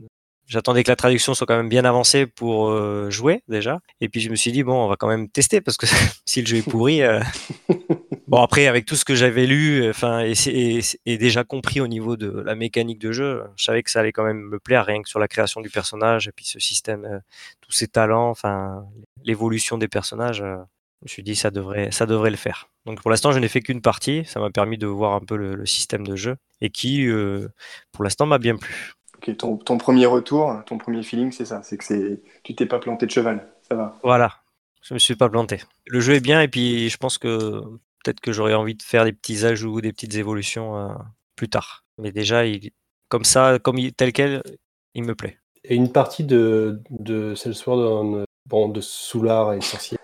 [0.49, 3.81] J'attendais que la traduction soit quand même bien avancée pour euh, jouer déjà.
[4.01, 5.85] Et puis je me suis dit bon, on va quand même tester parce que
[6.25, 7.21] si le jeu est pourri, euh...
[8.27, 11.87] bon après avec tout ce que j'avais lu, enfin et, et, et, déjà compris au
[11.87, 14.87] niveau de la mécanique de jeu, je savais que ça allait quand même me plaire
[14.87, 17.19] rien que sur la création du personnage et puis ce système, euh,
[17.61, 18.83] tous ces talents, enfin
[19.23, 20.41] l'évolution des personnages.
[20.41, 20.57] Euh,
[21.01, 22.69] je me suis dit ça devrait ça devrait le faire.
[22.87, 25.37] Donc pour l'instant je n'ai fait qu'une partie, ça m'a permis de voir un peu
[25.37, 27.47] le, le, système de jeu et qui euh,
[27.91, 28.95] pour l'instant m'a bien plu.
[29.19, 32.65] Ok, ton, ton premier retour, ton premier feeling, c'est ça, c'est que c'est, tu t'es
[32.65, 33.99] pas planté de cheval, ça va.
[34.01, 34.31] Voilà,
[34.81, 35.59] je me suis pas planté.
[35.87, 37.59] Le jeu est bien et puis je pense que
[38.03, 40.93] peut-être que j'aurais envie de faire des petits ajouts, des petites évolutions euh,
[41.35, 41.83] plus tard.
[41.97, 42.71] Mais déjà, il,
[43.09, 44.41] comme ça, comme il- tel quel,
[44.95, 45.37] il me plaît.
[45.65, 49.97] Et une partie de, de Sword bon, de Soulard et Sorcier.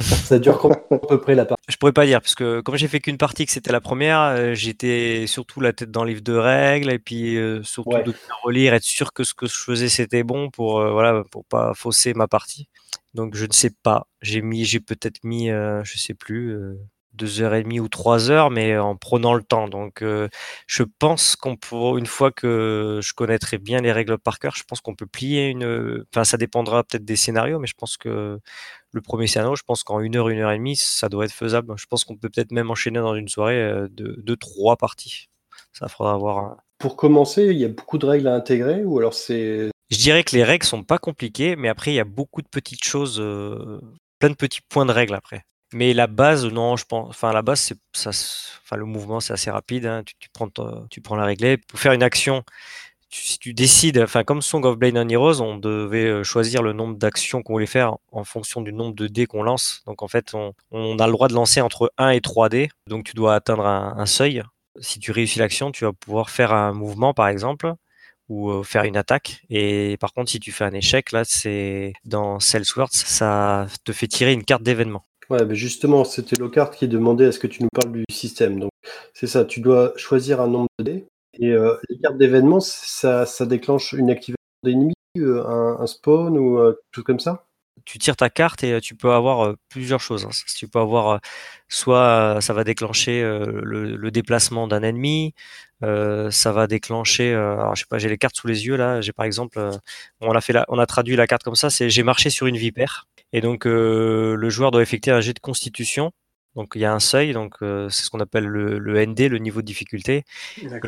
[0.00, 2.76] Ça dure combien à peu près la partie Je pourrais pas dire parce que comme
[2.76, 6.10] j'ai fait qu'une partie, que c'était la première, euh, j'étais surtout la tête dans le
[6.10, 8.02] livre de règles et puis euh, surtout Ouais.
[8.02, 8.12] de
[8.42, 11.72] relire, être sûr que ce que je faisais c'était bon pour euh, voilà pour pas
[11.74, 12.68] fausser ma partie.
[13.14, 14.06] Donc je ne sais pas.
[14.22, 16.54] J'ai mis, j'ai peut-être mis, euh, je sais plus,
[17.18, 19.68] deux heures et demie ou trois heures, mais en prenant le temps.
[19.68, 20.28] Donc euh,
[20.66, 24.62] je pense qu'on pour une fois que je connaîtrai bien les règles par cœur, je
[24.64, 26.04] pense qu'on peut plier une.
[26.14, 28.38] Enfin, ça dépendra peut-être des scénarios, mais je pense que
[28.92, 31.32] le premier scénario, je pense qu'en une heure, une heure et demie, ça doit être
[31.32, 31.74] faisable.
[31.76, 35.28] Je pense qu'on peut peut-être même enchaîner dans une soirée euh, de, de trois parties.
[35.72, 36.38] Ça faudra avoir.
[36.38, 39.68] un- Pour commencer, il y a beaucoup de règles à intégrer ou alors c'est.
[39.90, 42.48] Je dirais que les règles sont pas compliquées, mais après il y a beaucoup de
[42.48, 43.80] petites choses, euh,
[44.18, 45.44] plein de petits points de règles après.
[45.74, 47.10] Mais la base, non, je pense.
[47.10, 48.10] Enfin, la base, ça.
[48.10, 49.86] Enfin, le mouvement, c'est assez rapide.
[49.86, 50.02] hein.
[50.04, 50.48] Tu, tu prends,
[50.90, 52.42] tu prends la réglée pour faire une action.
[53.10, 56.72] si tu décides, enfin comme Song of Blade and Heroes, on devait euh, choisir le
[56.74, 59.82] nombre d'actions qu'on voulait faire en fonction du nombre de dés qu'on lance.
[59.86, 62.70] Donc en fait, on, on a le droit de lancer entre 1 et 3 dés.
[62.88, 64.42] Donc tu dois atteindre un, un seuil.
[64.80, 67.72] Si tu réussis l'action, tu vas pouvoir faire un mouvement par exemple
[68.30, 69.42] ou euh, faire une attaque.
[69.50, 74.08] Et par contre, si tu fais un échec, là, c'est dans Cellswords, ça te fait
[74.08, 75.06] tirer une carte d'événement.
[75.30, 78.58] Ouais, mais justement, c'était Lockhart qui demandait à ce que tu nous parles du système.
[78.58, 78.70] Donc,
[79.12, 81.06] c'est ça, tu dois choisir un nombre de dés.
[81.38, 86.58] Et euh, les cartes d'événements, ça, ça déclenche une activation d'ennemis, euh, un, spawn ou
[86.58, 87.44] euh, tout comme ça?
[87.84, 90.24] Tu tires ta carte et tu peux avoir plusieurs choses.
[90.24, 90.30] hein.
[90.56, 91.20] Tu peux avoir
[91.68, 95.32] soit ça va déclencher le, déplacement d'un ennemi,
[95.80, 97.32] ça va déclencher.
[97.32, 99.00] alors je sais pas, j'ai les cartes sous les yeux là.
[99.00, 99.70] J'ai par exemple,
[100.20, 101.70] on a traduit la carte comme ça.
[101.70, 105.34] C'est j'ai marché sur une vipère et donc euh, le joueur doit effectuer un jet
[105.34, 106.12] de constitution.
[106.56, 109.28] Donc il y a un seuil, donc euh, c'est ce qu'on appelle le, le ND,
[109.28, 110.24] le niveau de difficulté.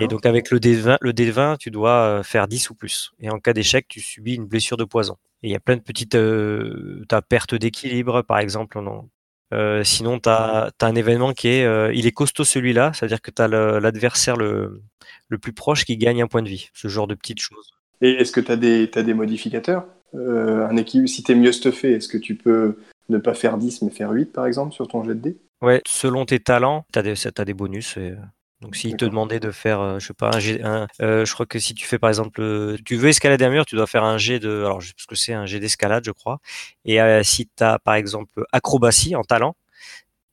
[0.00, 3.12] Et donc avec le D20, le D20, tu dois euh, faire 10 ou plus.
[3.20, 5.16] Et en cas d'échec, tu subis une blessure de poison.
[5.42, 6.16] Et il y a plein de petites...
[6.16, 8.80] Euh, tu as perte d'équilibre, par exemple.
[8.80, 9.08] Non.
[9.52, 11.64] Euh, sinon, tu as, un événement qui est...
[11.64, 14.82] euh, il est costaud celui-là, c'est-à-dire que tu as l'adversaire le,
[15.28, 16.68] le plus proche qui gagne un point de vie.
[16.74, 17.70] Ce genre de petites choses.
[18.02, 19.86] Et est-ce que tu as, t'as des modificateurs?
[20.14, 22.76] Un équilibre, Si tu es mieux stuffé, est-ce que tu peux
[23.08, 25.36] ne pas faire 10 mais faire 8 par exemple sur ton jet de dés?
[25.62, 27.96] Ouais, selon tes talents, tu as, as, des bonus.
[27.96, 28.14] Et...
[28.60, 31.32] Donc s'il te demandait de faire, euh, je sais pas, un jet, un, euh, je
[31.32, 33.86] crois que si tu fais par exemple, euh, tu veux escalader un mur, tu dois
[33.86, 36.10] faire un jet de, alors je sais pas ce que c'est, un jet d'escalade, je
[36.10, 36.40] crois.
[36.84, 39.56] Et euh, si tu as par exemple acrobatie en talent,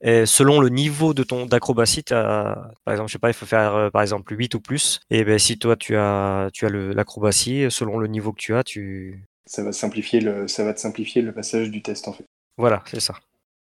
[0.02, 3.76] et selon le niveau de ton d'acrobatie, par exemple, je sais pas, il faut faire
[3.76, 5.00] euh, par exemple 8 ou plus.
[5.10, 8.64] Et ben si toi tu as tu as l'acrobatie, selon le niveau que tu as,
[8.64, 12.26] tu ça va simplifier le ça va te simplifier le passage du test en fait.
[12.58, 13.16] Voilà, c'est ça.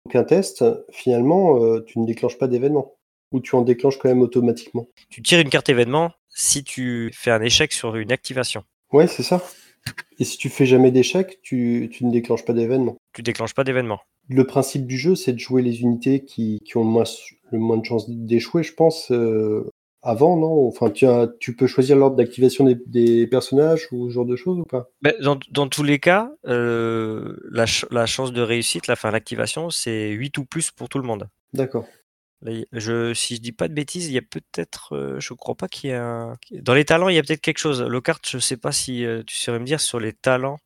[0.06, 2.96] Donc un test, finalement, euh, tu ne déclenches pas d'événement
[3.32, 7.32] ou tu en déclenches quand même automatiquement Tu tires une carte événement si tu fais
[7.32, 8.64] un échec sur une activation.
[8.92, 9.42] Ouais, c'est ça.
[10.20, 12.98] Et si tu fais jamais d'échec, tu, tu, ne déclenches pas d'événement.
[13.14, 14.00] Tu déclenches pas d'événement.
[14.30, 17.04] Le principe du jeu, c'est de jouer les unités qui, qui ont le moins,
[17.52, 19.68] le moins de chances d'échouer, je pense, euh,
[20.04, 20.68] avant, non?
[20.68, 24.36] Enfin, tu, as, tu peux choisir l'ordre d'activation des, des, personnages ou ce genre de
[24.36, 24.90] choses ou pas?
[25.02, 29.12] Ben, dans, dans, tous les cas, euh, la, ch la, chance de réussite, la fin
[29.12, 31.28] l'activation, c'est 8 ou plus pour tout le monde.
[31.54, 31.86] D'accord.
[32.72, 35.68] Je, si je dis pas de bêtises, il y a peut-être, euh, je crois pas
[35.68, 36.38] qu'il y a un...
[36.52, 37.84] Dans les talents, il y a peut-être quelque chose.
[37.84, 40.58] Lockhart, je sais pas si euh, tu saurais me dire sur les talents.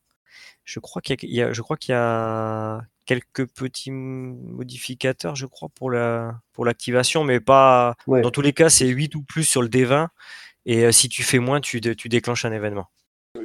[0.66, 5.70] Je crois qu'il y, a, je crois qu'il y a quelques petits modificateurs, je crois,
[5.70, 7.96] pour la pour l'activation, mais pas.
[8.08, 8.22] Ouais.
[8.22, 10.08] Dans tous les cas, c'est 8 ou plus sur le D20.
[10.66, 12.88] Et euh, si tu fais moins, tu, tu déclenches un événement.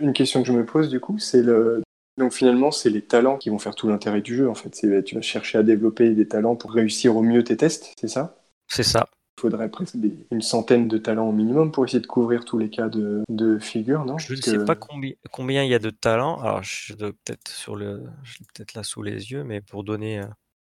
[0.01, 1.83] Une question que je me pose du coup, c'est le.
[2.17, 4.49] Donc finalement, c'est les talents qui vont faire tout l'intérêt du jeu.
[4.49, 7.95] En fait, tu vas chercher à développer des talents pour réussir au mieux tes tests,
[8.01, 8.37] c'est ça?
[8.67, 9.09] C'est ça.
[9.41, 12.59] Il faudrait presque des, une centaine de talents au minimum pour essayer de couvrir tous
[12.59, 14.19] les cas de, de figure, non?
[14.19, 16.39] Je ne sais pas combien, combien il y a de talents.
[16.43, 20.21] Alors, je peut-être sur le, je peut-être là sous les yeux, mais pour donner.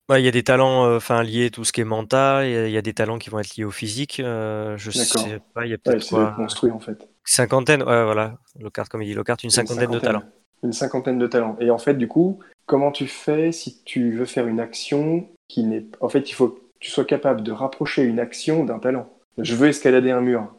[0.09, 2.53] Ouais, il y a des talents enfin, liés à tout ce qui est mental, il
[2.53, 4.19] y, a, il y a des talents qui vont être liés au physique.
[4.19, 7.09] Euh, je sais pas, il y a peut-être ouais, construit en fait.
[7.23, 8.37] Cinquantaine, ouais, voilà.
[8.59, 10.23] Lockhart, comme il dit, Lockhart, une, une cinquantaine, cinquantaine de talents.
[10.61, 11.57] Une cinquantaine de talents.
[11.59, 12.37] Et en fait, du coup,
[12.67, 15.87] comment tu fais si tu veux faire une action qui n'est.
[15.99, 19.09] En fait, il faut tu sois capable de rapprocher une action d'un talent.
[19.37, 20.53] Je veux escalader un mur,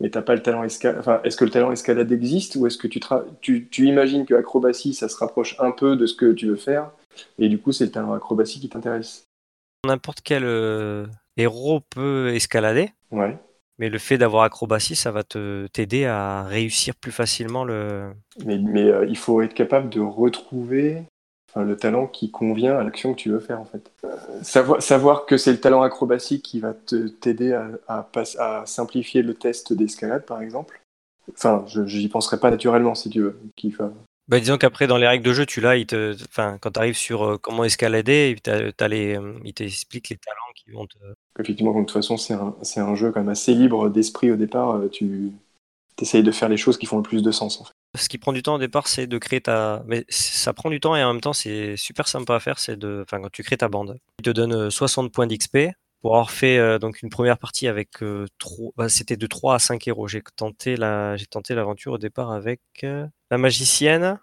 [0.00, 0.98] mais t'as pas le talent escalade.
[0.98, 3.24] Enfin, est-ce que le talent escalade existe ou est-ce que tu, tra...
[3.40, 6.56] tu, tu imagines que acrobatie, ça se rapproche un peu de ce que tu veux
[6.56, 6.90] faire
[7.38, 9.24] et du coup, c'est le talent acrobatie qui t'intéresse
[9.86, 11.06] N'importe quel euh,
[11.36, 12.90] héros peut escalader.
[13.10, 13.38] Ouais.
[13.78, 18.10] Mais le fait d'avoir acrobatie, ça va te t'aider à réussir plus facilement le.
[18.44, 21.04] Mais, mais euh, il faut être capable de retrouver
[21.48, 23.90] enfin, le talent qui convient à l'action que tu veux faire en fait.
[24.04, 26.74] Euh, savoir, savoir que c'est le talent acrobatique qui va
[27.20, 30.80] t'aider à, à, à simplifier le test d'escalade par exemple.
[31.32, 33.38] Enfin, je j'y penserais pas naturellement si tu veux.
[33.56, 33.92] Qu'il va-
[34.28, 36.96] Bah, disons qu'après, dans les règles de jeu, tu l'as, te, enfin, quand tu arrives
[36.96, 40.96] sur euh, comment escalader, t'as, t'as les, euh, il t'explique les talents qui vont te.
[41.38, 44.76] Effectivement, de toute façon, c'est un, un jeu quand même assez libre d'esprit au départ.
[44.76, 45.32] euh, Tu
[46.00, 47.72] essayes de faire les choses qui font le plus de sens en fait.
[47.94, 49.82] Ce qui prend du temps au départ, c'est de créer ta.
[49.86, 52.58] Mais ça prend du temps et en même temps, c'est super sympa à faire.
[52.58, 55.70] C'est de, enfin, quand tu crées ta bande, il te donne euh, 60 points d'XP
[56.00, 58.26] pour avoir fait euh, donc une première partie avec euh,
[58.76, 60.08] bah, c'était de 3 à 5 héros.
[60.08, 64.18] J'ai tenté la, j'ai tenté l'aventure au départ avec euh, la magicienne,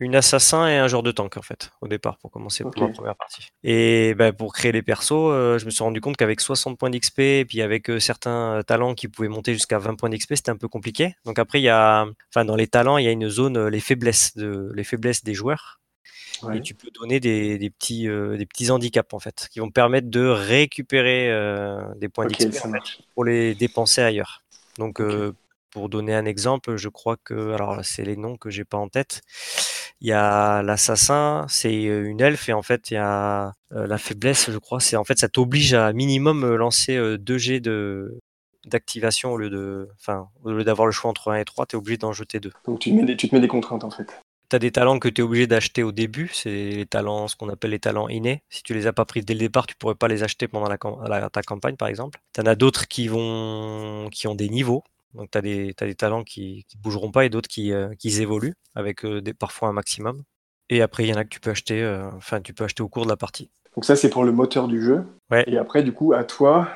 [0.00, 2.88] une assassin et un genre de tank en fait au départ pour commencer pour ma
[2.88, 3.48] première partie.
[3.64, 6.90] Et ben, pour créer les persos, euh, je me suis rendu compte qu'avec 60 points
[6.90, 10.34] d'XP et puis avec euh, certains euh, talents qui pouvaient monter jusqu'à 20 points d'XP,
[10.36, 11.16] c'était un peu compliqué.
[11.24, 13.80] Donc après il y a, enfin dans les talents, il y a une zone les
[13.80, 15.80] faiblesses de les faiblesses des joueurs
[16.42, 16.58] Ouais.
[16.58, 19.70] et tu peux donner des, des petits euh, des petits handicaps en fait qui vont
[19.70, 21.34] permettre de récupérer
[21.96, 22.64] des points d'XP
[23.14, 24.44] pour les dépenser ailleurs.
[24.78, 25.02] Donc.
[25.70, 28.88] Pour donner un exemple, je crois que, alors c'est les noms que j'ai pas en
[28.88, 29.22] tête.
[30.00, 33.98] Il y a l'assassin, c'est une elfe, et en fait, il y a euh, la
[33.98, 38.18] faiblesse, je crois, c'est en fait, ça t'oblige à minimum lancer euh, 2 G de
[38.66, 41.74] d'activation au lieu de, enfin, au lieu d'avoir le choix entre 1 et 3, tu
[41.74, 42.52] es obligé d'en jeter 2.
[42.66, 44.06] Donc tu te, mets des, tu te mets des contraintes en fait.
[44.50, 47.36] Tu as des talents que tu es obligé d'acheter au début, c'est les talents, ce
[47.36, 48.42] qu'on appelle les talents innés.
[48.50, 50.68] Si tu les as pas pris dès le départ, tu pourrais pas les acheter pendant
[50.68, 52.18] la, cam- la- ta campagne, par exemple.
[52.34, 54.84] Tu en as d'autres qui vont, qui ont des niveaux.
[55.14, 58.54] Donc tu as des, talents qui, qui bougeront pas et d'autres qui, euh, qui évoluent
[58.74, 60.22] avec euh, des, parfois un maximum.
[60.70, 62.82] Et après, il y en a que tu peux acheter, euh, enfin, tu peux acheter
[62.82, 63.50] au cours de la partie.
[63.74, 65.04] Donc ça, c'est pour le moteur du jeu.
[65.30, 65.44] Ouais.
[65.46, 66.68] Et après, du coup, à toi,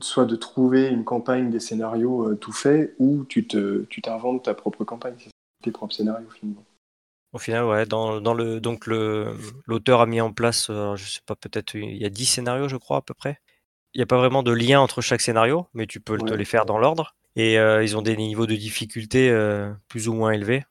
[0.00, 4.54] soit de trouver une campagne, des scénarios tout faits, ou tu te, tu t'inventes ta
[4.54, 5.16] propre campagne,
[5.62, 6.64] tes propres scénarios finalement.
[7.34, 11.10] Au final, ouais, dans, dans le, donc le, l'auteur a mis en place, euh, je
[11.10, 13.40] sais pas, peut-être, il y a 10 scénarios, je crois, à peu près.
[13.92, 16.44] Il n'y a pas vraiment de lien entre chaque scénario, mais tu peux te les
[16.44, 17.16] faire dans l'ordre.
[17.36, 20.64] Et euh, ils ont des niveaux de difficulté euh, plus ou moins élevés.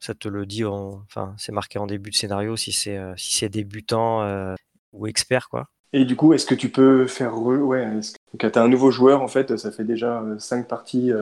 [0.00, 3.14] Ça te le dit, en, enfin, c'est marqué en début de scénario si c'est euh,
[3.16, 4.54] si c'est débutant euh,
[4.92, 5.68] ou expert, quoi.
[5.92, 7.32] Et du coup, est-ce que tu peux faire...
[7.34, 8.36] re- Ouais, que...
[8.44, 11.12] Donc, tu as un nouveau joueur, en fait, ça fait déjà 5 parties,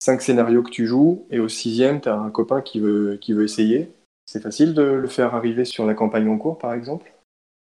[0.00, 3.32] 5 scénarios que tu joues, et au sixième, tu as un copain qui veut, qui
[3.32, 3.92] veut essayer.
[4.26, 7.12] C'est facile de le faire arriver sur la campagne en cours, par exemple?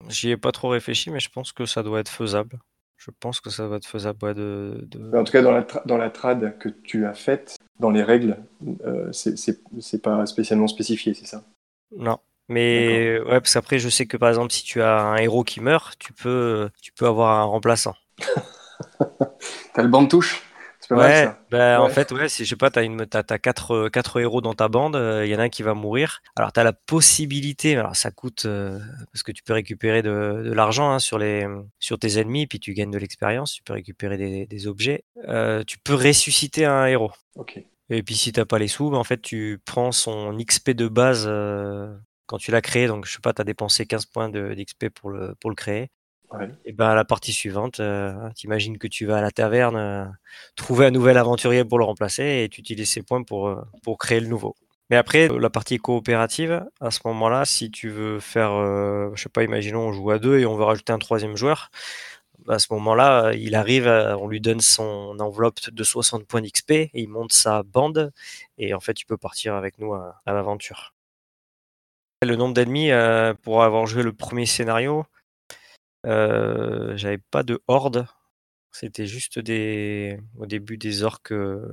[0.09, 2.59] J'y ai pas trop réfléchi, mais je pense que ça doit être faisable.
[2.99, 5.17] Je pense que ça doit être faisable ouais, de, de...
[5.17, 8.37] En tout cas, dans la, dans la trad que tu as faite, dans les règles,
[8.85, 11.43] euh, c'est pas spécialement spécifié, c'est ça?
[11.95, 12.17] Non.
[12.49, 15.61] Mais ouais, parce qu'après, je sais que par exemple, si tu as un héros qui
[15.61, 17.95] meurt, tu peux, tu peux avoir un remplaçant.
[19.73, 20.43] T'as le banc de touche?
[20.89, 23.71] Mal, Ouais, bah, en fait, ouais, c'est, je sais pas, t'as une, t'as, t'as quatre,
[23.75, 26.21] euh, quatre héros dans ta bande, il y en a un qui va mourir.
[26.35, 28.79] Alors, t'as la possibilité, alors ça coûte, euh,
[29.13, 31.45] parce que tu peux récupérer de, de l'argent hein, sur les,
[31.79, 35.03] sur tes ennemis, puis tu gagnes de l'expérience, tu peux récupérer des, des objets.
[35.27, 37.11] Euh, tu peux ressusciter un héros.
[37.35, 37.63] Ok.
[37.89, 40.87] Et puis si t'as pas les sous, bah, en fait tu prends son XP de
[40.87, 41.95] base euh,
[42.27, 45.09] quand tu l'as créé, donc je sais pas, t'as dépensé 15 points de- d'XP pour
[45.09, 45.89] le, pour le créer.
[46.65, 50.05] Et ben la partie suivante, euh, t'imagines que tu vas à la taverne euh,
[50.55, 53.97] trouver un nouvel aventurier pour le remplacer et tu utilises ces points pour, euh, pour
[53.97, 54.55] créer le nouveau.
[54.91, 58.51] Mais après, euh, la partie coopérative, à ce moment-là, si tu veux faire,
[59.15, 61.71] je sais pas, imaginons on joue à deux et on veut rajouter un troisième joueur,
[62.47, 66.89] à ce moment-là, il arrive, on lui donne son enveloppe de 60 points d'XP et
[66.93, 68.11] il monte sa bande
[68.57, 70.93] et en fait, tu peux partir avec nous à, l'aventure.
[72.23, 72.91] Le nombre d'ennemis,
[73.43, 75.05] pour avoir joué le premier scénario,
[76.05, 78.07] euh, j'avais pas de horde.
[78.71, 81.71] C'était juste des, au début des orques, euh,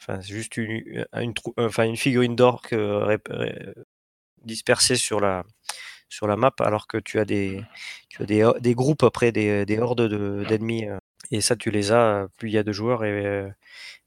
[0.00, 3.74] enfin juste une, euh, une figurine d'orque rép- ré-
[4.44, 5.44] dispersée sur la,
[6.08, 7.62] sur la map, alors que tu as des,
[8.10, 10.86] tu as des, des groupes après, des, des hordes de- d'ennemis.
[11.30, 13.50] et ça, tu les as, plus il y a de joueurs et,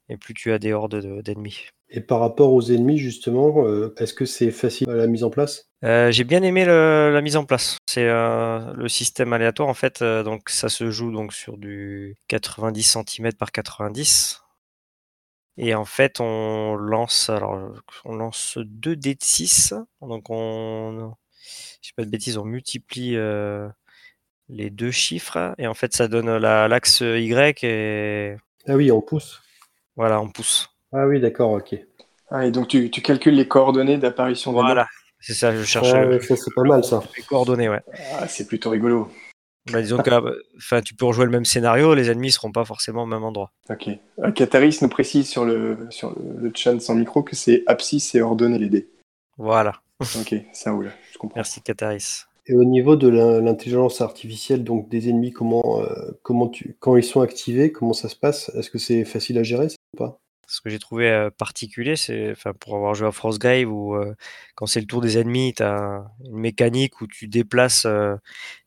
[0.08, 1.70] et plus tu as des hordes de- d'ennemis.
[1.88, 5.30] Et par rapport aux ennemis, justement, euh, est-ce que c'est facile à la mise en
[5.30, 5.70] place?
[5.84, 7.76] Euh, j'ai bien aimé le- la mise en place.
[7.86, 10.02] C'est euh, le système aléatoire en fait.
[10.02, 14.40] donc ça se joue donc sur du 90 cm par 90.
[15.58, 17.72] Et en fait, on lance alors
[18.04, 19.74] on lance deux dés de 6.
[20.00, 21.14] Donc on
[21.82, 23.16] je sais pas de bêtises, on multiplie
[24.48, 29.00] les deux chiffres et en fait ça donne la- l'axe Y et Ah oui, on
[29.00, 29.40] pousse.
[29.96, 30.68] voilà, on pousse.
[30.98, 31.78] Ah oui, d'accord, ok.
[32.30, 34.86] Ah, et donc tu, tu calcules les coordonnées d'apparition des Voilà.
[35.20, 37.02] C'est ça, je cherche Ah le- ouais, ça c'est pas mal ça.
[37.18, 37.82] les coordonnées, ouais.
[38.14, 39.10] Ah, c'est plutôt rigolo.
[39.70, 42.64] Bah, disons que euh, enfin, tu peux rejouer le même scénario, les ennemis seront pas
[42.64, 43.52] forcément au même endroit.
[43.68, 43.90] Ok.
[44.20, 48.22] Euh, Kataris nous précise sur le, sur le, chat sans micro que c'est abscisse et
[48.22, 48.88] ordonner les dés.
[49.36, 49.82] Voilà.
[50.00, 51.36] Ok, ça roule, je comprends.
[51.36, 52.24] Merci Kataris.
[52.46, 57.04] Et au niveau de l'intelligence artificielle, donc des ennemis, comment, euh, comment tu, quand ils
[57.04, 58.50] sont activés, comment ça se passe?
[58.54, 60.18] Est-ce que c'est facile à gérer ça, ou pas?
[60.48, 64.14] Ce que j'ai trouvé euh, particulier, c'est enfin, pour avoir joué à Frostgrave où euh,
[64.54, 68.14] quand c'est le tour des ennemis, tu as une mécanique où tu déplaces, euh,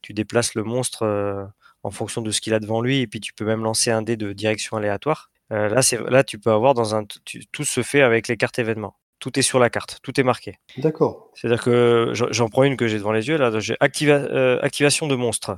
[0.01, 1.45] tu déplaces le monstre euh,
[1.83, 4.01] en fonction de ce qu'il a devant lui et puis tu peux même lancer un
[4.01, 5.31] dé de direction aléatoire.
[5.51, 8.59] Là, c'est là, tu peux avoir dans un tu- tout se fait avec les cartes
[8.59, 8.95] événements.
[9.17, 10.59] Tout est sur la carte, tout est marqué.
[10.77, 11.31] D'accord.
[11.33, 13.57] C'est-à-dire que j'en prends une que j'ai devant les yeux là.
[13.59, 15.57] J'ai activa- activation de monstre.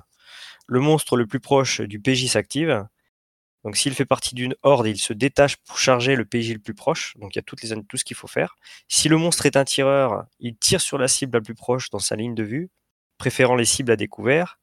[0.67, 2.85] Le monstre le plus proche du PJ s'active.
[3.63, 6.73] Donc s'il fait partie d'une horde, il se détache pour charger le PJ le plus
[6.73, 7.13] proche.
[7.17, 8.55] Donc il y a toutes les, tout ce qu'il faut faire.
[8.87, 11.99] Si le monstre est un tireur, il tire sur la cible la plus proche dans
[11.99, 12.69] sa ligne de vue,
[13.17, 14.59] préférant les cibles à découvert.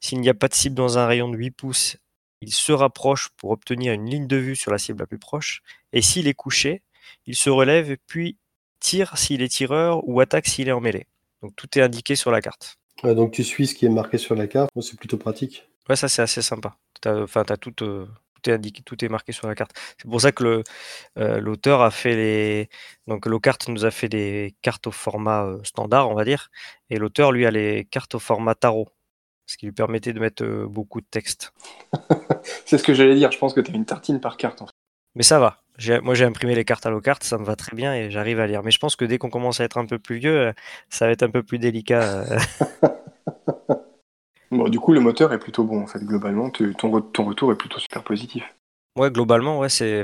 [0.00, 1.96] S'il n'y a pas de cible dans un rayon de 8 pouces,
[2.40, 5.62] il se rapproche pour obtenir une ligne de vue sur la cible la plus proche.
[5.92, 6.82] Et s'il est couché,
[7.26, 8.38] il se relève puis
[8.80, 11.06] tire s'il est tireur ou attaque s'il est en mêlée.
[11.42, 12.76] Donc tout est indiqué sur la carte.
[13.02, 15.68] Donc tu suis ce qui est marqué sur la carte, c'est plutôt pratique.
[15.88, 16.76] Ouais, ça c'est assez sympa.
[17.06, 19.72] Enfin, t'as tout, euh, tout est indiqué, tout est marqué sur la carte.
[19.98, 20.62] C'est pour ça que
[21.18, 22.70] euh, l'auteur a fait les,
[23.06, 26.50] donc Locart nous a fait des cartes au format euh, standard, on va dire,
[26.88, 28.88] et l'auteur lui a les cartes au format tarot,
[29.46, 31.52] ce qui lui permettait de mettre beaucoup de texte.
[32.64, 34.66] C'est ce que j'allais dire, je pense que tu as une tartine par carte en
[34.66, 34.72] fait.
[35.16, 35.60] Mais ça va.
[36.02, 38.46] Moi, j'ai imprimé les cartes à Locart, ça me va très bien et j'arrive à
[38.46, 38.62] lire.
[38.62, 40.52] Mais je pense que dès qu'on commence à être un peu plus vieux,
[40.88, 42.24] ça va être un peu plus délicat.
[44.68, 46.50] du coup, le moteur est plutôt bon en fait, globalement.
[46.50, 48.44] Ton, re- ton retour est plutôt super positif.
[48.96, 50.02] Ouais, globalement, ouais, c'est.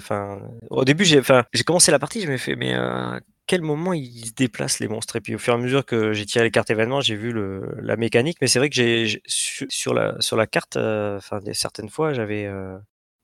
[0.71, 1.23] Au début, j'ai,
[1.65, 4.89] commencé la partie, je me fait, mais euh, à quel moment ils se déplacent les
[4.89, 5.15] monstres?
[5.15, 7.33] Et puis, au fur et à mesure que j'ai tiré les cartes événements, j'ai vu
[7.81, 8.39] la mécanique.
[8.41, 11.21] Mais c'est vrai que sur, la carte, euh,
[11.53, 12.77] certaines fois, j'avais euh,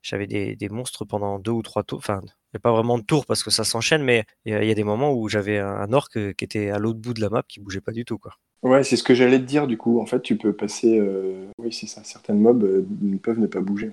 [0.07, 1.99] j'avais des, des monstres pendant deux ou trois tours.
[1.99, 4.55] Enfin, il n'y a pas vraiment de tours parce que ça s'enchaîne, mais il y,
[4.55, 7.13] a il y a des moments où j'avais un, orc qui était à l'autre bout
[7.13, 8.33] de la map qui bougeait pas du tout, quoi.
[8.63, 9.99] Ouais, c'est ce que j'allais te dire du coup.
[9.99, 10.97] En fait, tu peux passer.
[10.99, 12.03] euh, Oui, c'est ça.
[12.03, 12.85] Certaines mobs euh,
[13.21, 13.91] peuvent ne pas bouger.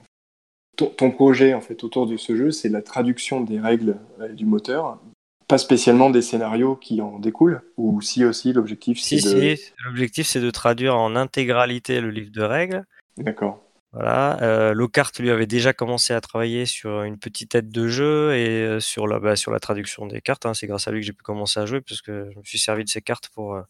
[0.76, 4.28] Ton, ton projet en fait autour de ce jeu, c'est la traduction des règles euh,
[4.28, 4.98] du moteur,
[5.46, 7.60] pas spécialement des scénarios qui en découlent.
[7.76, 9.54] Ou si aussi l'objectif c'est Si, de.
[9.56, 12.84] si, l'objectif c'est de traduire en intégralité le livre de règles.
[13.18, 13.60] D'accord.
[13.94, 14.74] Voilà, euh,
[15.20, 19.06] lui avait déjà commencé à travailler sur une petite aide de jeu et euh, sur
[19.06, 20.46] la, bah, sur la traduction des cartes.
[20.46, 20.54] hein.
[20.54, 22.84] C'est grâce à lui que j'ai pu commencer à jouer puisque je me suis servi
[22.84, 23.62] de ces cartes pour, euh,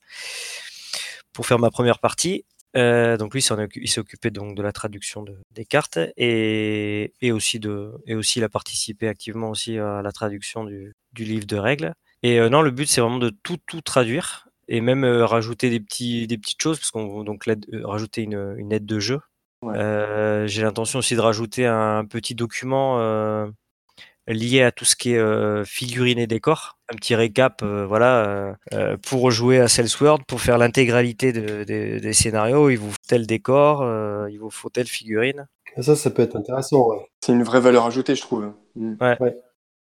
[1.33, 2.45] pour faire ma première partie.
[2.75, 3.41] Donc lui,
[3.77, 8.17] il s'est occupé donc de la traduction de- des cartes et, et aussi de et
[8.17, 11.93] aussi il a participé activement aussi à la traduction du, du livre de règles.
[12.25, 16.27] Et non, le but c'est vraiment de tout tout traduire et même rajouter des petits
[16.27, 17.45] des petites choses parce qu'on donc
[17.85, 19.21] rajouter une, une aide de jeu.
[19.65, 19.77] Ouais.
[19.79, 23.47] Euh, j'ai l'intention aussi de rajouter un petit document euh,
[24.27, 26.79] lié à tout ce qui est euh, figurines et décors.
[26.93, 29.67] Un petit récap, euh, voilà, euh, pour jouer à
[30.01, 34.39] World, pour faire l'intégralité de- de- des scénarios, il vous faut tel décor, euh, il
[34.39, 35.47] vous faut telle figurine.
[35.77, 36.89] Et ça, ça peut être intéressant.
[36.91, 37.07] ouais.
[37.21, 38.53] C'est une vraie valeur ajoutée, je trouve.
[38.77, 38.95] Mm.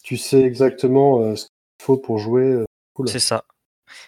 [0.03, 2.43] Tu sais exactement euh, ce qu'il faut pour jouer.
[2.45, 3.07] euh, Cool.
[3.09, 3.43] C'est ça.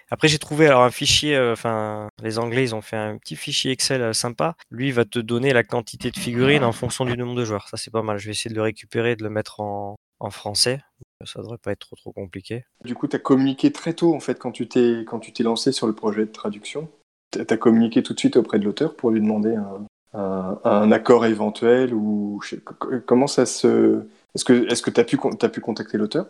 [0.10, 3.36] Après, j'ai trouvé alors un fichier, euh, enfin, les Anglais, ils ont fait un petit
[3.36, 4.56] fichier Excel euh, sympa.
[4.72, 7.68] Lui, il va te donner la quantité de figurines en fonction du nombre de joueurs.
[7.68, 8.18] Ça, c'est pas mal.
[8.18, 9.98] Je vais essayer de le récupérer, de le mettre en,
[10.30, 10.82] français.
[11.26, 12.64] Ça devrait pas être trop trop compliqué.
[12.86, 15.44] Du coup, tu as communiqué très tôt en fait quand tu t'es quand tu t'es
[15.44, 16.90] lancé sur le projet de traduction.
[17.32, 21.26] Tu as communiqué tout de suite auprès de l'auteur pour lui demander un, un- accord
[21.26, 22.40] éventuel ou
[23.06, 24.06] comment ça se
[24.36, 24.46] est-ce
[24.82, 26.28] que tu as pu t'as pu contacter l'auteur?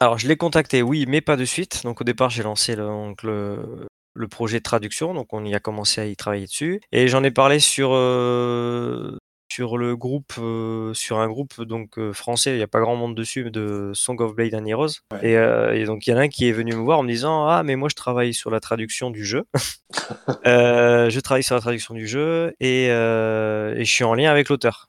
[0.00, 1.82] Alors, je l'ai contacté, oui, mais pas de suite.
[1.82, 5.12] Donc, au départ, j'ai lancé le, donc, le, le projet de traduction.
[5.12, 6.80] Donc, on y a commencé à y travailler dessus.
[6.92, 9.16] Et j'en ai parlé sur, euh,
[9.50, 12.52] sur le groupe, euh, sur un groupe donc euh, français.
[12.52, 15.00] Il n'y a pas grand monde dessus de Song of Blade and Heroes.
[15.12, 15.30] Ouais.
[15.30, 17.08] Et, et donc, il y en a un qui est venu me voir en me
[17.08, 19.44] disant Ah, mais moi, je travaille sur la traduction du jeu.
[20.44, 24.88] Je travaille sur la traduction du jeu et, et je suis en lien avec l'auteur.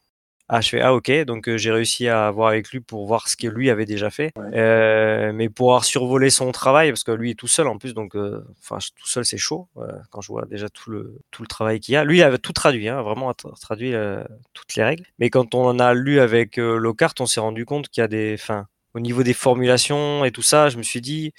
[0.52, 3.28] Ah, je fais ah ok, donc euh, j'ai réussi à voir avec lui pour voir
[3.28, 4.58] ce que lui avait déjà fait, Ouais.
[4.58, 7.94] Euh, mais pour avoir survolé son travail parce que lui est tout seul en plus,
[7.94, 9.68] donc euh, enfin tout seul c'est chaud
[10.10, 12.04] quand je vois déjà tout le tout le travail qu'il y a.
[12.04, 13.94] Lui il avait tout traduit, hein, vraiment tra- traduit
[14.54, 15.04] toutes les règles.
[15.20, 18.08] Mais quand on en a lu avec Lockhart, on s'est rendu compte qu'il y a
[18.08, 21.32] des, enfin au niveau des formulations et tout ça, je me suis dit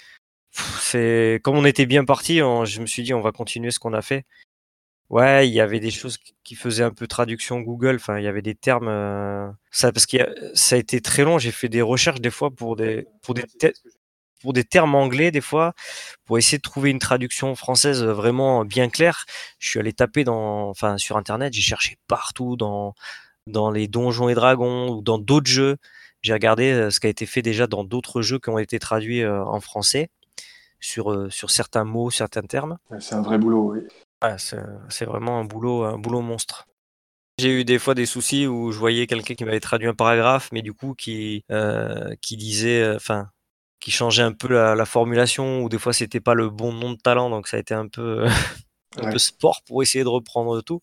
[0.79, 3.93] c'est comme on était bien parti, je me suis dit on va continuer ce qu'on
[3.93, 4.23] a fait.
[5.11, 7.95] Ouais, il y avait des choses qui- faisaient un peu traduction Google.
[7.97, 8.87] Enfin, il y avait des termes.
[8.87, 10.17] euh, ça, parce que
[10.53, 11.37] ça a été très long.
[11.37, 13.43] J'ai fait des recherches des fois pour des pour des
[14.41, 15.73] pour des termes anglais, des fois,
[16.25, 19.25] pour essayer de trouver une traduction française vraiment bien claire,
[19.59, 22.95] je suis allé taper dans, enfin, sur Internet, j'ai cherché partout dans,
[23.47, 25.77] dans les donjons et dragons ou dans d'autres jeux.
[26.21, 29.25] J'ai regardé ce qui a été fait déjà dans d'autres jeux qui ont été traduits
[29.27, 30.09] en français
[30.79, 32.77] sur, sur certains mots, certains termes.
[32.99, 33.81] C'est un vrai boulot, oui.
[34.39, 36.67] C'est vraiment un boulot, un boulot monstre.
[37.37, 40.49] J'ai eu des fois des soucis où je voyais quelqu'un qui m'avait traduit un paragraphe,
[40.51, 43.29] mais du coup qui, euh, qui disait, euh, enfin,
[43.79, 46.97] qui changeait un peu la, formulation, ou des fois c'était pas le bon nom de
[46.97, 48.25] talent, donc ça a été un peu,
[48.97, 50.81] un peu sport pour essayer de reprendre tout.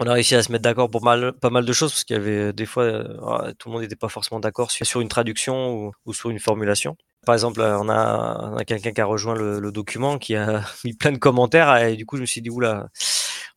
[0.00, 2.16] On a réussi à se mettre d'accord pour mal, pas mal de choses, parce qu'il
[2.16, 5.92] y avait des fois, euh, tout le monde n'était pas forcément d'accord sur, une traduction
[6.04, 6.96] ou, sur une formulation.
[7.24, 11.18] Par exemple, on a, quelqu'un qui a rejoint le, document, qui a mis plein de
[11.18, 12.88] commentaires, et du coup je me suis dit, oula,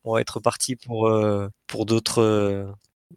[0.04, 2.66] on va être parti pour, euh, pour d'autres, euh,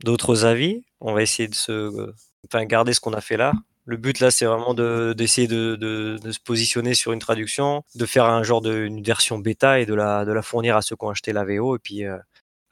[0.03, 0.83] d'autres avis.
[0.99, 2.11] On va essayer de se,
[2.47, 3.53] enfin, garder ce qu'on a fait là.
[3.85, 8.05] Le but là, c'est vraiment de, d'essayer de, de, se positionner sur une traduction, de
[8.05, 10.95] faire un genre de une version bêta et de la, de la fournir à ceux
[10.95, 11.75] qui ont acheté la VO.
[11.77, 12.17] Et puis euh,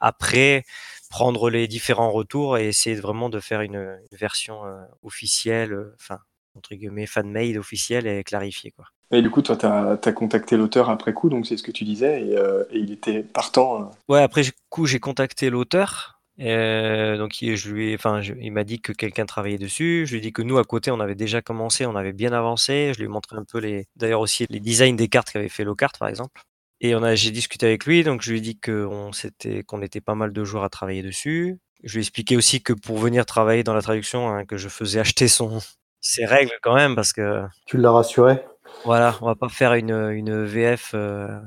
[0.00, 0.64] après,
[1.10, 4.62] prendre les différents retours et essayer vraiment de faire une, une version
[5.02, 6.20] officielle, enfin,
[6.56, 8.70] entre guillemets, fan-made officielle et clarifiée.
[8.70, 8.86] Quoi.
[9.12, 11.84] Et du coup, toi, tu as, contacté l'auteur après coup, donc c'est ce que tu
[11.84, 13.82] disais, et, euh, il était partant.
[13.82, 13.84] Euh.
[14.08, 16.20] Ouais, après coup, j'ai contacté l'auteur.
[16.40, 20.04] Euh, donc je lui enfin, il m'a dit que quelqu'un travaillait dessus.
[20.06, 22.32] Je lui ai dit que nous à côté, on avait déjà commencé, on avait bien
[22.32, 22.92] avancé.
[22.94, 25.64] Je lui ai montré un peu les, d'ailleurs aussi les designs des cartes qu'avait fait
[25.64, 26.42] Locart par exemple.
[26.80, 29.82] Et on a, j'ai discuté avec lui, donc je lui ai dit qu'on s'était, qu'on
[29.82, 31.58] était pas mal de joueurs à travailler dessus.
[31.84, 34.70] Je lui ai expliqué aussi que pour venir travailler dans la traduction, hein, que je
[34.70, 35.60] faisais acheter son
[36.00, 37.44] ses règles quand même parce que.
[37.66, 38.44] Tu l'as rassuré?
[38.84, 41.40] Voilà, on va pas faire une, une VF euh,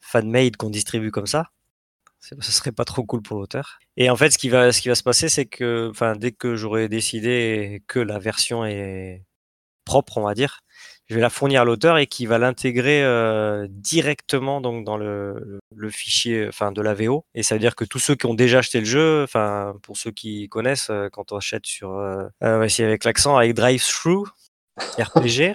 [0.00, 1.50] fan-made qu'on distribue comme ça.
[2.20, 3.78] Ce serait pas trop cool pour l'auteur.
[3.96, 6.32] Et en fait, ce qui va, ce qui va se passer, c'est que, enfin, dès
[6.32, 9.24] que j'aurai décidé que la version est
[9.84, 10.60] propre, on va dire,
[11.08, 15.60] je vais la fournir à l'auteur et qui va l'intégrer euh, directement donc dans le,
[15.74, 18.34] le, fichier enfin de la VO et ça veut dire que tous ceux qui ont
[18.34, 22.26] déjà acheté le jeu enfin pour ceux qui connaissent euh, quand on achète sur euh,
[22.40, 24.26] avec l'accent avec drive-through
[24.98, 25.54] RPG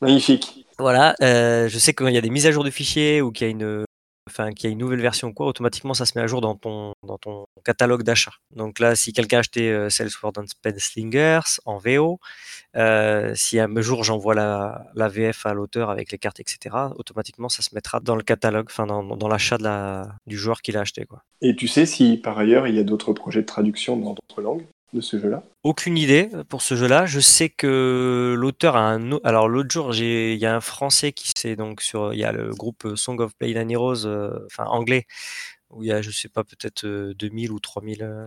[0.00, 0.66] magnifique.
[0.78, 3.48] Voilà je sais qu'il y a des mises à jour de fichiers ou qu'il y
[3.48, 3.84] a une
[4.28, 6.54] enfin qu'il y a une nouvelle version quoi, automatiquement ça se met à jour dans
[6.54, 8.32] ton dans ton catalogue d'achat.
[8.54, 10.34] Donc là, si quelqu'un a acheté euh, Salesforce
[10.78, 12.18] Slingers en VO,
[12.76, 17.48] euh, si un jour j'envoie la, la VF à l'auteur avec les cartes, etc., automatiquement
[17.48, 20.80] ça se mettra dans le catalogue, enfin dans, dans l'achat la, du joueur qui l'a
[20.80, 21.04] acheté.
[21.04, 21.22] Quoi.
[21.40, 24.42] Et tu sais si par ailleurs il y a d'autres projets de traduction dans d'autres
[24.42, 24.66] langues?
[24.92, 27.06] De ce jeu-là Aucune idée pour ce jeu-là.
[27.06, 29.12] Je sais que l'auteur a un.
[29.24, 32.14] Alors l'autre jour, il y a un Français qui s'est donc sur.
[32.14, 35.06] Il y a le groupe Song of Pain and Heroes, euh, enfin anglais,
[35.70, 38.26] où il y a, je sais pas, peut-être 2000 euh, ou 3000 euh,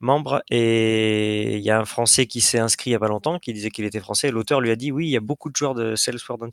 [0.00, 0.42] membres.
[0.50, 3.52] Et il y a un Français qui s'est inscrit il y a pas longtemps, qui
[3.52, 4.30] disait qu'il était français.
[4.30, 6.50] L'auteur lui a dit oui, il y a beaucoup de joueurs de Salesforce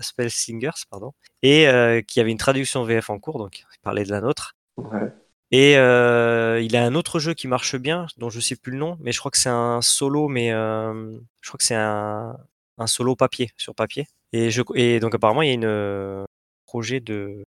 [0.00, 1.12] Spellslingers, pardon,
[1.42, 1.66] et
[2.06, 4.56] qui avait une traduction VF en cours, donc il parlait de la nôtre.
[4.76, 5.12] Ouais.
[5.50, 8.78] Et euh, il a un autre jeu qui marche bien, dont je sais plus le
[8.78, 12.36] nom, mais je crois que c'est un solo, mais euh, je crois que c'est un,
[12.76, 14.06] un, solo papier sur papier.
[14.32, 16.24] Et, je, et donc apparemment il y a une euh,
[16.66, 17.44] projet de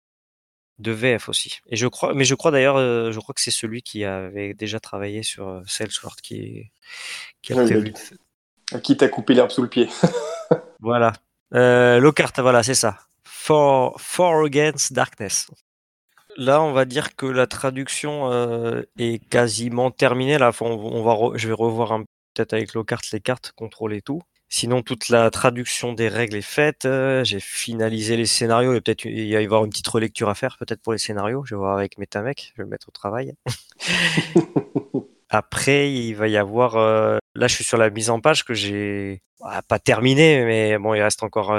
[0.78, 1.58] de VF aussi.
[1.66, 2.76] Et je crois, mais je crois d'ailleurs,
[3.10, 6.70] je crois que c'est celui qui avait déjà travaillé sur Salesforce qui,
[7.42, 7.92] qui a prévu.
[8.84, 9.88] Qui t'a coupé l'herbe sous le pied.
[10.80, 11.14] voilà.
[11.54, 12.98] Euh, Lockhart, voilà, c'est ça.
[13.24, 15.48] For, for Against Darkness
[16.38, 20.38] là, on va dire que la traduction euh, est quasiment terminée.
[20.38, 22.00] Là, on, va je vais revoir
[22.32, 24.22] peut-être avec Lockhart les cartes, contrôler tout.
[24.48, 26.86] Sinon, toute la traduction des règles est faite.
[26.86, 28.72] Euh, j'ai finalisé les scénarios.
[28.72, 31.44] Et peut-être il va y avoir une petite relecture à faire, peut-être pour les scénarios.
[31.44, 32.52] Je vais voir avec Metamec.
[32.54, 33.34] Je vais le mettre au travail.
[35.28, 36.76] Après, il va y avoir.
[36.76, 40.78] Euh, là, je suis sur la mise en page que j'ai ah, pas terminée, mais
[40.78, 41.52] bon, il reste encore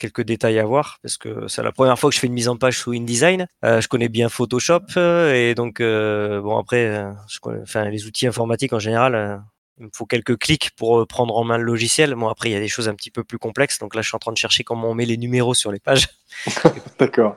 [0.00, 2.48] quelques détails à voir parce que c'est la première fois que je fais une mise
[2.48, 3.46] en page sous InDesign.
[3.64, 8.06] Euh, je connais bien Photoshop euh, et donc euh, bon après, je connais, enfin les
[8.06, 9.42] outils informatiques en général,
[9.78, 12.14] il me faut quelques clics pour prendre en main le logiciel.
[12.14, 14.08] Bon après il y a des choses un petit peu plus complexes donc là je
[14.08, 16.08] suis en train de chercher comment on met les numéros sur les pages.
[16.98, 17.36] D'accord.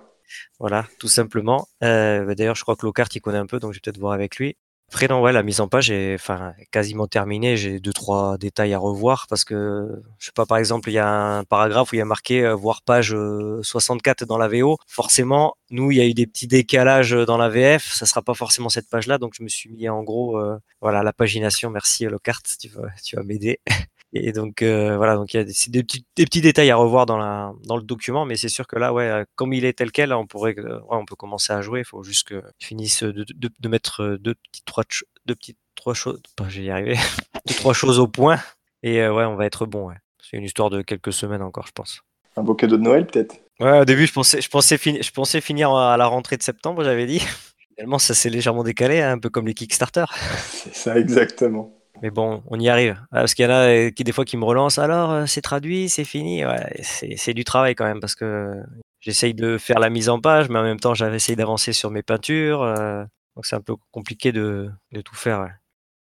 [0.60, 1.68] Voilà, tout simplement.
[1.82, 4.14] Bah, d'ailleurs, je crois que Lockhart il connaît un peu, donc je vais peut-être voir
[4.14, 4.56] avec lui.
[4.94, 7.58] Après, non, ouais, la mise en page est, enfin, quasiment terminée.
[7.58, 11.00] J'ai deux, trois détails à revoir parce que, je sais pas, par exemple, il y
[11.00, 13.16] a un paragraphe où il y a marqué euh, voir page
[13.64, 14.78] 64 euh, dans la VO.
[14.86, 17.92] Forcément, nous, il y a eu des petits décalages dans la VF.
[17.92, 19.18] Ça sera pas forcément cette page-là.
[19.18, 21.72] Donc, je me suis mis en gros, euh, voilà, la pagination.
[21.72, 22.44] Merci, Lockhart.
[22.60, 23.62] Tu vas, tu vas m'aider.
[24.16, 26.76] Et donc euh, voilà, donc il y a des, des, petits, des, petits, détails à
[26.76, 29.66] revoir dans, la, dans le document, mais c'est sûr que là, ouais, euh, comme il
[29.66, 31.80] est tel quel, on pourrait, ouais, on peut commencer à jouer.
[31.80, 34.84] Il faut juste que je finisse de, de, de mettre deux petites trois,
[35.26, 36.96] deux petites trois choses, bah, j'ai arrivé,
[37.48, 38.40] deux trois choses au point,
[38.84, 39.88] et euh, ouais, on va être bon.
[39.88, 39.96] Ouais.
[40.22, 42.02] C'est une histoire de quelques semaines encore, je pense.
[42.38, 43.36] Un beau cadeau de Noël, peut-être?
[43.60, 46.84] Ouais, au début, je pensais, je pensais, je pensais finir à la rentrée de septembre,
[46.84, 47.22] j'avais dit.
[47.76, 50.06] Finalement, ça s'est légèrement décalé, hein, un peu comme les Kickstarter.
[50.40, 51.83] C'est ça, exactement.
[52.04, 52.98] Mais bon, on y arrive.
[53.14, 54.78] Ah, parce qu'il y en a euh, qui, des fois, qui me relancent.
[54.78, 56.46] Alors, euh, c'est traduit, c'est fini.
[56.46, 58.62] Ouais, c'est du travail quand même, parce que
[59.00, 61.92] j'essaye de faire la mise en page, mais en même temps, j'avais essayé d'avancer sur
[61.92, 62.62] mes peintures.
[62.62, 63.06] Euh,
[63.38, 65.48] donc, c'est un peu compliqué de, de tout faire.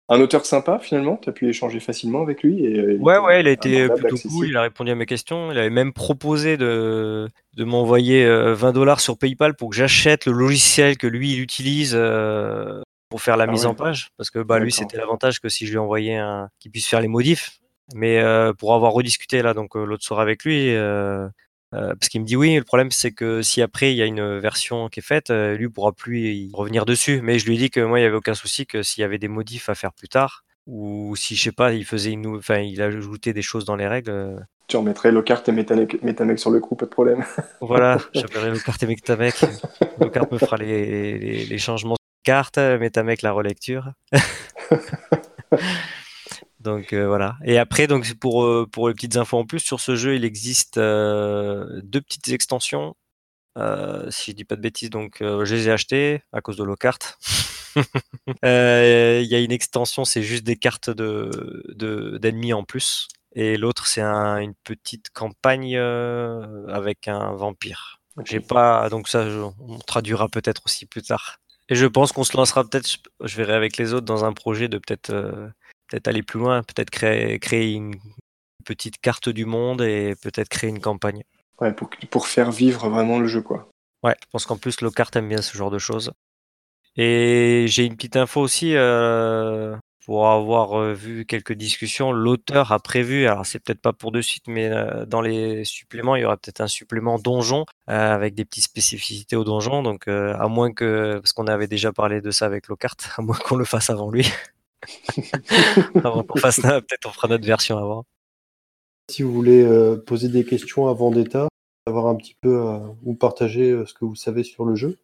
[0.10, 3.47] Un auteur sympa finalement, tu as pu échanger facilement avec lui et, Ouais, ouais, il
[3.47, 7.30] a été plutôt cool, il a répondu à mes questions, il avait même proposé de,
[7.56, 11.97] de m'envoyer 20 dollars sur PayPal pour que j'achète le logiciel que lui il utilise
[13.14, 15.68] pour faire la ah mise en page, parce que bah, lui c'était l'avantage que si
[15.68, 17.59] je lui envoyais un, qu'il puisse faire les modifs,
[17.93, 18.20] mais
[18.57, 20.74] pour avoir rediscuté là donc l'autre soir avec lui,
[21.74, 24.05] euh, parce qu'il me dit oui, le problème c'est que si après il y a
[24.05, 27.22] une version qui est faite, euh, lui pourra plus y revenir dessus.
[27.24, 29.05] Mais je lui ai dit que moi il y avait aucun souci que s'il y
[29.05, 32.38] avait des modifs à faire plus tard, ou si je sais pas, il faisait une,
[32.38, 34.11] enfin il ajoutait des choses dans les règles.
[34.11, 34.39] Euh.
[34.68, 37.26] Tu remettrais Lockhart et Metamec, sur le coup, pas de problème.
[37.59, 39.36] Voilà, j'appellerai Lockhart et Metamec.
[39.99, 43.91] Lockhart me fera les, les, les changements carte, Metamec la relecture.
[46.63, 47.36] Donc euh, voilà.
[47.43, 50.24] Et après, donc pour euh, pour les petites infos en plus sur ce jeu, il
[50.24, 52.95] existe euh, deux petites extensions.
[54.09, 57.19] si je dis pas de bêtises, donc je les ai achetées à cause de Lockhart.
[58.43, 63.07] Il y a une extension, c'est juste des cartes de d'ennemis en plus.
[63.36, 67.99] Et l'autre, c'est une petite campagne avec un vampire.
[68.26, 69.26] J'ai pas, donc ça,
[69.59, 71.39] on traduira peut-être aussi plus tard.
[71.70, 74.68] Et je pense qu'on se lancera peut-être, je verrai avec les autres, dans un projet
[74.68, 75.14] de peut-être
[75.88, 77.95] peut-être aller plus loin, peut-être créer, créer une
[78.66, 81.24] petite carte du monde et peut-être créer une campagne.
[81.61, 83.70] Ouais, pour, pour faire vivre vraiment le jeu, quoi.
[84.03, 86.11] Ouais, je pense qu'en plus, le carte aime bien ce genre de choses.
[86.95, 93.26] Et j'ai une petite info aussi, euh, pour avoir vu quelques discussions, l'auteur a prévu,
[93.26, 94.70] alors c'est peut-être pas pour de suite, mais
[95.08, 99.43] dans les suppléments, il y aura peut-être un supplément donjon avec des petites spécificités au
[99.43, 99.82] donjon.
[99.82, 103.38] Donc, à moins que, parce qu'on avait déjà parlé de ça avec Lockhart, à moins
[103.38, 104.28] qu'on le fasse avant lui.
[106.04, 108.06] avant qu'on fasse peut-être on fera notre version avant.
[109.10, 111.47] Si vous voulez euh, poser des questions avant d'état,
[111.86, 114.97] avoir un petit peu euh, ou partager ce que vous savez sur le jeu.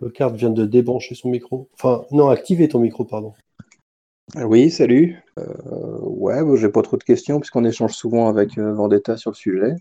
[0.00, 1.68] Le carte vient de débrancher son micro.
[1.74, 3.32] Enfin, non, activer ton micro, pardon.
[4.36, 5.16] Oui, salut.
[5.36, 9.74] ouais, j'ai pas trop de questions puisqu'on échange souvent avec Vendetta sur le sujet.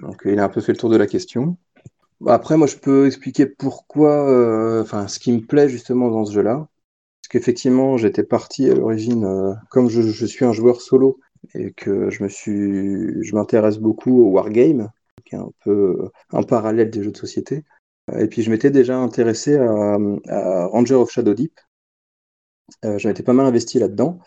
[0.00, 1.56] Donc il a un peu fait le tour de la question.
[2.26, 6.68] Après, moi, je peux expliquer pourquoi, enfin, ce qui me plaît justement dans ce jeu-là.
[7.28, 11.20] Parce qu'effectivement, j'étais parti à l'origine, euh, comme je, suis un joueur solo
[11.54, 14.88] et que je me suis, je m'intéresse beaucoup au wargame,
[15.26, 17.64] qui est un peu un parallèle des jeux de société.
[18.18, 19.98] Et puis je m'étais déjà intéressé à,
[20.68, 21.52] Ranger of Shadow Deep.
[22.84, 24.18] Euh, J'en pas mal investi là-dedans.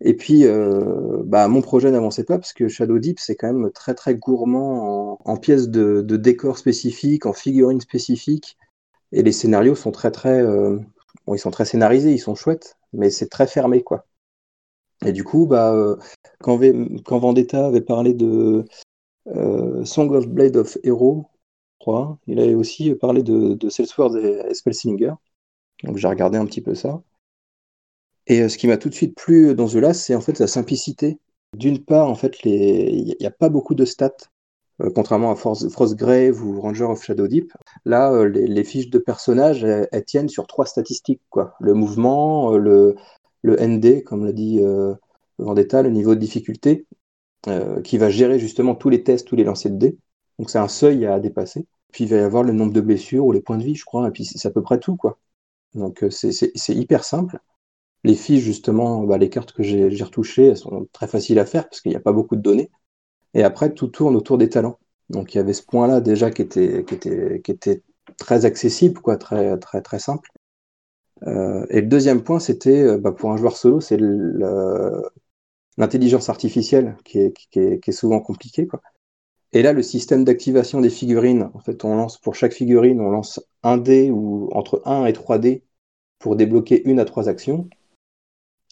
[0.00, 3.70] Et puis, euh, bah, mon projet n'avançait pas parce que Shadow Deep, c'est quand même
[3.72, 8.58] très très gourmand en, pièces de, décors spécifiques, en figurines spécifiques.
[9.12, 10.78] Et les scénarios sont très très, euh,
[11.26, 14.06] bon, ils sont très scénarisés, ils sont chouettes, mais c'est très fermé, quoi.
[15.04, 15.96] Et du coup, bah, euh,
[16.40, 16.60] quand,
[17.04, 18.64] quand, Vendetta avait parlé de
[19.84, 21.30] Song of Blade of Hero,
[22.26, 25.14] il avait aussi parlé de, Salesforce et Spellslinger.
[25.84, 27.02] Donc j'ai regardé un petit peu ça.
[28.26, 30.36] Et euh, ce qui m'a tout de suite plu dans ce là c'est en fait
[30.36, 31.18] sa simplicité.
[31.56, 34.12] D'une part, en fait, il n'y a pas beaucoup de stats.
[34.82, 37.52] Euh, contrairement à Frostgrave ou Ranger of Shadow Deep.
[37.84, 41.22] Là, euh, les, fiches de personnages, elles, tiennent sur trois statistiques.
[41.30, 41.54] Quoi.
[41.60, 42.96] Le mouvement, euh, le,
[43.42, 44.60] le ND, comme l'a dit
[45.38, 46.86] Vendetta, le niveau de difficulté,
[47.84, 49.98] qui va gérer justement tous les tests, tous les lancers de dés.
[50.38, 51.66] Donc c'est un seuil à dépasser.
[51.92, 53.84] Puis il va y avoir le nombre de blessures ou les points de vie, je
[53.84, 54.96] crois, et puis c'est à peu près tout.
[54.96, 55.18] quoi.
[55.74, 57.38] Donc c'est hyper simple.
[58.06, 61.68] Les fiches, justement, bah, les cartes que j'ai retouchées, elles sont très faciles à faire
[61.68, 62.70] parce qu'il n'y a pas beaucoup de données.
[63.34, 64.78] Et après, tout tourne autour des talents.
[65.10, 66.84] Donc il y avait ce point-là déjà qui était,
[68.16, 69.58] très accessible, quoi, très,
[69.98, 70.30] simple.
[71.26, 73.98] Euh, et le deuxième point, c'était euh, bah, pour un joueur solo, c'est
[75.76, 78.68] l'intelligence artificielle qui est, souvent compliquée.
[79.52, 83.10] Et là, le système d'activation des figurines, en fait, on lance pour chaque figurine, on
[83.10, 85.64] lance un dé ou entre 1 et 3 dés
[86.20, 87.68] pour débloquer une à trois actions.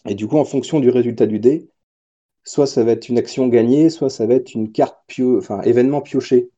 [0.05, 1.69] Et du coup, en fonction du résultat du dé,
[2.43, 5.37] soit ça va être une action gagnée, soit ça va être une carte pio...
[5.37, 6.49] enfin, événement pioché.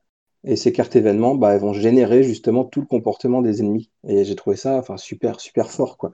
[0.44, 3.90] Et ces cartes événements, bah, elles vont générer justement tout le comportement des ennemis.
[4.08, 5.98] Et j'ai trouvé ça enfin, super, super fort.
[5.98, 6.14] Quoi.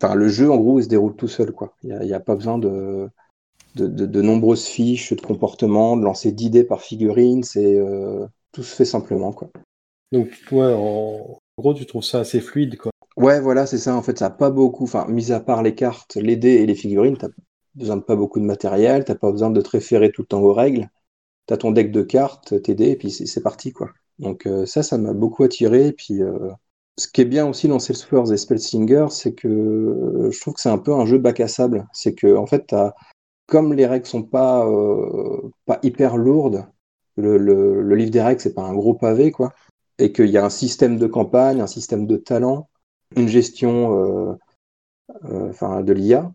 [0.00, 1.52] Enfin, le jeu, en gros, il se déroule tout seul.
[1.52, 1.74] Quoi.
[1.82, 3.08] Il n'y a, pas besoin de,
[3.76, 7.42] de, nombreuses fiches de comportement, de lancer d'idées par figurine.
[7.42, 9.32] C'est, euh, tout se fait simplement.
[9.32, 9.50] Quoi.
[10.10, 12.76] Donc, ouais, en gros, tu trouves ça assez fluide.
[12.76, 12.90] Quoi.
[13.16, 13.94] Ouais, voilà, c'est ça.
[13.96, 14.84] En fait, ça n'a pas beaucoup.
[14.84, 17.16] Enfin, mis à part les cartes, les dés et les figurines,
[17.74, 20.40] besoin de pas beaucoup de matériel, t'as pas besoin de te référer tout le temps
[20.42, 20.88] aux règles.
[21.46, 23.90] T'as ton deck de cartes, tes dés, et puis c'est parti, quoi.
[24.20, 25.88] Donc euh, ça, ça m'a beaucoup attiré.
[25.88, 26.50] Et puis euh,
[26.98, 30.60] ce qui est bien aussi dans Salesforce et Spellsinger, c'est que euh, je trouve que
[30.62, 31.86] c'est un peu un jeu bac à sable.
[31.92, 32.94] C'est que en fait, t'as-
[33.46, 34.66] comme les règles sont pas
[35.66, 36.66] pas hyper lourdes,
[37.16, 39.52] le, le- le livre des règles c'est pas un gros pavé, quoi,
[39.98, 42.68] et qu'il y a un système de campagne, un système de talent,
[43.16, 44.34] une gestion euh,
[45.26, 46.32] euh, enfin de l'IA.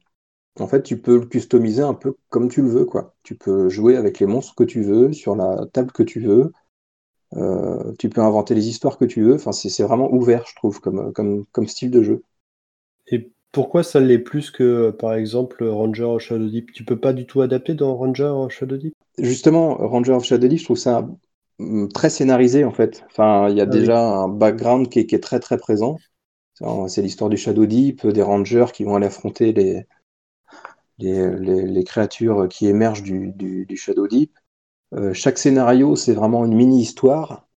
[0.59, 3.15] En fait, tu peux le customiser un peu comme tu le veux, quoi.
[3.23, 6.51] Tu peux jouer avec les monstres que tu veux, sur la table que tu veux.
[7.37, 9.35] Euh, tu peux inventer les histoires que tu veux.
[9.35, 12.23] Enfin, c'est vraiment ouvert, je trouve, comme, comme, comme style de jeu.
[13.07, 16.71] Et pourquoi ça l'est plus que, par exemple, Ranger of Shadow Deep?
[16.71, 18.95] Tu peux pas du tout adapter dans Ranger of Shadow Deep?
[19.19, 21.07] Justement, Ranger of Shadow Leaf, je trouve ça
[21.59, 23.03] hum, très scénarisé, en fait.
[23.07, 23.89] Enfin, il y a Ah oui.
[23.89, 25.97] déjà un background qui est, qui est très, très présent.
[26.87, 29.53] C'est l'histoire du Shadow Deep, des rangers qui vont aller affronter
[30.99, 34.37] les, créatures qui émergent du, Shadow Deep.
[34.93, 37.47] Euh, chaque scénario, c'est vraiment une mini-histoire.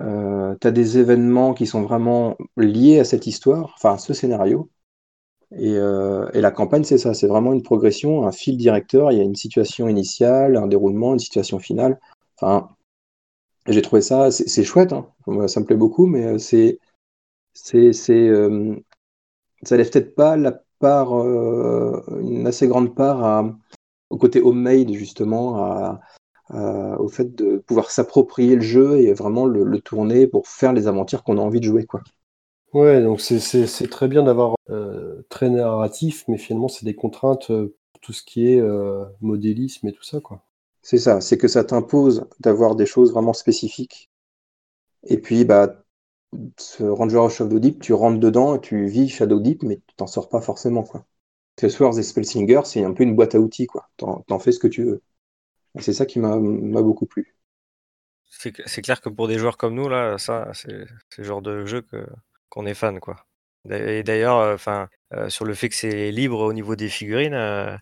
[0.00, 4.14] Euh, tu as des événements qui sont vraiment liés à cette histoire, enfin à ce
[4.14, 4.70] scénario.
[5.54, 9.12] Et, euh, et la campagne, c'est ça, c'est vraiment une progression, un fil directeur.
[9.12, 12.00] Il y a une situation initiale, un déroulement, une situation finale.
[12.40, 12.70] Enfin,
[13.66, 15.06] j'ai trouvé ça, c'est chouette, hein.
[15.46, 16.78] Ça me plaît beaucoup, mais euh, c'est,
[17.54, 18.74] c'est, c'est, euh,
[19.64, 23.56] ça lève peut-être pas la part, euh, une assez grande part à-
[24.10, 26.00] au côté homemade, justement, à,
[26.50, 30.72] à- au fait de pouvoir s'approprier le jeu et vraiment le, le tourner pour faire
[30.74, 32.02] les aventures qu'on a envie de jouer, quoi.
[32.72, 36.94] Ouais, donc c'est- c'est c'est très bien d'avoir euh, très narratif, mais finalement, c'est des
[36.94, 40.42] contraintes euh, pour tout ce qui est euh, modélisme et tout ça, quoi.
[40.82, 44.10] C'est ça, c'est que ça t'impose d'avoir des choses vraiment spécifiques.
[45.04, 45.84] Et puis, bah,
[46.58, 49.94] ce Ranger of Shadow Deep, tu rentres dedans et tu vis Shadow Deep, mais tu
[49.96, 51.04] t'en sors pas forcément, quoi.
[51.68, 53.88] Swords et Spellsinger, c'est un peu une boîte à outils, quoi.
[53.96, 55.02] T'en, fais ce que tu veux.
[55.80, 57.36] C'est ça qui m'a, beaucoup plu.
[58.30, 60.86] C'est cl- c'est clair que pour des joueurs comme nous, là, ça, c'est
[61.18, 62.06] le genre de jeu que
[62.48, 63.26] qu'on est fan, quoi.
[63.70, 64.56] Et d'ailleurs, euh,
[65.14, 67.76] euh, sur le fait que c'est libre au niveau des figurines, euh,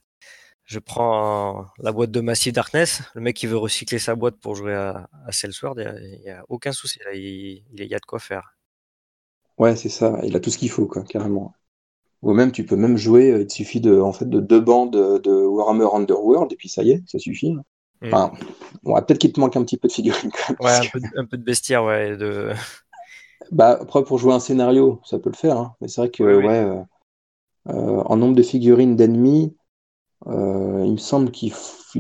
[0.71, 3.03] je prends la boîte de Massive Darkness.
[3.17, 6.43] Le mec qui veut recycler sa boîte pour jouer à, à il y a, il
[6.49, 7.01] aucun souci.
[7.05, 8.55] Là, il, il y a de quoi faire.
[9.59, 10.21] Ouais, c'est ça.
[10.23, 11.55] Il a tout ce qu'il faut, quoi, carrément.
[12.23, 14.61] Ou même, tu peux même jouer, euh, il te suffit de, en fait, de deux
[14.61, 17.53] bandes de, Warhammer Underworld, et puis ça y est, ça suffit.
[17.53, 17.65] hein.
[18.03, 18.07] Mm.
[18.15, 18.33] Enfin,
[18.85, 20.59] bon, peut-être qu'il te manque un petit peu de figurines, quand même.
[20.61, 22.17] Ouais, un peu, de- un peu de bestiaire, ouais.
[22.17, 22.53] De...
[23.51, 25.75] Bah, après, pour jouer un scénario, ça peut le faire, hein.
[25.81, 26.45] Mais c'est vrai que, Oui, oui.
[26.47, 26.83] ouais, euh,
[27.71, 29.57] euh, en nombre de figurines d'ennemis,
[30.27, 31.53] euh, il me semble qu'il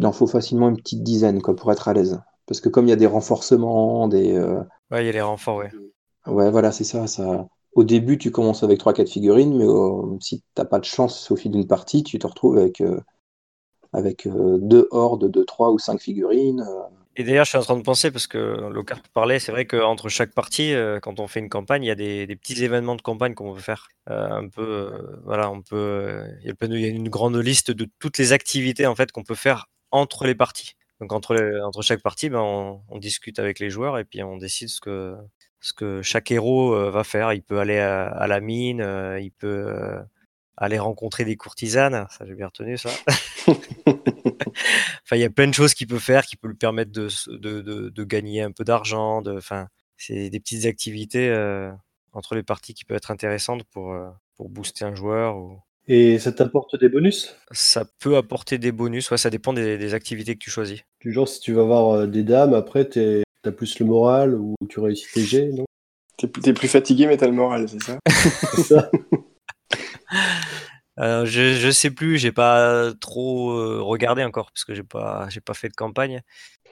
[0.04, 2.20] en faut facilement une petite dizaine, quoi, pour être à l'aise.
[2.46, 5.20] Parce que comme il y a des renforcements, des, euh, Ouais, il y a les
[5.20, 5.70] renforts, ouais.
[6.26, 7.46] ouais, voilà, c'est ça, ça.
[7.74, 11.36] Au début, tu commences avec 3-4 figurines, mais euh, si t'as pas de chance au
[11.36, 13.00] fil d'une partie, tu te retrouves avec, euh,
[13.92, 16.64] avec euh, deux hordes de 3 ou 5 figurines.
[17.20, 18.38] Et d'ailleurs, je suis en train de penser, parce que
[18.72, 21.90] Lockhart parlait, c'est vrai qu'entre chaque partie, euh, quand on fait une campagne, il y
[21.90, 23.90] a des, petits événements de campagne qu'on peut faire.
[24.08, 28.16] Euh, un peu, euh, voilà, on peut, il y a une grande liste de toutes
[28.16, 30.76] les activités en fait qu'on peut faire entre les parties.
[30.98, 34.70] Donc entre, entre chaque partie, ben, on, discute avec les joueurs et puis on décide
[34.70, 35.14] ce que,
[35.60, 37.34] ce que chaque héros va faire.
[37.34, 38.80] Il peut aller à, la mine,
[39.20, 39.74] il peut
[40.60, 42.90] aller rencontrer des courtisanes, ça j'ai bien retenu ça.
[45.04, 47.08] Enfin, il y a plein de choses qu'il peut faire qui peut lui permettre de,
[47.28, 49.22] de, de, de gagner un peu d'argent.
[49.22, 51.70] De, enfin, c'est des petites activités euh,
[52.12, 55.36] entre les parties qui peuvent être intéressantes pour, euh, pour booster un joueur.
[55.36, 55.58] Ou...
[55.88, 57.36] Et ça t'apporte des bonus?
[57.50, 60.80] Ça peut apporter des bonus, ouais, ça dépend des, des activités que tu choisis.
[61.00, 64.54] Du genre, si tu vas avoir euh, des dames, après, t'as plus le moral ou
[64.68, 65.64] tu réussis tes jets, non?
[66.16, 67.98] T'es t'es plus fatigué, mais t'as le moral, c'est ça?
[68.54, 68.90] C'est ça
[70.98, 75.28] Euh, je, je sais plus, j'ai pas trop euh, regardé encore parce que j'ai pas
[75.30, 76.20] j'ai pas fait de campagne.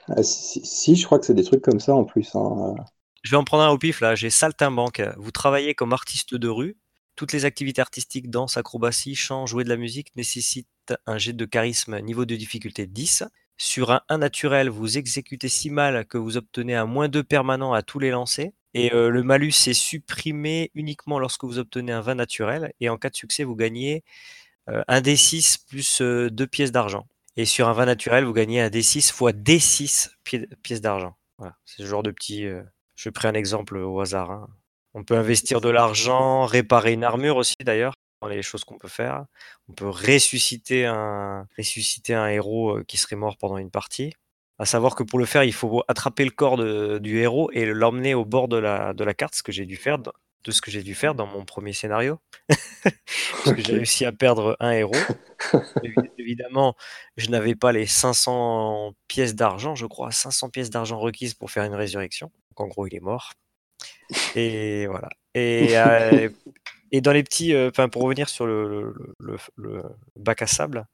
[0.07, 2.35] Ah, si, si, je crois que c'est des trucs comme ça en plus.
[2.35, 2.75] hein.
[3.23, 4.15] Je vais en prendre un au pif là.
[4.15, 5.01] J'ai Saltimbanque.
[5.17, 6.77] Vous travaillez comme artiste de rue.
[7.15, 10.67] Toutes les activités artistiques, danse, acrobatie, chant, jouer de la musique nécessitent
[11.05, 13.23] un jet de charisme niveau de difficulté 10.
[13.57, 17.73] Sur un 1 naturel, vous exécutez si mal que vous obtenez un moins 2 permanent
[17.73, 18.51] à tous les lancers.
[18.73, 22.73] Et euh, le malus est supprimé uniquement lorsque vous obtenez un 20 naturel.
[22.79, 24.03] Et en cas de succès, vous gagnez
[24.69, 27.07] euh, un D6 plus 2 pièces d'argent.
[27.37, 31.15] Et sur un 20 naturel, vous gagnez un D6 fois D6 pi- pièces d'argent.
[31.37, 32.45] Voilà, c'est ce genre de petit.
[32.45, 32.63] euh,
[32.95, 34.31] Je prends un exemple au hasard.
[34.31, 34.47] hein.
[34.93, 38.87] On peut investir de l'argent, réparer une armure aussi d'ailleurs, dans les choses qu'on peut
[38.87, 39.25] faire.
[39.69, 41.47] On peut ressusciter un,
[42.29, 44.13] héros euh, qui serait mort pendant une partie.
[44.59, 47.65] À savoir que pour le faire, il faut attraper le corps de- du héros et
[47.65, 50.61] l'emmener au bord de la, de la carte, ce que j'ai dû faire, de ce
[50.61, 52.19] que j'ai dû faire dans mon premier scénario.
[52.83, 54.91] Parce que j'ai réussi à perdre un héros.
[56.17, 56.75] Évidemment,
[57.17, 61.63] je n'avais pas les 500 pièces d'argent, je crois, 500 pièces d'argent requises pour faire
[61.63, 62.31] une résurrection.
[62.49, 63.31] Donc en gros, il est mort.
[64.35, 65.09] Et voilà.
[65.35, 66.29] Et, euh,
[66.91, 68.93] et dans les petits, euh, pour revenir sur le,
[70.15, 70.87] bac à sable,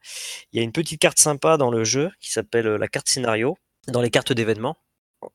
[0.51, 3.57] il y a une petite carte sympa dans le jeu qui s'appelle la carte scénario
[3.87, 4.77] dans les cartes d'événements.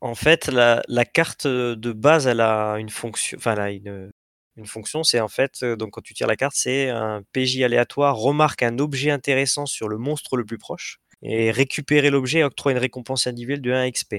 [0.01, 4.11] En fait, la, carte de base, elle a une fonction, enfin, elle a une,
[4.57, 7.63] une fonction, c'est en fait, euh, donc quand tu tires la carte, c'est un PJ
[7.63, 12.73] aléatoire remarque un objet intéressant sur le monstre le plus proche et récupérer l'objet octroie
[12.73, 14.17] une récompense individuelle de 1 XP.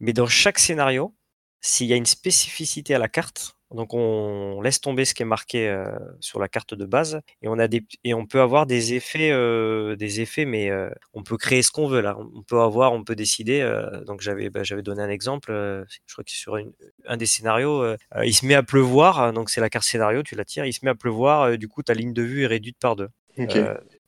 [0.00, 1.14] Mais dans chaque scénario,
[1.60, 5.26] s'il y a une spécificité à la carte, donc on laisse tomber ce qui est
[5.26, 5.86] marqué euh,
[6.20, 9.30] sur la carte de base et on a des et on peut avoir des effets
[9.30, 12.16] euh, des effets mais euh, on peut créer ce qu'on veut là.
[12.18, 13.62] On peut avoir on peut décider
[14.06, 16.58] donc j'avais bah, j'avais donné un exemple je crois que sur
[17.06, 20.44] un des scénarios il se met à pleuvoir donc c'est la carte scénario tu la
[20.44, 22.96] tires il se met à pleuvoir du coup ta ligne de vue est réduite par
[22.96, 23.08] deux.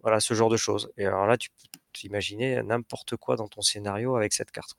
[0.03, 0.91] voilà ce genre de choses.
[0.99, 4.73] Et alors là tu peux imaginer n'importe quoi dans ton scénario avec cette carte.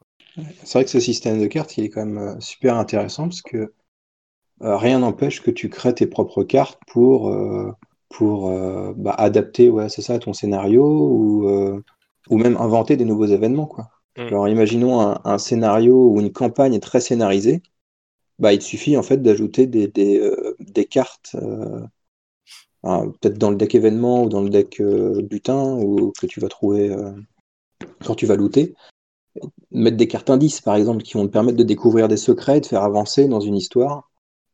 [0.64, 3.74] C'est vrai que ce système de cartes il est quand même super intéressant parce que
[4.62, 7.72] rien n'empêche que tu crées tes propres cartes pour, euh,
[8.10, 11.84] pour euh, bah, adapter ouais, c'est ça, ton scénario ou,
[12.30, 13.68] ou même inventer des nouveaux événements.
[13.68, 13.90] Quoi.
[14.18, 14.22] Mm.
[14.22, 17.62] Alors imaginons un, scénario ou une campagne très scénarisée.
[18.40, 20.22] Bah, il te suffit en fait d'ajouter des, des,
[20.60, 21.36] des cartes,
[22.84, 26.96] peut-être dans le deck événement ou dans le deck butin ou que tu vas trouver
[28.06, 28.76] quand tu vas looter.
[29.72, 32.66] Mettre des cartes indices par exemple qui vont te permettre de découvrir des secrets, de
[32.66, 34.10] faire avancer dans une histoire.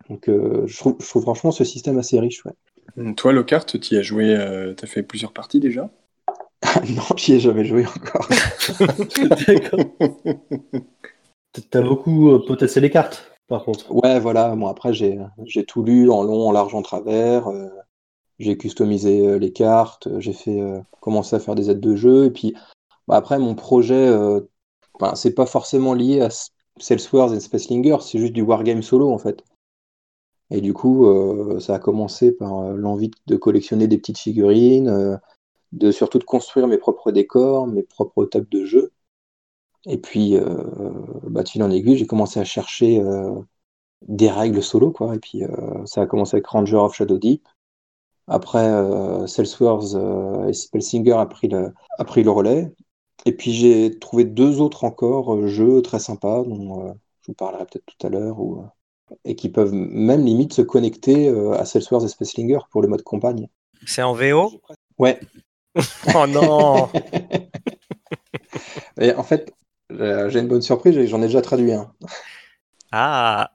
[0.10, 2.46] Donc euh, je, trouve, franchement ce système assez riche.
[2.46, 2.54] Ouais.
[2.98, 5.90] Hum, toi, Lockhart, tu as joué, euh, tu as fait plusieurs parties déjà?
[6.96, 8.28] Non, j'y ai jamais joué encore.
[11.70, 13.92] T'as beaucoup euh, potassé les cartes, par contre.
[13.92, 14.56] Ouais, voilà.
[14.56, 15.20] Moi, après, j'ai
[15.68, 17.50] tout lu en long, en large, en travers.
[18.40, 20.08] j'ai customisé les cartes.
[20.20, 20.62] J'ai fait
[21.02, 22.26] commencer à faire des aides de jeu.
[22.26, 22.54] Et puis,
[23.08, 24.16] bah, après, mon projet,
[25.00, 26.30] ben, c'est pas forcément lié à
[26.78, 27.98] Salesforce et Spacelinger.
[28.02, 29.44] C'est juste du wargame solo, en fait.
[30.52, 34.90] Et du coup, euh, ça a commencé par euh, l'envie de collectionner des petites figurines,
[34.90, 35.18] euh,
[35.72, 38.92] de surtout de construire mes propres décors, mes propres tables de jeu.
[39.86, 40.38] Et puis,
[41.24, 43.02] bah, de fil en aiguille, j'ai commencé à chercher
[44.08, 45.16] des règles solo, quoi.
[45.16, 45.42] Et puis,
[45.86, 47.48] ça a commencé avec Ranger of Shadow Deep.
[48.28, 48.70] Après,
[49.28, 49.96] Salesforce
[50.48, 52.72] et Spellsinger a pris, le, a pris le relais.
[53.26, 57.86] Et puis, j'ai trouvé deux autres encore jeux très sympas, dont je vous parlerai peut-être
[57.86, 58.38] tout à l'heure,
[59.26, 63.04] et qui peuvent même limite se connecter euh, à Salesforce et Spacelinger pour le mode
[63.04, 63.48] campagne.
[63.86, 64.62] C'est en VO
[64.98, 65.20] Ouais.
[66.16, 66.90] oh non
[69.00, 69.54] et En fait,
[69.90, 71.92] j'ai une bonne surprise, j'en ai déjà traduit un.
[72.92, 73.52] Ah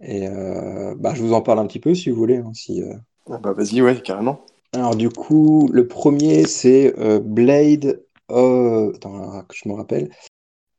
[0.00, 2.38] Et euh, bah, je vous en parle un petit peu si vous voulez.
[2.38, 2.94] Hein, si, euh.
[3.30, 4.44] ah bah vas-y, ouais, carrément.
[4.74, 10.10] Alors du coup, le premier c'est Blade, attends, que je me rappelle,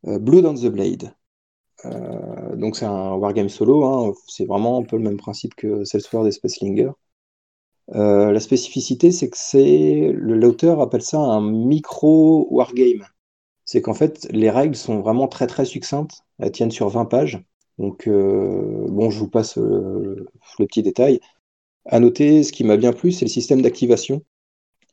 [0.03, 1.13] Blood on the Blade.
[1.85, 4.13] Euh, donc c'est un wargame solo, hein.
[4.27, 6.91] c'est vraiment un peu le même principe que Salesforce et Spacelinger.
[7.95, 13.05] Euh, la spécificité, c'est que c'est l'auteur appelle ça un micro wargame.
[13.65, 16.23] C'est qu'en fait, les règles sont vraiment très très succinctes.
[16.39, 17.43] Elles tiennent sur 20 pages.
[17.79, 20.27] Donc, euh, bon, je vous passe le,
[20.57, 21.19] petit détail.
[21.85, 24.23] À noter, ce qui m'a bien plu, c'est le système d'activation.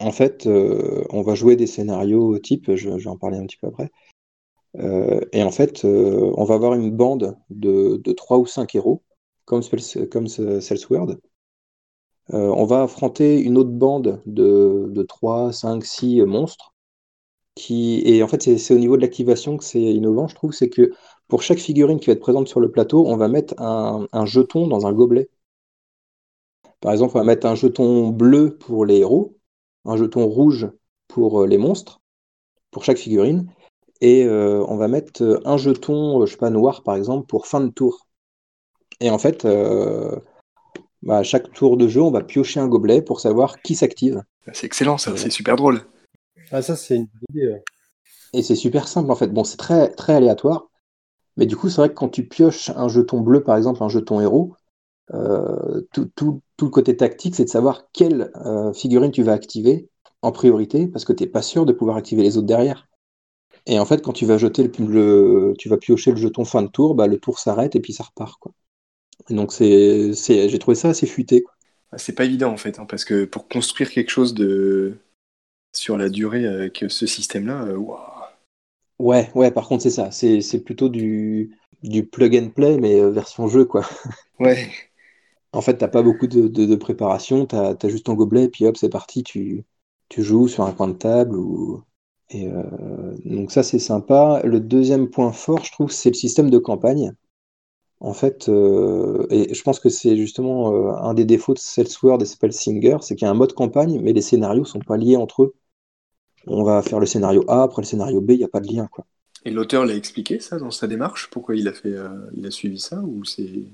[0.00, 3.66] En fait, on va jouer des scénarios type, je, vais en parler un petit peu
[3.68, 3.90] après.
[4.78, 8.74] Euh, et en fait, euh, on va avoir une bande de, de 3 ou 5
[8.74, 9.02] héros,
[9.44, 11.16] comme, Cellsword.
[12.32, 16.74] Euh, on va affronter une autre bande de, de 3, 5, 6 monstres.
[17.68, 20.92] Et en fait, c'est au niveau de l'activation que c'est innovant, je trouve, c'est que
[21.28, 24.26] pour chaque figurine qui va être présente sur le plateau, on va mettre un, un,
[24.26, 25.28] jeton dans un gobelet.
[26.80, 29.36] Par exemple, on va mettre un jeton bleu pour les héros,
[29.84, 30.70] un jeton rouge
[31.08, 32.00] pour les monstres,
[32.70, 33.50] pour chaque figurine,
[34.00, 37.26] et euh, on va mettre euh, un jeton, euh, je sais pas, noir par exemple,
[37.26, 38.06] pour fin de tour.
[39.00, 39.46] Et en fait,
[41.02, 44.22] bah, à chaque tour de jeu, on va piocher un gobelet pour savoir qui s'active.
[44.52, 45.80] C'est excellent, ça, c'est super drôle.
[46.52, 47.62] Ah, ça, c'est une idée.
[48.34, 49.28] Et c'est super simple en fait.
[49.28, 50.68] Bon, c'est très, très aléatoire,
[51.38, 53.88] mais du coup, c'est vrai que quand tu pioches un jeton bleu, par exemple, un
[53.88, 54.54] jeton héros,
[55.92, 58.30] tout, tout, tout, le côté tactique, c'est de savoir quelle
[58.74, 59.88] figurine tu vas activer
[60.20, 62.89] en priorité, parce que tu n'es pas sûr de pouvoir activer les autres derrière.
[63.70, 66.66] Et en fait, quand tu vas jeter le, tu vas piocher le jeton fin de
[66.66, 68.36] tour, bah, le tour s'arrête et puis ça repart.
[68.40, 68.52] Quoi.
[69.30, 71.42] donc c'est, j'ai trouvé ça assez fuité.
[71.42, 71.54] Quoi.
[71.92, 74.98] Ah, c'est pas évident en fait, hein, parce que pour construire quelque chose de
[75.72, 77.78] sur la durée avec ce système-là, euh,
[78.98, 79.52] Ouais, ouais.
[79.52, 80.10] Par contre, c'est ça.
[80.10, 83.88] C'est, plutôt du, du plug and play, mais euh, version jeu, quoi.
[84.40, 84.68] Ouais.
[85.52, 87.46] En fait, t'as pas beaucoup de, de, préparation.
[87.46, 89.22] T'as, as juste ton gobelet, et puis hop, c'est parti.
[89.22, 89.64] Tu,
[90.08, 91.82] tu joues sur un coin de table ou
[92.30, 92.62] et euh,
[93.24, 94.40] donc ça c'est sympa.
[94.44, 97.12] Le deuxième point fort, je trouve, c'est le système de campagne.
[98.02, 102.22] En fait, euh, et je pense que c'est justement euh, un des défauts de Salesword
[102.22, 105.16] et Spellsinger, c'est qu'il y a un mode campagne, mais les scénarios sont pas liés
[105.16, 105.54] entre eux.
[106.46, 108.72] On va faire le scénario A, après le scénario B, il n'y a pas de
[108.72, 108.86] lien.
[108.86, 109.04] Quoi.
[109.44, 111.28] Et l'auteur l'a expliqué ça dans sa démarche?
[111.30, 111.94] Pourquoi il a, fait,
[112.34, 113.64] il a suivi ça ou c'est...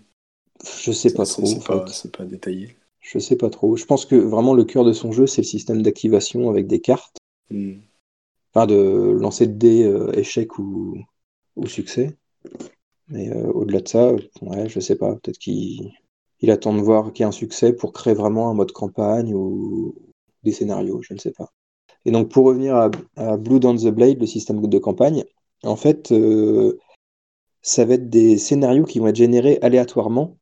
[0.81, 1.47] Je sais pas trop.
[1.47, 1.85] C'est pas,
[2.19, 2.77] pas, détaillé?
[3.01, 3.77] Je sais pas trop.
[3.77, 6.81] Je pense que vraiment le cœur de son jeu, c'est le système d'activation avec des
[6.81, 7.19] cartes.
[7.51, 7.74] Hmm.
[8.65, 11.05] De lancer de dés euh, échec ou,
[11.66, 12.16] succès.
[13.09, 15.15] Mais euh, au-delà de ça, ouais, je sais pas.
[15.16, 15.93] Peut-être qu'il
[16.41, 19.35] il attend de voir qu'il y a un succès pour créer vraiment un mode campagne
[19.35, 19.95] ou
[20.43, 21.53] des scénarios, je ne sais pas.
[22.07, 25.24] Et donc pour revenir à, à Blue Down the Blade, le système de campagne,
[25.65, 26.78] en fait, euh,
[27.62, 30.37] ça va être des scénarios qui vont être générés aléatoirement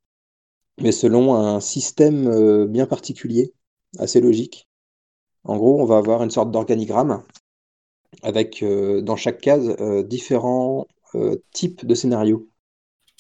[0.81, 3.53] mais selon un système euh, bien particulier,
[3.99, 4.69] assez logique.
[5.45, 7.23] En gros, on va avoir une sorte d'organigramme
[8.23, 10.86] avec euh, dans chaque case euh, différents
[11.53, 12.49] types de scénarios.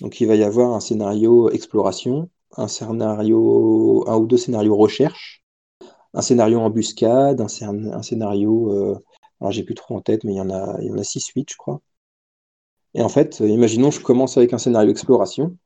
[0.00, 5.44] Donc il va y avoir un scénario exploration, un scénario, un ou deux scénarios recherche,
[6.12, 7.46] un scénario embuscade, un,
[7.92, 9.00] un scénario,
[9.40, 11.04] alors j'ai plus trop en tête, mais il y en a, il y en a
[11.04, 11.80] six, huit, je crois.
[12.94, 15.56] Et en fait, imaginons je commence avec un scénario exploration.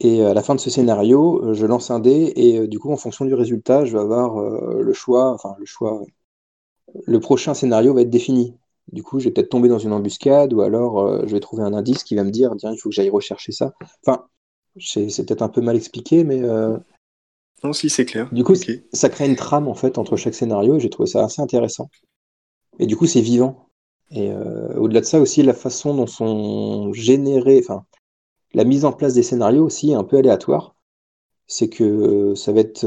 [0.00, 2.78] Et à la fin de ce scénario, euh, je lance un dé et euh, du
[2.78, 6.02] coup, en fonction du résultat, je vais avoir euh, le choix, enfin le choix,
[7.06, 8.54] le prochain scénario va être défini.
[8.92, 11.72] Du coup, je vais peut-être tomber dans une embuscade ou alors je vais trouver un
[11.72, 13.72] indice qui va me dire, tiens, il faut que j'aille rechercher ça.
[14.06, 14.26] Enfin,
[14.78, 16.40] c'est peut-être un peu mal expliqué, mais
[17.62, 18.28] non, si c'est clair.
[18.32, 18.54] Du coup,
[18.92, 21.88] ça crée une trame en fait entre chaque scénario et j'ai trouvé ça assez intéressant.
[22.78, 23.70] Et du coup, c'est vivant.
[24.10, 24.30] Et
[24.76, 27.84] au-delà de ça aussi, la façon dont sont générés, enfin,
[28.54, 30.76] la mise en place des scénarios aussi est un peu aléatoire.
[31.46, 32.84] C'est que euh, ça va être.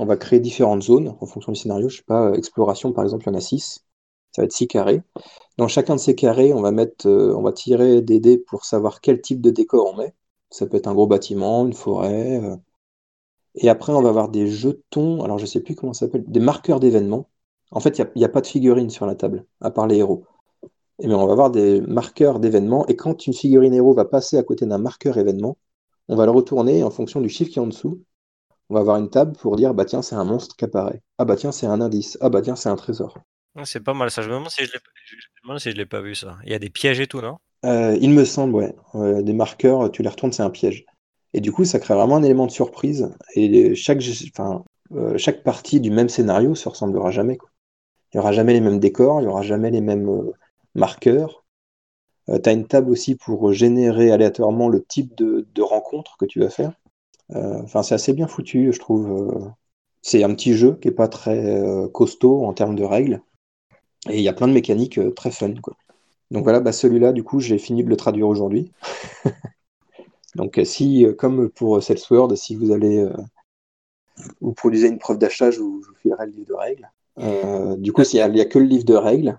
[0.00, 1.88] Euh, on va créer différentes zones en fonction du scénario.
[1.88, 3.84] Je sais pas, euh, exploration par exemple, il y en a 6.
[4.32, 5.02] Ça va être 6 carrés.
[5.58, 9.00] Dans chacun de ces carrés, on va mettre, on va tirer des dés pour savoir
[9.00, 10.14] quel type de décor on met.
[10.50, 12.40] Ça peut être un gros bâtiment, une forêt.
[13.54, 15.22] Et après, on va avoir des jetons.
[15.24, 16.24] Alors, je sais plus comment ça s'appelle.
[16.26, 17.28] Des marqueurs d'événements.
[17.72, 20.24] En fait, il n'y a, pas de figurines sur la table, à part les héros.
[21.00, 22.86] Eh on va avoir des marqueurs d'événements.
[22.88, 25.56] Et quand une figurine héros va passer à côté d'un marqueur événement,
[26.08, 28.02] on va le retourner en fonction du chiffre qui est en dessous.
[28.70, 31.02] On va avoir une table pour dire bah tiens, c'est un monstre qui apparaît.
[31.18, 32.16] Ah bah tiens, c'est un indice.
[32.20, 33.18] Ah bah tiens, c'est un trésor.
[33.64, 34.22] c'est pas mal ça.
[34.22, 34.72] Je me demande si je
[35.76, 36.38] l'ai si pas vu ça.
[36.44, 37.36] Il y a des pièges et tout, non?
[37.66, 39.22] Euh, Il me semble, ouais.
[39.22, 40.86] des marqueurs, tu les retournes, c'est un piège.
[41.34, 43.10] Et du coup, ça crée vraiment un élément de surprise.
[43.34, 44.02] Et chaque,
[44.32, 47.38] enfin, euh, chaque partie du même scénario se ressemblera jamais.
[48.12, 50.32] Il n'y aura jamais les mêmes décors, il n'y aura jamais les mêmes euh,
[50.74, 51.44] marqueur.
[52.28, 56.40] Euh, tu as une table aussi pour générer aléatoirement le type de, rencontre que tu
[56.40, 56.72] vas faire.
[57.34, 59.10] Euh, enfin, c'est assez bien foutu, je trouve.
[59.10, 59.48] Euh.
[60.02, 61.62] C'est un petit jeu qui est pas très
[61.92, 63.20] costaud en termes de règles.
[64.08, 65.52] Et il y a plein de mécaniques très fun.
[65.62, 65.76] Quoi.
[66.30, 68.72] Donc voilà, bah celui-là, du coup, j'ai fini de le traduire aujourd'hui.
[70.36, 73.06] Donc si, comme pour Salesword, si vous allez
[74.40, 76.90] vous produisez une preuve d'achat, je vous, filerai le livre de règles.
[77.78, 79.38] du coup, il n'y a, que le livre de règles.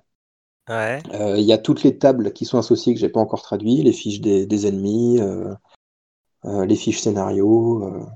[0.69, 3.81] Euh, il y a toutes les tables qui sont associées que j'ai pas encore traduit,
[3.83, 5.55] les fiches des, ennemis, euh, euh,
[6.43, 8.07] les fiches scénario.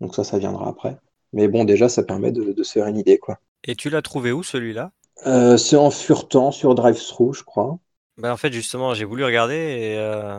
[0.00, 0.96] donc ça, ça viendra après.
[1.32, 3.38] Mais bon, déjà, ça permet de, se faire une idée, quoi.
[3.64, 4.90] Et tu l'as trouvé où celui-là?
[5.56, 7.78] C'est en furetant sur DriveThru, je crois.
[8.18, 10.38] Bah, en fait, justement, j'ai voulu regarder et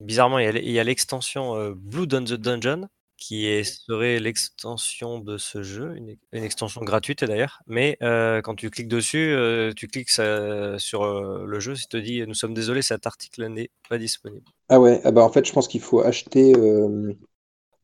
[0.00, 1.74] bizarrement, il y a l'extension
[2.24, 2.88] the Dungeon
[3.20, 7.60] qui est, serait l'extension de ce jeu, une, extension gratuite d'ailleurs.
[7.68, 11.98] Mais euh, quand tu cliques dessus, euh, tu cliques sur euh, le jeu, ça te
[11.98, 14.46] dit Nous sommes désolés, cet article n'est pas disponible.
[14.68, 16.54] Ah ouais, ah bah en fait, je pense qu'il faut acheter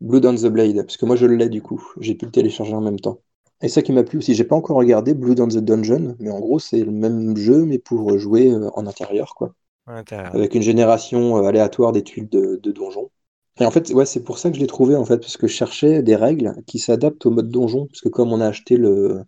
[0.00, 2.74] Blood on the Blade, parce que moi je l'ai du coup, j'ai pu le télécharger
[2.74, 3.20] en même temps.
[3.62, 6.30] Et ça qui m'a plu aussi, j'ai pas encore regardé Blood on the Dungeon, mais
[6.30, 9.54] en gros c'est le même jeu, mais pour jouer en intérieur, quoi.
[9.86, 13.10] Avec une génération aléatoire des tuiles de, de donjons.
[13.58, 15.46] Et en fait, ouais, c'est pour ça que je l'ai trouvé, en fait, parce que
[15.46, 18.76] je cherchais des règles qui s'adaptent au mode donjon, parce que comme on a acheté
[18.76, 19.22] le,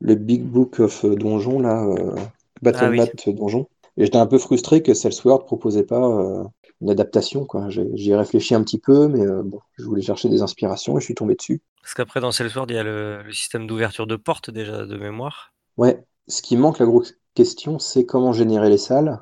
[0.00, 2.14] le Big Book of Donjon, là, euh,
[2.62, 6.44] Battle ah Donjon, et j'étais un peu frustré que Salesword proposait pas euh,
[6.80, 7.68] une adaptation, quoi.
[7.68, 11.00] J'y ai réfléchi un petit peu, mais euh, bon, je voulais chercher des inspirations et
[11.00, 11.62] je suis tombé dessus.
[11.82, 15.52] Parce qu'après, dans Salesword, il y a le, système d'ouverture de porte, déjà, de mémoire.
[15.76, 19.20] Ouais, ce qui manque, la grosse question, c'est comment générer les salles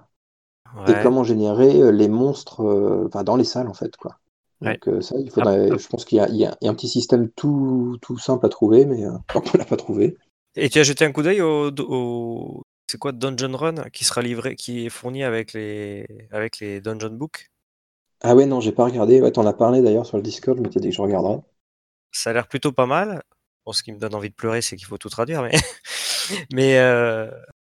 [0.89, 4.19] et comment générer les monstres dans les salles, en fait, quoi.
[4.63, 8.19] Donc euh, ça, il faudrait, je pense qu'il y, a un petit système tout, tout
[8.19, 10.17] simple à trouver, mais euh, on ne l'a pas trouvé.
[10.55, 14.55] Et tu as jeté un coup d'œil au, c'est quoi Dungeon Run qui sera livré,
[14.55, 17.51] qui est fourni avec les avec les Dungeon Books?
[18.23, 19.21] Ah ouais non, j'ai pas regardé.
[19.21, 21.41] Ouais, t'en as parlé d'ailleurs sur le Discord, je m'étais dit que je regarderais.
[22.13, 23.23] Ça a l'air plutôt pas mal.
[23.65, 25.53] Bon, ce qui me donne envie de pleurer, c'est qu'il faut tout traduire, mais,
[26.53, 27.31] mais euh,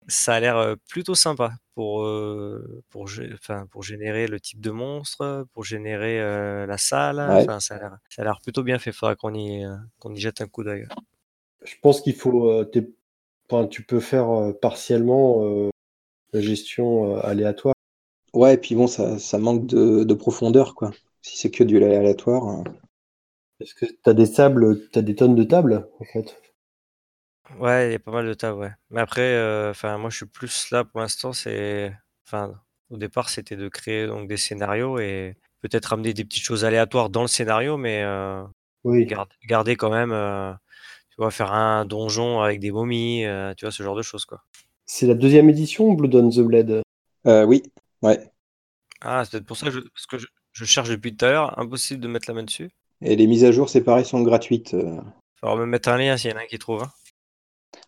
[0.07, 2.07] ça a l'air plutôt sympa pour,
[2.89, 6.19] pour, enfin, pour générer le type de monstre, pour générer
[6.65, 7.19] la salle.
[7.19, 7.75] Enfin, ça
[8.17, 8.91] a l'air plutôt bien fait.
[8.91, 9.65] Il faudra qu'on y,
[9.99, 10.87] qu'on y jette un coup d'œil.
[11.63, 12.63] Je pense qu'il faut.
[13.49, 15.69] Enfin, tu peux faire partiellement
[16.33, 17.75] la gestion aléatoire.
[18.33, 20.91] Ouais, et puis bon, ça, ça manque de, de profondeur, quoi.
[21.21, 22.63] Si c'est que du aléatoire.
[23.59, 26.39] Est-ce que tu as des tables, tu as des tonnes de tables, en fait?
[27.59, 28.71] Ouais, il y a pas mal de tables, ouais.
[28.89, 31.93] Mais après, euh, enfin, moi, je suis plus là pour l'instant, c'est,
[32.25, 32.53] enfin,
[32.89, 37.09] au départ, c'était de créer donc des scénarios et peut-être amener des petites choses aléatoires
[37.09, 38.43] dans le scénario, mais euh,
[38.83, 39.07] Oui.
[39.47, 40.51] garder quand même, euh,
[41.09, 43.25] tu vois, faire un donjon avec des momies,
[43.57, 44.43] tu vois, ce genre de choses, quoi.
[44.85, 46.81] C'est la deuxième édition, Blood on the Blade
[47.25, 47.63] oui,
[48.03, 48.31] ouais.
[49.01, 51.31] Ah, c'est peut-être pour ça que je, parce que je, je cherche depuis tout à
[51.31, 52.69] l'heure, impossible de mettre la main dessus.
[53.01, 54.73] Et les mises à jour, c'est pareil, sont gratuites.
[54.73, 55.01] Il
[55.43, 56.83] va me mettre un lien s'il y en a un qui trouve.
[56.83, 56.91] Hein.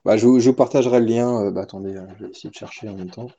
[0.06, 1.46] Bah, je, vous, je, partagerai le lien.
[1.46, 3.30] Euh, bah, attendez, euh, je vais essayer de chercher en même temps.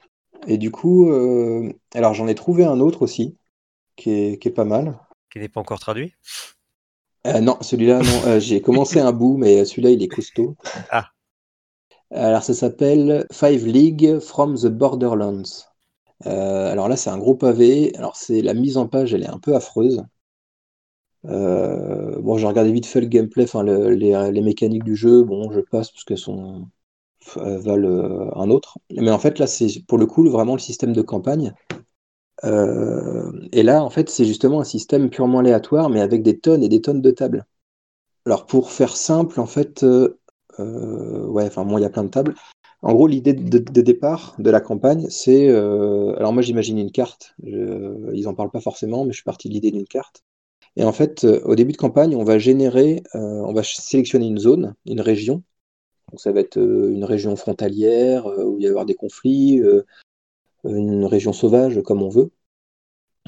[0.46, 3.36] Et du coup, euh, alors j'en ai trouvé un autre aussi,
[3.96, 4.98] qui est, qui est pas mal.
[5.30, 6.14] Qui n'est pas encore traduit?
[7.26, 8.40] Euh, Non, celui-là, non.
[8.40, 10.56] J'ai commencé un bout, mais celui-là, il est costaud.
[10.90, 11.10] Ah.
[12.12, 15.68] Alors, ça s'appelle Five League from the Borderlands.
[16.24, 17.92] alors là, c'est un gros pavé.
[17.96, 20.02] Alors, c'est la mise en page, elle est un peu affreuse.
[21.26, 25.22] Euh, bon, j'ai regardé vite fait le gameplay, enfin les, mécaniques du jeu.
[25.22, 26.68] Bon, je passe parce qu'elles sont
[27.36, 28.78] valent euh, un autre.
[28.90, 31.54] Mais en fait, là, c'est pour le coup vraiment le système de campagne.
[32.44, 36.62] Euh, et là, en fait, c'est justement un système purement aléatoire, mais avec des tonnes
[36.62, 37.46] et des tonnes de tables.
[38.26, 39.82] Alors, pour faire simple, en fait,
[40.58, 42.34] ouais, enfin, bon, il y a plein de tables.
[42.82, 45.48] En gros, l'idée de, départ de la campagne, c'est.
[45.50, 47.34] alors, moi, j'imagine une carte.
[47.44, 50.24] ils en parlent pas forcément, mais je suis parti de l'idée d'une carte.
[50.76, 54.26] Et en fait, euh, au début de campagne, on va générer, euh, on va sélectionner
[54.26, 55.42] une zone, une région.
[56.10, 59.62] Donc ça va être euh, une région frontalière où il va y avoir des conflits,
[60.64, 62.30] une région sauvage comme on veut.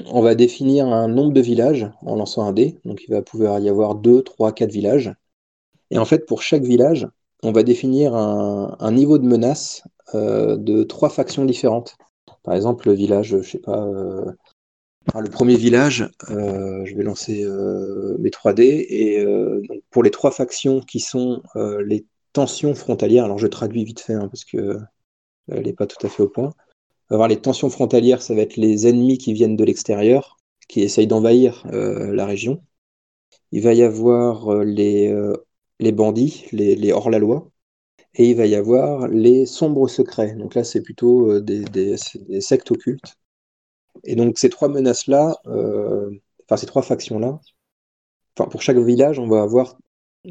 [0.07, 2.79] On va définir un nombre de villages en lançant un dé.
[2.85, 5.13] Donc il va pouvoir y avoir 2, 3, 4 villages.
[5.91, 7.07] Et en fait, pour chaque village,
[7.43, 9.83] on va définir un, niveau de menace
[10.13, 11.97] de trois factions différentes.
[12.43, 13.87] Par exemple, le village, je sais pas,
[15.21, 20.31] le premier village, euh, je vais lancer euh, mes 3D et euh, pour les trois
[20.31, 21.43] factions qui sont
[21.85, 24.79] les tensions frontalières, alors je traduis vite fait hein, parce que
[25.51, 26.53] elle n'est pas tout à fait au point.
[27.09, 31.07] avoir les tensions frontalières, ça va être les ennemis qui viennent de l'extérieur, qui essayent
[31.07, 32.63] d'envahir la région.
[33.51, 35.13] Il va y avoir les,
[35.79, 37.49] les bandits, les, hors-la-loi,
[38.15, 40.33] et il va y avoir les sombres secrets.
[40.35, 41.97] Donc là, c'est plutôt des
[42.39, 43.17] sectes occultes
[44.03, 46.09] et donc ces trois menaces-là, euh,
[46.45, 47.39] enfin ces trois factions-là,
[48.35, 49.77] pour chaque village, on va avoir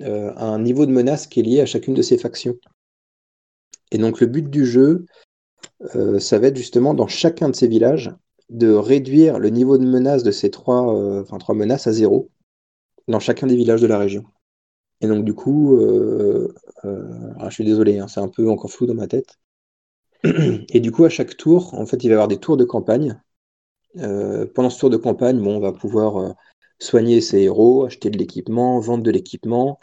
[0.00, 2.56] euh, un niveau de menace qui est lié à chacune de ces factions.
[3.90, 5.06] Et donc le but du jeu,
[5.94, 8.12] euh, ça va être justement dans chacun de ces villages
[8.50, 12.28] de réduire le niveau de menace de ces trois, trois menaces à zéro
[13.08, 14.24] dans chacun des villages de la région.
[15.00, 15.78] Et donc du coup,
[16.84, 19.38] je suis désolé, hein, c'est un peu encore flou dans ma tête.
[20.24, 22.64] Et du coup, à chaque tour, en fait, il va y avoir des tours de
[22.64, 23.20] campagne
[23.98, 26.32] euh, pendant ce tour de campagne, bon, on va pouvoir euh,
[26.78, 29.78] soigner ses héros, acheter de l'équipement, vendre de l'équipement,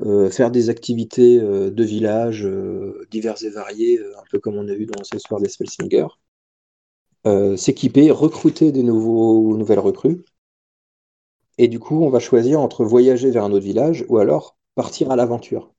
[0.00, 2.48] euh, faire des activités de village
[3.10, 6.08] diverses et variées, un peu comme on a vu dans ce soir des Spellsingers.
[7.56, 10.24] s'équiper, recruter des nouveaux, nouvelles recrues.
[11.58, 15.10] Et du coup, on va choisir entre voyager vers un autre village ou alors partir
[15.10, 15.72] à l'aventure.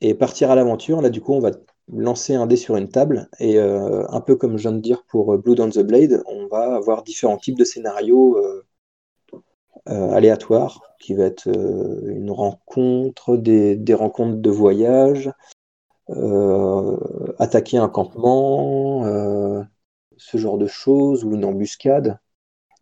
[0.00, 1.50] Et partir à l'aventure, là, du coup, on va
[1.92, 5.04] lancer un dé sur une table et euh, un peu comme je viens de dire
[5.04, 8.64] pour euh, Blood on the Blade, on va avoir différents types de scénarios euh,
[9.86, 15.30] aléatoires qui va être une rencontre, des, rencontres de voyage,
[17.38, 19.04] attaquer un campement,
[20.16, 22.18] ce genre de choses ou une embuscade.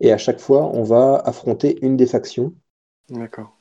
[0.01, 2.53] Et à chaque fois, on va affronter une des factions.
[3.09, 3.56] D'accord.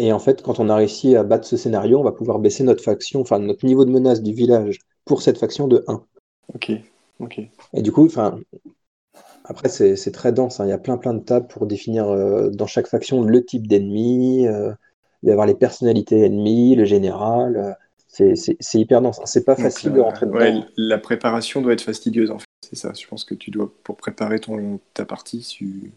[0.00, 2.64] Et en fait, quand on a réussi à battre ce scénario, on va pouvoir baisser
[2.64, 6.02] notre faction, enfin notre niveau de menace du village pour cette faction de 1.
[6.54, 6.72] Ok,
[7.18, 7.40] ok.
[7.74, 8.40] Et du coup, enfin,
[9.44, 10.58] après c'est très dense.
[10.58, 10.64] Hein.
[10.64, 13.66] Il y a plein plein de tables pour définir euh, dans chaque faction le type
[13.66, 14.46] d'ennemi.
[14.46, 14.72] Euh,
[15.22, 17.56] il va y avoir les personnalités ennemies, le général.
[17.58, 19.20] Euh, c'est hyper dense.
[19.26, 20.64] C'est pas facile de rentrer dedans.
[20.78, 22.46] la préparation doit être fastidieuse en fait.
[22.62, 22.94] C'est ça.
[22.98, 25.40] Je pense que tu dois pour préparer ton ta partie.
[25.40, 25.92] Tu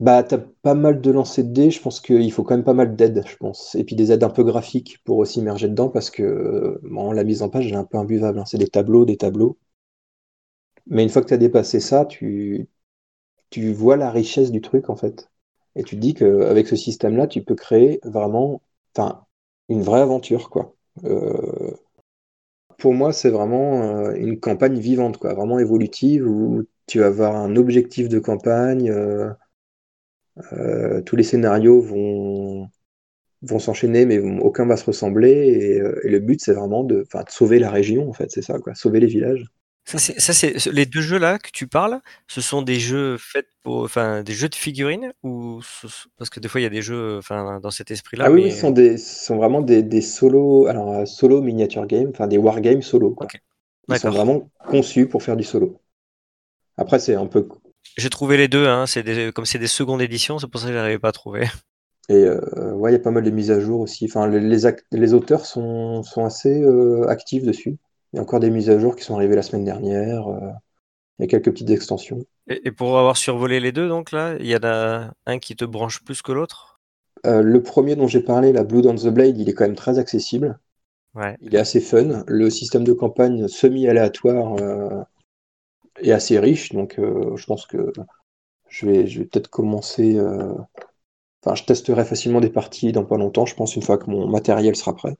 [0.00, 2.74] bah, t'as pas mal de lancers de dés, je pense qu'il faut quand même pas
[2.74, 3.74] mal d'aides, je pense.
[3.74, 7.24] Et puis des aides un peu graphiques pour aussi immerger dedans, parce que bon, la
[7.24, 8.38] mise en page est un peu imbuvable.
[8.40, 8.44] Hein.
[8.46, 9.58] C'est des tableaux, des tableaux.
[10.86, 12.68] Mais une fois que tu as dépassé ça, tu,
[13.50, 15.30] tu vois la richesse du truc, en fait.
[15.76, 18.62] Et tu te dis qu'avec ce système-là, tu peux créer vraiment.
[18.96, 19.24] Enfin,
[19.68, 20.74] une vraie aventure, quoi.
[22.78, 27.56] pour moi, c'est vraiment une campagne vivante, quoi, vraiment évolutive, où tu vas avoir un
[27.56, 28.90] objectif de campagne.
[31.06, 32.68] Tous les scénarios vont,
[33.42, 35.30] vont s'enchaîner, mais aucun va se ressembler.
[35.30, 38.58] Et, et le but, c'est vraiment de, de sauver la région, en fait, c'est ça,
[38.58, 39.46] quoi, sauver les villages.
[39.86, 43.82] Ça, c'est, les deux jeux là que tu parles, ce sont des jeux faits pour,
[43.82, 45.60] enfin, des jeux de figurines ou
[46.16, 48.24] parce que des fois il y a des jeux, enfin, dans cet esprit-là.
[48.28, 52.08] Ah oui, ce sont des, sont vraiment des, des solos, alors euh, solo miniature game,
[52.08, 53.10] enfin des wargames solo.
[53.10, 53.26] Quoi.
[53.90, 55.78] Ils sont vraiment conçus pour faire du solo.
[56.78, 57.46] Après, c'est un peu.
[57.96, 60.66] J'ai trouvé les deux, hein, c'est des, comme c'est des secondes éditions, c'est pour ça
[60.66, 61.46] que je n'arrivais pas à trouver.
[62.08, 64.04] Et euh, ouais, il y a pas mal de mises à jour aussi.
[64.04, 67.78] Enfin, les, les, auteurs sont, sont assez euh, actifs dessus.
[68.12, 70.28] Il y a encore des mises à jour qui sont arrivées la semaine dernière.
[70.28, 70.50] Euh,
[71.18, 72.24] il y a quelques petites extensions.
[72.46, 75.64] Et, pour avoir survolé les deux, donc là, il y en a un qui te
[75.64, 76.78] branche plus que l'autre?
[77.24, 79.76] Euh, Le premier dont j'ai parlé, la Blood on the Blade, il est quand même
[79.76, 80.58] très accessible.
[81.14, 81.36] Ouais.
[81.40, 82.24] Il est assez fun.
[82.26, 84.56] Le système de campagne semi-aléatoire
[85.98, 86.72] euh, est assez riche.
[86.72, 87.92] Donc je pense que
[88.68, 90.18] je vais, je vais peut-être commencer.
[91.44, 94.26] Enfin, je testerai facilement des parties dans pas longtemps, je pense, une fois que mon
[94.26, 95.16] matériel sera prêt.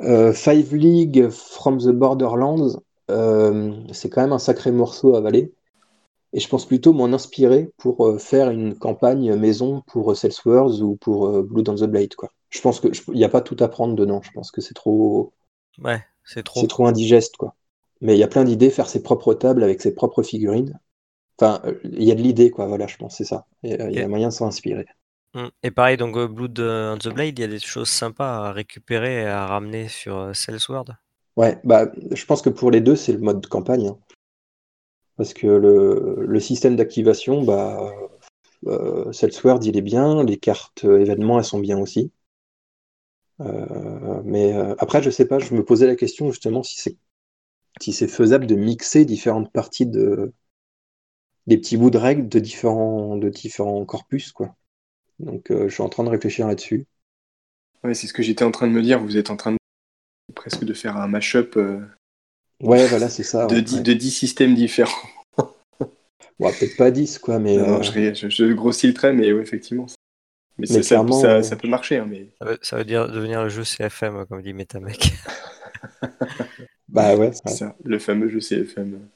[0.00, 2.80] Euh, Five League from the Borderlands,
[3.10, 5.52] euh, c'est quand même un sacré morceau à avaler.
[6.32, 10.96] Et je pense plutôt m'en inspirer pour euh, faire une campagne maison pour Salesforce ou
[10.96, 12.14] pour Blood on the Blade.
[12.14, 12.30] Quoi.
[12.50, 14.20] Je pense qu'il n'y a pas tout à prendre dedans.
[14.22, 15.32] Je pense que c'est trop.
[15.82, 16.60] Ouais, c'est trop.
[16.60, 17.36] C'est trop indigeste.
[17.36, 17.54] Quoi.
[18.00, 20.78] Mais il y a plein d'idées, faire ses propres tables avec ses propres figurines.
[21.38, 22.66] Enfin, il y a de l'idée, quoi.
[22.66, 23.46] Voilà, je pense, c'est ça.
[23.62, 24.86] Il y a moyen de s'en inspirer.
[25.34, 25.48] Mmh.
[25.62, 29.22] Et pareil, donc Blood on the Blade, il y a des choses sympas à récupérer
[29.22, 30.86] et à ramener sur Sword.
[31.36, 33.88] Ouais, bah, je pense que pour les deux, c'est le mode de campagne.
[33.88, 33.98] Hein.
[35.16, 37.92] Parce que le, le système d'activation, bah,
[38.66, 42.12] euh, Sword, il est bien, les cartes événements, elles sont bien aussi.
[43.40, 46.96] Euh, mais après, je sais pas, je me posais la question justement si c'est
[47.80, 50.32] si c'est faisable de mixer différentes parties de
[51.46, 54.54] des petits bouts de règles de différents de différents corpus, quoi.
[55.18, 56.86] Donc euh, je suis en train de réfléchir là-dessus.
[57.84, 59.00] Ouais, c'est ce que j'étais en train de me dire.
[59.00, 59.58] Vous êtes en train de
[60.34, 61.56] presque de faire un mash-up.
[61.56, 61.80] Euh,
[62.60, 63.46] ouais, voilà, c'est ça.
[63.46, 64.92] De, 10, systèmes différents.
[65.38, 67.56] bon, peut-être pas 10, quoi, mais.
[67.56, 69.86] Non, euh, je, grossis le trait, mais ouais, effectivement.
[70.58, 71.98] Mais, ça, ça, peut marcher.
[71.98, 72.30] Hein, mais...
[72.62, 75.12] Ça veut, dire devenir le jeu CFM, comme dit Metamec.
[76.88, 77.32] bah ouais.
[77.46, 79.08] Ça, le fameux jeu CFM.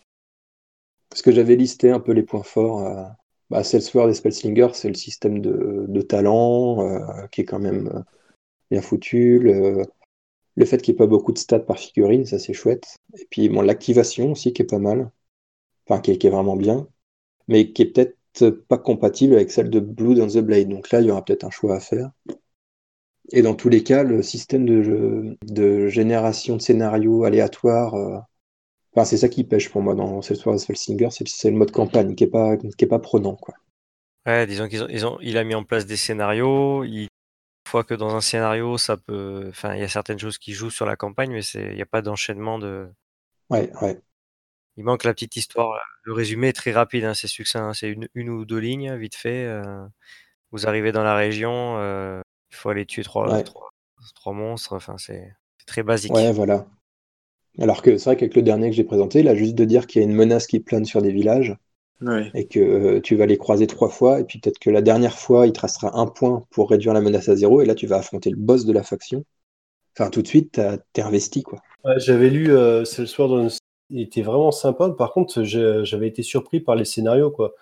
[1.08, 3.14] Parce que j'avais listé un peu les points forts
[3.50, 8.00] bah, Salesforce et Spellslinger, c'est le système de, talent euh, qui est quand même euh,
[8.70, 9.40] bien foutu.
[9.40, 9.84] Le,
[10.64, 12.96] fait qu'il n'y ait pas beaucoup de stats par figurine, ça c'est chouette.
[13.18, 15.10] Et puis bon, l'activation aussi qui est pas mal.
[15.86, 16.86] Enfin, qui est, vraiment bien.
[17.48, 20.68] Mais qui est peut-être pas compatible avec celle de Blue on the Blade.
[20.68, 22.10] Donc là, il y aura peut-être un choix à faire.
[23.32, 28.18] Et dans tous les cas, le système de, de génération de scénarios aléatoires euh,
[28.92, 32.24] Enfin, c'est ça qui pêche pour moi dans Salesforce Felsinger, c'est le mode campagne qui
[32.24, 33.36] est pas, qui est pas prenant.
[33.36, 33.54] Quoi.
[34.26, 36.82] Ouais, disons qu'ils ont, ils ont, il a mis en place des scénarios.
[36.84, 37.08] Il
[37.68, 40.70] fois que dans un scénario, ça peut, enfin, il y a certaines choses qui jouent
[40.70, 42.88] sur la campagne, mais il n'y a pas d'enchaînement de.
[43.48, 44.00] Ouais, ouais.
[44.76, 45.78] Il manque la petite histoire.
[46.02, 47.68] Le résumé est très rapide, hein, c'est succinct.
[47.68, 49.44] Hein, c'est une, une, ou deux lignes, vite fait.
[49.44, 49.86] Euh,
[50.50, 52.20] vous arrivez dans la région, euh,
[52.50, 53.70] il faut aller tuer trois, trois,
[54.14, 54.74] trois, monstres.
[54.74, 55.32] Enfin, c'est
[55.66, 56.12] très basique.
[56.12, 56.66] Ouais, voilà.
[57.58, 60.00] Alors que c'est vrai qu'avec le dernier que j'ai présenté, là, juste de dire qu'il
[60.00, 61.56] y a une menace qui plane sur des villages
[62.34, 65.18] et que euh, tu vas les croiser trois fois, et puis peut-être que la dernière
[65.18, 67.86] fois, il te restera un point pour réduire la menace à zéro, et là, tu
[67.86, 69.24] vas affronter le boss de la faction.
[69.94, 70.60] Enfin, tout de suite,
[70.92, 71.60] t'es investi, quoi.
[71.96, 73.48] J'avais lu euh, Sword,
[73.90, 74.88] il était vraiment sympa.
[74.90, 77.54] Par contre, j'avais été surpris par les scénarios, quoi.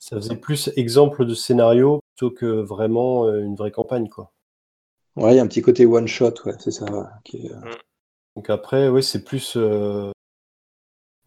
[0.00, 4.32] Ça faisait plus exemple de scénario plutôt que vraiment euh, une vraie campagne, quoi.
[5.14, 6.86] Ouais, il y a un petit côté one shot, ouais, c'est ça.
[7.22, 7.76] Qui est, mm.
[8.36, 10.10] Donc après, oui, c'est plus euh,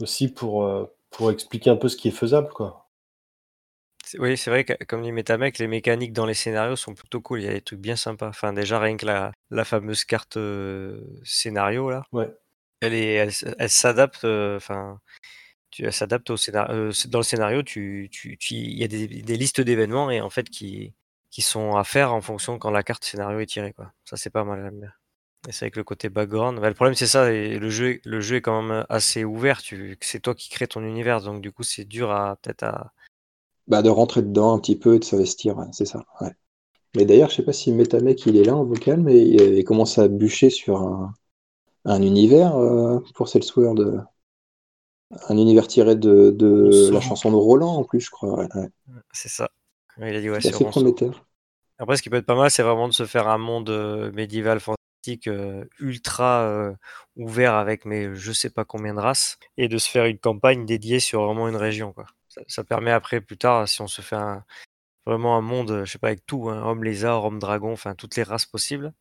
[0.01, 2.89] aussi pour, euh, pour expliquer un peu ce qui est faisable, quoi.
[4.17, 7.41] Oui, c'est vrai que comme dit Metamec, les mécaniques dans les scénarios sont plutôt cool.
[7.41, 8.27] Il y a des trucs bien sympas.
[8.27, 12.29] Enfin, déjà rien que la, la fameuse carte euh, scénario là, Ouais.
[12.81, 13.13] elle est,
[13.57, 14.25] elle, s'adapte.
[14.25, 14.99] Enfin,
[15.73, 16.91] tu s'adapte au scénario.
[17.07, 20.49] dans le scénario, tu, tu, tu- il y a des, listes d'événements et en fait
[20.49, 20.93] qui,
[21.31, 23.91] qui sont à faire en fonction quand la carte scénario est tirée, quoi.
[24.05, 24.93] Ça c'est pas mal.
[25.47, 26.59] Et c'est avec le côté background.
[26.59, 27.29] Bah, le problème, c'est ça.
[27.29, 29.61] Le jeu, le jeu est quand même assez ouvert.
[29.99, 31.21] C'est toi qui crées ton univers.
[31.21, 32.93] Donc, du coup, c'est dur à peut-être à.
[33.67, 35.57] Bah, de rentrer dedans un petit peu et de s'investir.
[35.73, 36.05] c'est ça.
[36.95, 39.97] Mais d'ailleurs, je sais pas si Metamec il est là en vocal, mais il, commence
[39.97, 41.13] à bûcher sur un,
[41.85, 43.81] un univers euh, pour Salesforce.
[45.29, 48.47] Un univers tiré de, de la chanson de Roland en plus, je crois.
[49.11, 49.49] C'est ça.
[49.97, 51.25] il a dit ouais, c'est prometteur.
[51.79, 54.11] Après, ce qui peut être pas mal, c'est vraiment de se faire un monde euh,
[54.11, 56.73] médiéval plastique euh, ultra euh,
[57.15, 60.65] ouvert avec mes je sais pas combien de races et de se faire une campagne
[60.65, 61.91] dédiée sur vraiment une région.
[61.91, 62.05] Quoi.
[62.29, 64.43] Ça, ça permet après, plus tard, si on se fait un,
[65.05, 68.15] vraiment un monde, je sais pas, avec tout, hein, homme lézard, homme dragon, enfin toutes
[68.15, 68.93] les races possibles,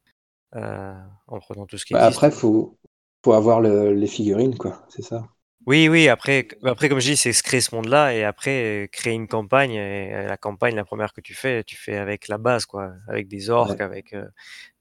[0.54, 2.16] en prenant tout ce qui Bah, existe.
[2.16, 2.76] après, faut,
[3.24, 4.82] faut avoir le- les figurines, quoi.
[4.88, 5.28] C'est ça.
[5.66, 8.86] Oui, oui, après, après comme je dis, c'est se créer ce monde-là et après euh,
[8.88, 9.72] créer une campagne.
[9.72, 12.92] Et euh, la campagne, la première que tu fais, tu fais avec la base, quoi,
[13.08, 13.80] avec des orques, Ouais.
[13.80, 14.26] avec euh,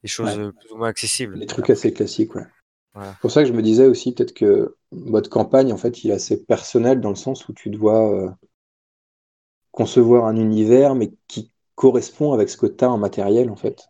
[0.02, 0.52] des choses Ouais.
[0.60, 1.38] plus ou moins accessibles.
[1.38, 2.46] Les trucs assez classiques, ouais.
[2.94, 3.12] Voilà.
[3.14, 6.12] C'est pour ça que je me disais aussi peut-être que mode campagne, en fait, il
[6.12, 8.36] est assez personnel dans le sens où tu dois
[9.72, 13.88] concevoir un univers, mais qui correspond avec ce que tu as en matériel, en fait.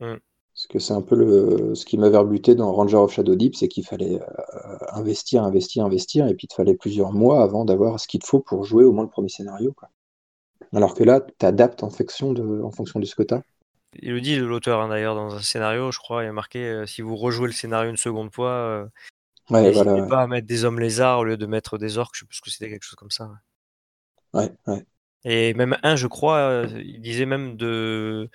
[0.00, 0.18] Mm.
[0.54, 3.56] Parce que c'est un peu le, ce qui m'avait rebuté dans Ranger of Shadow Deep,
[3.56, 7.64] c'est qu'il fallait euh, investir, investir, investir, et puis il te fallait plusieurs mois avant
[7.64, 9.72] d'avoir ce qu'il te faut pour jouer au moins le premier scénario.
[9.72, 9.88] Quoi.
[10.74, 13.42] Alors que là, tu adaptes en fonction de, en fonction de ce que tu as.
[14.00, 16.60] Il le dit l'auteur hein, d'ailleurs dans un scénario, je crois, il y a marqué
[16.60, 18.86] euh, si vous rejouez le scénario une seconde fois, euh,
[19.50, 20.06] Ouais, n'hésitez voilà.
[20.06, 22.14] pas à mettre des hommes lézards au lieu de mettre des orques.
[22.14, 23.26] Je sais plus ce que c'était quelque chose comme ça.
[23.26, 23.36] ouais.
[24.34, 24.86] Ouais, ouais.
[25.24, 28.28] Et même un, je crois, euh, il disait même de,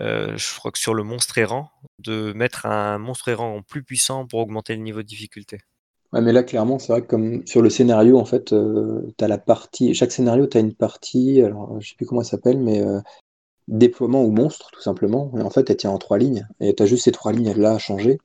[0.00, 4.26] euh, je crois que sur le monstre errant, de mettre un monstre errant plus puissant
[4.26, 5.60] pour augmenter le niveau de difficulté.
[6.12, 9.24] Ouais, mais là, clairement, c'est vrai que comme sur le scénario, en fait, euh, tu
[9.24, 9.94] as la partie.
[9.94, 13.00] Chaque scénario, tu as une partie, alors je sais plus comment elle s'appelle, mais euh,
[13.68, 15.32] déploiement ou monstre, tout simplement.
[15.38, 16.46] Et en fait, elle tient en trois lignes.
[16.60, 18.18] Et tu as juste ces trois lignes-là à changer.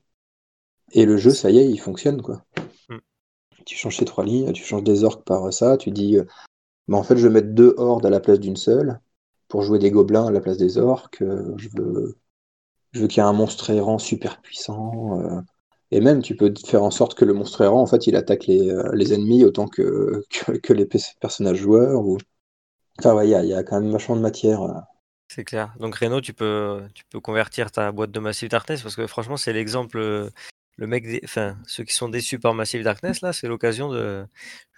[0.92, 2.42] Et le jeu, ça y est, il fonctionne, quoi.
[2.88, 2.98] Mm.
[3.64, 6.18] Tu changes ces trois lignes, tu changes des orques par ça, tu dis,
[6.88, 9.00] bah, en fait, je vais mettre deux hordes à la place d'une seule,
[9.48, 11.22] pour jouer des gobelins à la place des orques.
[11.22, 12.16] euh, je veux,
[12.92, 15.20] je veux qu'il y ait un monstre errant super puissant.
[15.20, 15.40] euh,
[15.92, 18.46] et même, tu peux faire en sorte que le monstre errant, en fait, il attaque
[18.46, 20.22] les, euh, ennemis autant que,
[20.70, 22.04] les pe- personnages joueurs.
[22.04, 22.18] Ou...
[22.98, 24.60] Enfin, il y a, quand même vachement de matière.
[25.28, 25.74] C'est clair.
[25.78, 29.36] Donc Reno, tu peux, tu peux convertir ta boîte de Massive Darkness parce que franchement,
[29.36, 30.30] c'est l'exemple.
[30.78, 34.24] Euh, Le mec, enfin, ceux qui sont déçus par Massive Darkness, là, c'est l'occasion de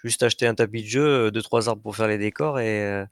[0.03, 2.83] juste acheter un tapis de jeu, euh, deux, trois arbres pour faire les décors et,
[2.85, 3.05] euh,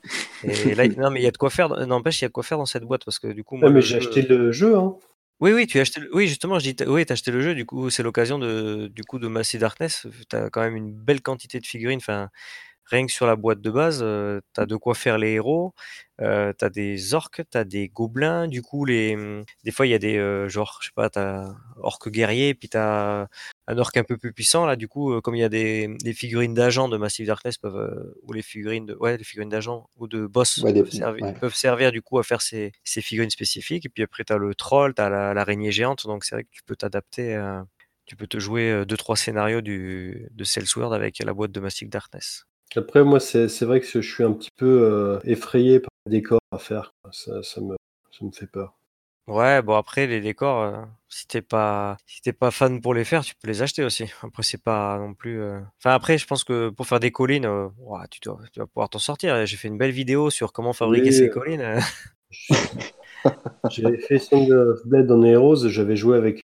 [0.44, 1.70] et là, non, mais il y a de quoi faire.
[1.88, 3.70] N'empêche, il y a de quoi faire dans cette boîte parce que du coup, moi,
[3.70, 4.96] Ouais, mais j'ai jeu- acheté le jeu, hein.
[5.40, 6.00] Oui, oui, tu as acheté.
[6.02, 6.84] le- Oui, justement, je dis.
[6.88, 7.54] Oui, t'as acheté le jeu.
[7.54, 10.08] Du coup, c'est l'occasion de, du coup, de Massive Darkness.
[10.30, 12.00] T'as quand même une belle quantité de figurines.
[12.00, 12.30] Enfin,
[12.90, 15.74] rien que sur la boîte de base, euh, t'as de quoi faire les héros.
[16.22, 18.48] Euh, t'as des orques, t'as des gobelins.
[18.48, 21.10] Du coup, les, hum, des fois, il y a des euh, genre, je sais pas,
[21.10, 23.28] t'as orque guerrier, puis t'as
[23.68, 24.66] un orque un peu plus puissant.
[24.66, 28.14] Là, du coup, comme il y a des, des figurines d'agents de Massive Darkness peuvent,
[28.24, 31.24] ou les figurines de, ouais, les figurines d'agents ou de boss Ouais, des- peuvent, servir,
[31.26, 31.34] ouais.
[31.34, 33.86] peuvent servir du coup à faire ces, ces figurines spécifiques.
[33.86, 36.08] Et puis après, tu as le troll, tu as l'araignée géante.
[36.08, 37.36] Donc c'est vrai que tu peux t'adapter.
[37.36, 37.66] à-
[38.06, 41.60] Tu peux te jouer euh, deux trois scénarios du, de Cellsword avec la boîte de
[41.60, 42.46] Massive Darkness.
[42.78, 46.40] Après, moi, c'est vrai que je suis un petit peu euh, effrayé par les décors
[46.52, 46.94] à faire.
[47.12, 47.76] Ça, ça me,
[48.12, 48.78] ça me fait peur.
[49.28, 53.04] Ouais, bon après les décors, euh, si t'es pas si t'es pas fan pour les
[53.04, 54.06] faire, tu peux les acheter aussi.
[54.22, 55.42] Après c'est pas non plus.
[55.42, 58.60] euh, Enfin après, je pense que pour faire des collines, euh, ouah, tu, dois, tu
[58.62, 59.46] vas pouvoir t'en sortir.
[59.46, 61.78] J'ai fait une belle vidéo sur comment fabriquer Oui, ces collines.
[63.70, 66.42] J'avais fait Song of Blade en Heroes, j'avais joué avec un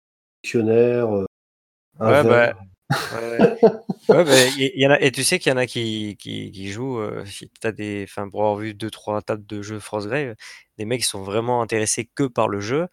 [0.42, 1.08] dictionnaire,
[2.00, 2.52] un Ouais, verre.
[2.52, 2.54] bah,
[4.08, 6.50] Ouais, ouais, y, y en a, et tu sais qu'il y en a qui, qui,
[6.50, 7.24] qui jouent, euh,
[7.76, 10.34] des, enfin, pour avoir vu deux, trois tables de jeux Frostgrave,
[10.78, 12.86] des mecs qui sont vraiment intéressés que par le jeu,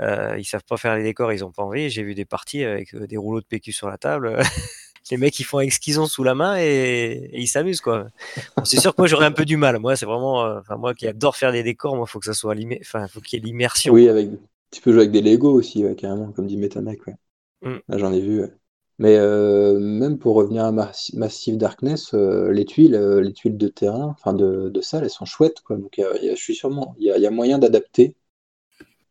[0.00, 1.88] euh, ils savent pas faire les décors, ils ont pas envie.
[1.88, 4.36] J'ai vu des parties avec euh, des rouleaux de PQ sur la table.
[5.08, 7.80] Les mecs, ils font avec ce qu'ils ont sous la main et, et ils s'amusent,
[7.80, 8.08] quoi.
[8.56, 9.78] Bon, c'est sûr que moi, j'aurais un peu du mal.
[9.78, 12.56] Moi, c'est vraiment, euh, moi qui adore faire des décors, moi, faut que ça soit
[12.80, 13.94] enfin, faut qu'il y ait l'immersion.
[13.94, 14.30] Oui, avec,
[14.72, 17.06] tu peux jouer avec des Lego aussi, ouais, carrément, comme dit Metamec.
[17.06, 17.14] Ouais.
[17.62, 17.76] Mm.
[17.88, 18.40] Là, j'en ai vu.
[18.40, 18.50] ouais.
[18.98, 23.56] Mais euh, même pour revenir à Mass- Massive Darkness, euh, les tuiles, euh, les tuiles
[23.58, 25.76] de terrain, enfin de, de salle, elles sont chouettes, quoi.
[25.76, 27.26] Donc, il y a- il y a- je suis sûrement, il y a, il y
[27.26, 28.16] a moyen d'adapter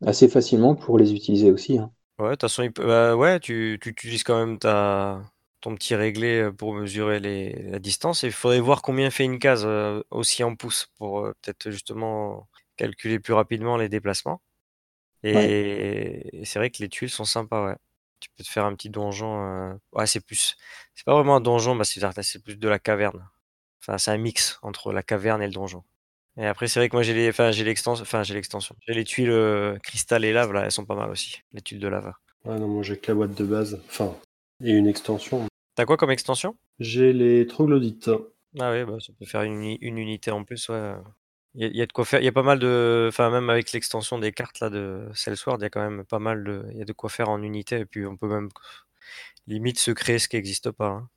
[0.06, 1.78] assez facilement pour les utiliser aussi.
[1.78, 1.92] hein.
[2.18, 5.22] Ouais, de toute façon, il peut- bah, ouais, tu, tu utilises quand même ta,
[5.60, 8.24] ton petit réglé pour mesurer les, la distance.
[8.24, 9.68] Et il faudrait voir combien fait une case
[10.12, 12.48] aussi en pouces pour peut-être justement
[12.78, 14.42] calculer plus rapidement les déplacements.
[15.24, 17.78] Et, et c'est vrai que les tuiles sont sympas, ouais.
[18.26, 19.72] Tu peux te faire un petit donjon.
[19.72, 20.56] euh, Ouais, c'est plus.
[20.96, 23.30] C'est pas vraiment un donjon, bah, c'est plus de la caverne.
[23.82, 25.84] Enfin, c'est un mix entre la caverne et le donjon.
[26.38, 28.76] Et après, c'est vrai que moi j'ai les, enfin j'ai l'extension, enfin j'ai l'extension.
[28.88, 31.44] J'ai les tuiles euh, cristal et lave là, elles sont pas mal aussi.
[31.54, 32.16] Les tuiles de lava.
[32.46, 33.80] Ouais, non, moi j'ai que la boîte de base.
[33.88, 34.16] Enfin,
[34.64, 35.46] et une extension.
[35.76, 36.58] T'as quoi comme extension?
[36.80, 38.10] J'ai les troglodytes.
[38.60, 40.96] Ah oui, bah, ça peut faire une, une unité en plus, ouais.
[41.56, 42.22] Il y, a- y de quoi faire.
[42.22, 43.06] Il y a pas mal de.
[43.10, 46.20] Enfin, même avec l'extension des cartes là de Cellsword, il y a quand même pas
[46.20, 46.66] mal de.
[46.72, 47.80] Il y a de quoi faire en unité.
[47.80, 48.50] Et puis on peut même
[49.48, 50.88] limite se créer ce qui n'existe pas.
[50.88, 51.10] hein.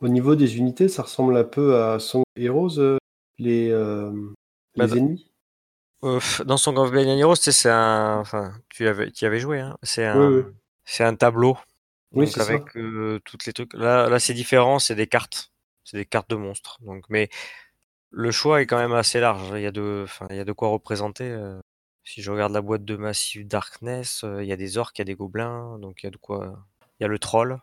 [0.00, 2.98] Au niveau des unités, ça ressemble un peu à Song of Heroes, euh,
[3.38, 4.10] les, euh,
[4.76, 5.30] Bah, les ennemis?
[6.04, 8.18] Euh, dans son of Blade and Heroes, c'est un.
[8.18, 9.78] Enfin, tu avais, tu y avais joué, hein.
[9.84, 10.28] C'est un.
[10.28, 10.52] Oui, oui.
[10.84, 11.56] c'est un tableau.
[12.10, 13.72] Oui, donc avec euh, toutes les trucs.
[13.74, 15.52] Là, là c'est différent, c'est des cartes.
[15.84, 16.78] C'est des cartes de monstres.
[16.82, 17.28] Donc, mais
[18.12, 19.52] le choix est quand même assez large.
[19.56, 21.24] Il y a de, il y a de quoi représenter.
[21.24, 21.60] euh.
[22.04, 25.02] Si je regarde la boîte de Massive Darkness, euh, il y a des orques, il
[25.02, 26.66] y a des gobelins, donc il y a de quoi.
[27.00, 27.60] Il y a le troll,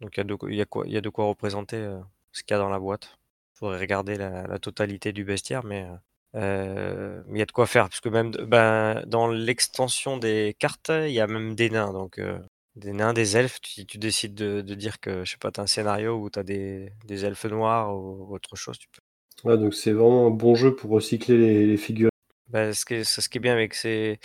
[0.00, 2.00] donc il y a de, quoi, il y a de quoi représenter euh,
[2.32, 3.18] ce qu'il y a dans la boîte.
[3.54, 5.96] Il faudrait regarder la, totalité du bestiaire, mais euh,
[6.36, 10.90] euh, il y a de quoi faire, parce que même ben, dans l'extension des cartes,
[10.90, 12.38] il y a même des nains, donc euh,
[12.76, 13.60] des nains, des elfes.
[13.64, 16.92] Si tu décides de, dire que, je sais pas, t'as un scénario où t'as des,
[17.04, 19.00] des elfes noirs ou autre chose, tu peux.
[19.44, 22.10] Ouais, donc c'est vraiment un bon jeu pour recycler les, les figurines.
[22.48, 24.18] Ben, ce qui est, ce qui est bien avec c'est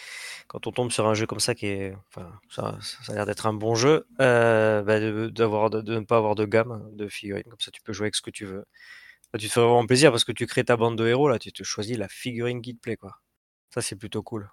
[0.47, 3.25] quand on tombe sur un jeu comme ça qui est, enfin, ça, ça a l'air
[3.25, 6.89] d'être un bon jeu, euh, ben, de, d'avoir, de, de ne pas avoir de gamme
[6.93, 8.65] de figurines, comme ça tu peux jouer avec ce que tu veux.
[9.33, 11.39] Là, tu te fais vraiment plaisir parce que tu crées ta bande de héros, là,
[11.39, 13.17] tu te choisis la figurine qui te plaît, quoi.
[13.73, 14.49] Ça, c'est plutôt cool.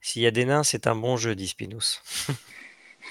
[0.00, 2.00] S'il y a des nains, c'est un bon jeu, dit Spinous.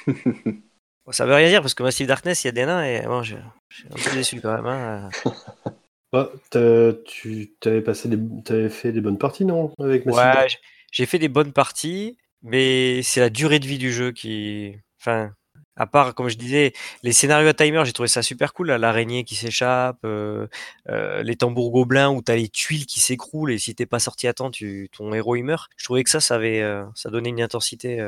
[1.05, 3.01] Bon, ça veut rien dire parce que Massive Darkness, il y a des nains et
[3.05, 3.35] bon, je,
[3.69, 4.65] je suis un peu déçu quand même.
[4.67, 5.09] hein.
[6.13, 10.47] Ah, t'as- tu avais passé des, fait des bonnes parties, non Avec Ouais,
[10.91, 14.75] j'ai fait des bonnes parties, mais c'est la durée de vie du jeu qui.
[14.99, 15.31] Enfin,
[15.77, 18.71] à part, comme je disais, les scénarios à timer, j'ai trouvé ça super cool.
[18.71, 20.47] L'araignée qui s'échappe, euh,
[20.89, 24.27] euh, les tambours gobelins où t'as les tuiles qui s'écroulent et si t'es pas sorti
[24.27, 25.69] à temps, tu, ton héros il meurt.
[25.77, 27.99] Je trouvais que ça, ça avait, euh, ça donnait une intensité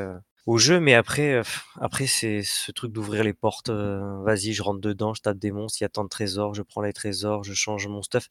[0.46, 1.44] au jeu, mais après, euh,
[1.80, 3.70] après c'est ce truc d'ouvrir les portes.
[3.70, 6.54] euh, Vas-y, je rentre dedans, je tape des monstres, il y a tant de trésors,
[6.54, 8.28] je prends les trésors, je change mon stuff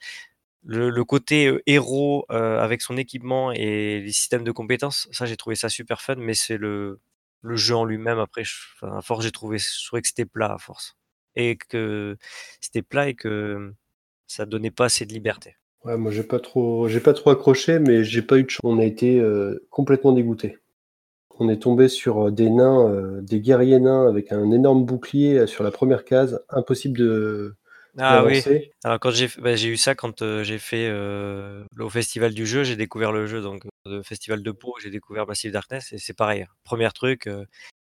[0.64, 5.56] le, côté euh, héros avec son équipement et les systèmes de compétences, ça j'ai trouvé
[5.56, 7.00] ça super fun, mais c'est le,
[7.40, 8.18] le jeu en lui-même.
[8.18, 8.44] Après,
[8.82, 10.96] à force, j'ai trouvé, je que c'était plat à force.
[11.34, 12.16] Et que
[12.60, 13.72] c'était plat et que
[14.28, 15.56] ça donnait pas assez de liberté.
[15.84, 18.60] Ouais, moi j'ai pas trop, j'ai pas trop accroché, mais j'ai pas eu de chance.
[18.62, 19.20] On a été
[19.70, 20.58] complètement dégoûté.
[21.38, 25.38] On est tombé sur euh, des nains, euh, des guerriers nains avec un énorme bouclier
[25.38, 27.56] euh, sur la première case, impossible de
[27.98, 28.42] Ah oui.
[28.84, 32.64] Alors quand j'ai bah, eu ça quand euh, j'ai fait euh, au festival du jeu,
[32.64, 36.16] j'ai découvert le jeu donc le festival de Pau, j'ai découvert Massive Darkness et c'est
[36.16, 36.46] pareil.
[36.64, 37.28] Premier truc,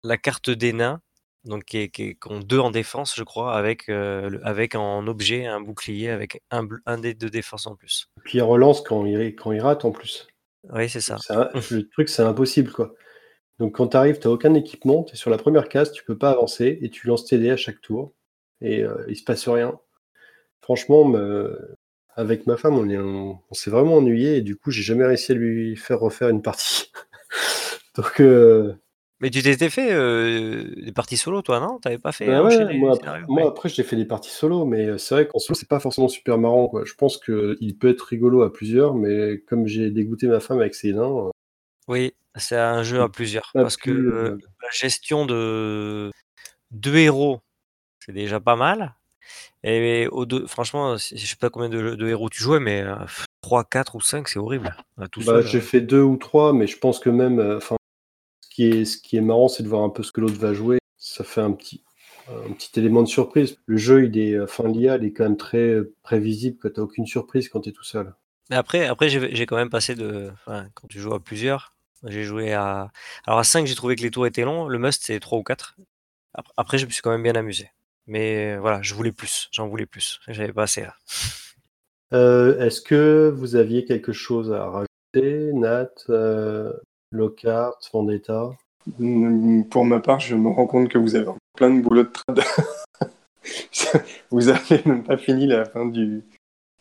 [0.05, 1.01] la carte des nains,
[1.45, 4.75] donc qui, est, qui, est- qui ont deux en défense, je crois, avec le- avec
[4.77, 8.07] en objet un bouclier avec un, un des deux défenses en plus.
[8.25, 10.29] Puis il relance quand il, quand il rate en plus.
[10.73, 11.17] Oui, c'est ça.
[11.31, 12.95] Un- le truc, c'est impossible quoi.
[13.63, 16.19] Donc quand tu arrives, tu aucun équipement, tu es sur la première case, tu peux
[16.19, 18.13] pas avancer et tu lances tes dés à chaque tour
[18.61, 19.79] et euh, il se passe rien.
[20.63, 21.77] Franchement, me-
[22.17, 25.07] avec ma femme, on est- on, on s'est vraiment ennuyé et du coup, j'ai jamais
[25.07, 26.91] réussi à lui faire refaire une partie.
[27.97, 28.75] Donc euh,
[29.21, 31.79] Mais tu t'étais fait euh, des parties solo, toi, non?
[31.79, 34.99] T'avais pas fait ouais, enchaîner moi, après, moi, j'ai fait des parties solo, mais euh,
[34.99, 36.85] c'est vrai qu'en solo, c'est pas forcément super marrant quoi.
[36.85, 40.59] Je pense que il peut être rigolo à plusieurs, mais comme j'ai dégoûté ma femme
[40.59, 41.31] avec ses nains,
[41.87, 43.51] Oui, c'est un jeu à plusieurs.
[43.53, 46.11] pas Parce que plus, euh, euh, la gestion de
[46.71, 47.41] deux héros,
[48.01, 48.95] c'est déjà pas mal.
[49.65, 52.97] Et au deux, franchement, je sais pas combien de, de héros tu jouais, mais euh,
[53.43, 54.75] 3, 4 ou 5, c'est horrible.
[54.97, 55.07] Bah,
[55.43, 55.61] j'ai euh.
[55.61, 57.77] fait deux ou trois, mais je pense que même, euh, enfin,
[58.41, 60.39] ce qui est, ce qui est marrant, c'est de voir un peu ce que l'autre
[60.39, 60.79] va jouer.
[60.99, 61.83] Ça fait un petit,
[62.29, 63.59] un petit élément de surprise.
[63.67, 66.59] Le jeu, il est, enfin, l'IA, il est quand même très prévisible.
[66.61, 68.13] Tu n'as aucune surprise quand tu es tout seul.
[68.51, 70.31] Mais après, après j'ai j'ai quand même passé de.
[70.33, 72.91] Enfin, quand tu joues à plusieurs, j'ai joué à.
[73.27, 74.69] Alors à 5, j'ai trouvé que les tours étaient longs.
[74.69, 75.77] Le must, c'est 3 ou 4.
[76.57, 77.71] Après, je me suis quand même bien amusé.
[78.07, 79.49] Mais euh, voilà, je voulais plus.
[79.53, 80.21] J'en voulais plus.
[80.29, 80.95] J'avais pas assez là.
[82.15, 86.71] Euh, Est-ce que vous aviez quelque chose à rajouter, Nat, euh,
[87.11, 88.51] Lockhart, Vendetta?
[89.71, 92.41] Pour ma part, je me rends compte que vous avez plein de boulot de trad.
[94.31, 96.23] vous avez même pas fini la fin du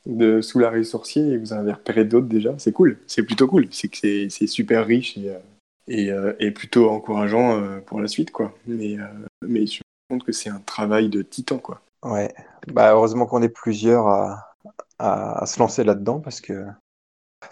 [0.05, 2.55] de Sous l'arrêt sorcier et vous en avez repéré d'autres déjà.
[2.57, 3.67] C'est cool, c'est plutôt cool.
[3.71, 5.39] C'est que c'est super riche et, euh,
[5.87, 8.53] et, euh, et plutôt encourageant euh, pour la suite, quoi.
[8.67, 8.97] Mais,
[9.41, 11.81] mais je me rends compte que c'est un travail de titan, quoi.
[12.03, 12.33] Ouais.
[12.67, 14.55] Bah, heureusement qu'on est plusieurs à,
[14.99, 16.65] à, à se lancer là-dedans parce que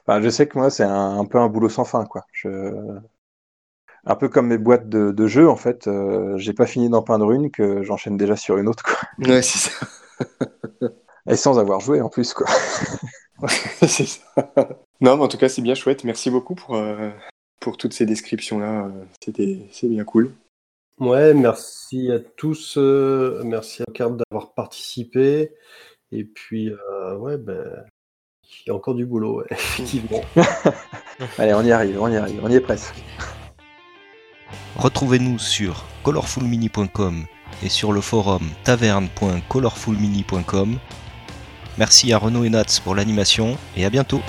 [0.05, 2.25] enfin, je sais que moi, c'est un, un peu un boulot sans fin, quoi.
[2.31, 2.99] Je...
[4.05, 7.01] Un peu comme mes boîtes de, de jeux, en fait, euh, j'ai pas fini d'en
[7.01, 8.95] peindre une que j'enchaîne déjà sur une autre, quoi.
[9.19, 9.87] Ouais, c'est ça.
[11.29, 12.47] Et sans avoir joué en plus, quoi.
[13.87, 14.19] c'est ça.
[15.01, 16.03] Non, mais en tout cas, c'est bien chouette.
[16.03, 17.09] Merci beaucoup pour, euh,
[17.59, 18.91] pour toutes ces descriptions-là.
[19.23, 20.33] C'était, c'est bien cool.
[20.99, 22.75] Ouais, merci à tous.
[22.77, 25.53] euh, merci à Lockhart d'avoir participé.
[26.11, 27.85] Et puis, euh, ouais, ben,
[28.43, 30.21] il y a encore du boulot, ouais, effectivement.
[31.37, 32.93] Allez, on y arrive, on y arrive, on y est presque.
[34.77, 37.23] Retrouvez-nous sur colorfulmini.com
[37.63, 40.79] et sur le forum taverne.colorfulmini.com.
[41.79, 44.21] Merci à Renaud et Nats pour l'animation et à bientôt.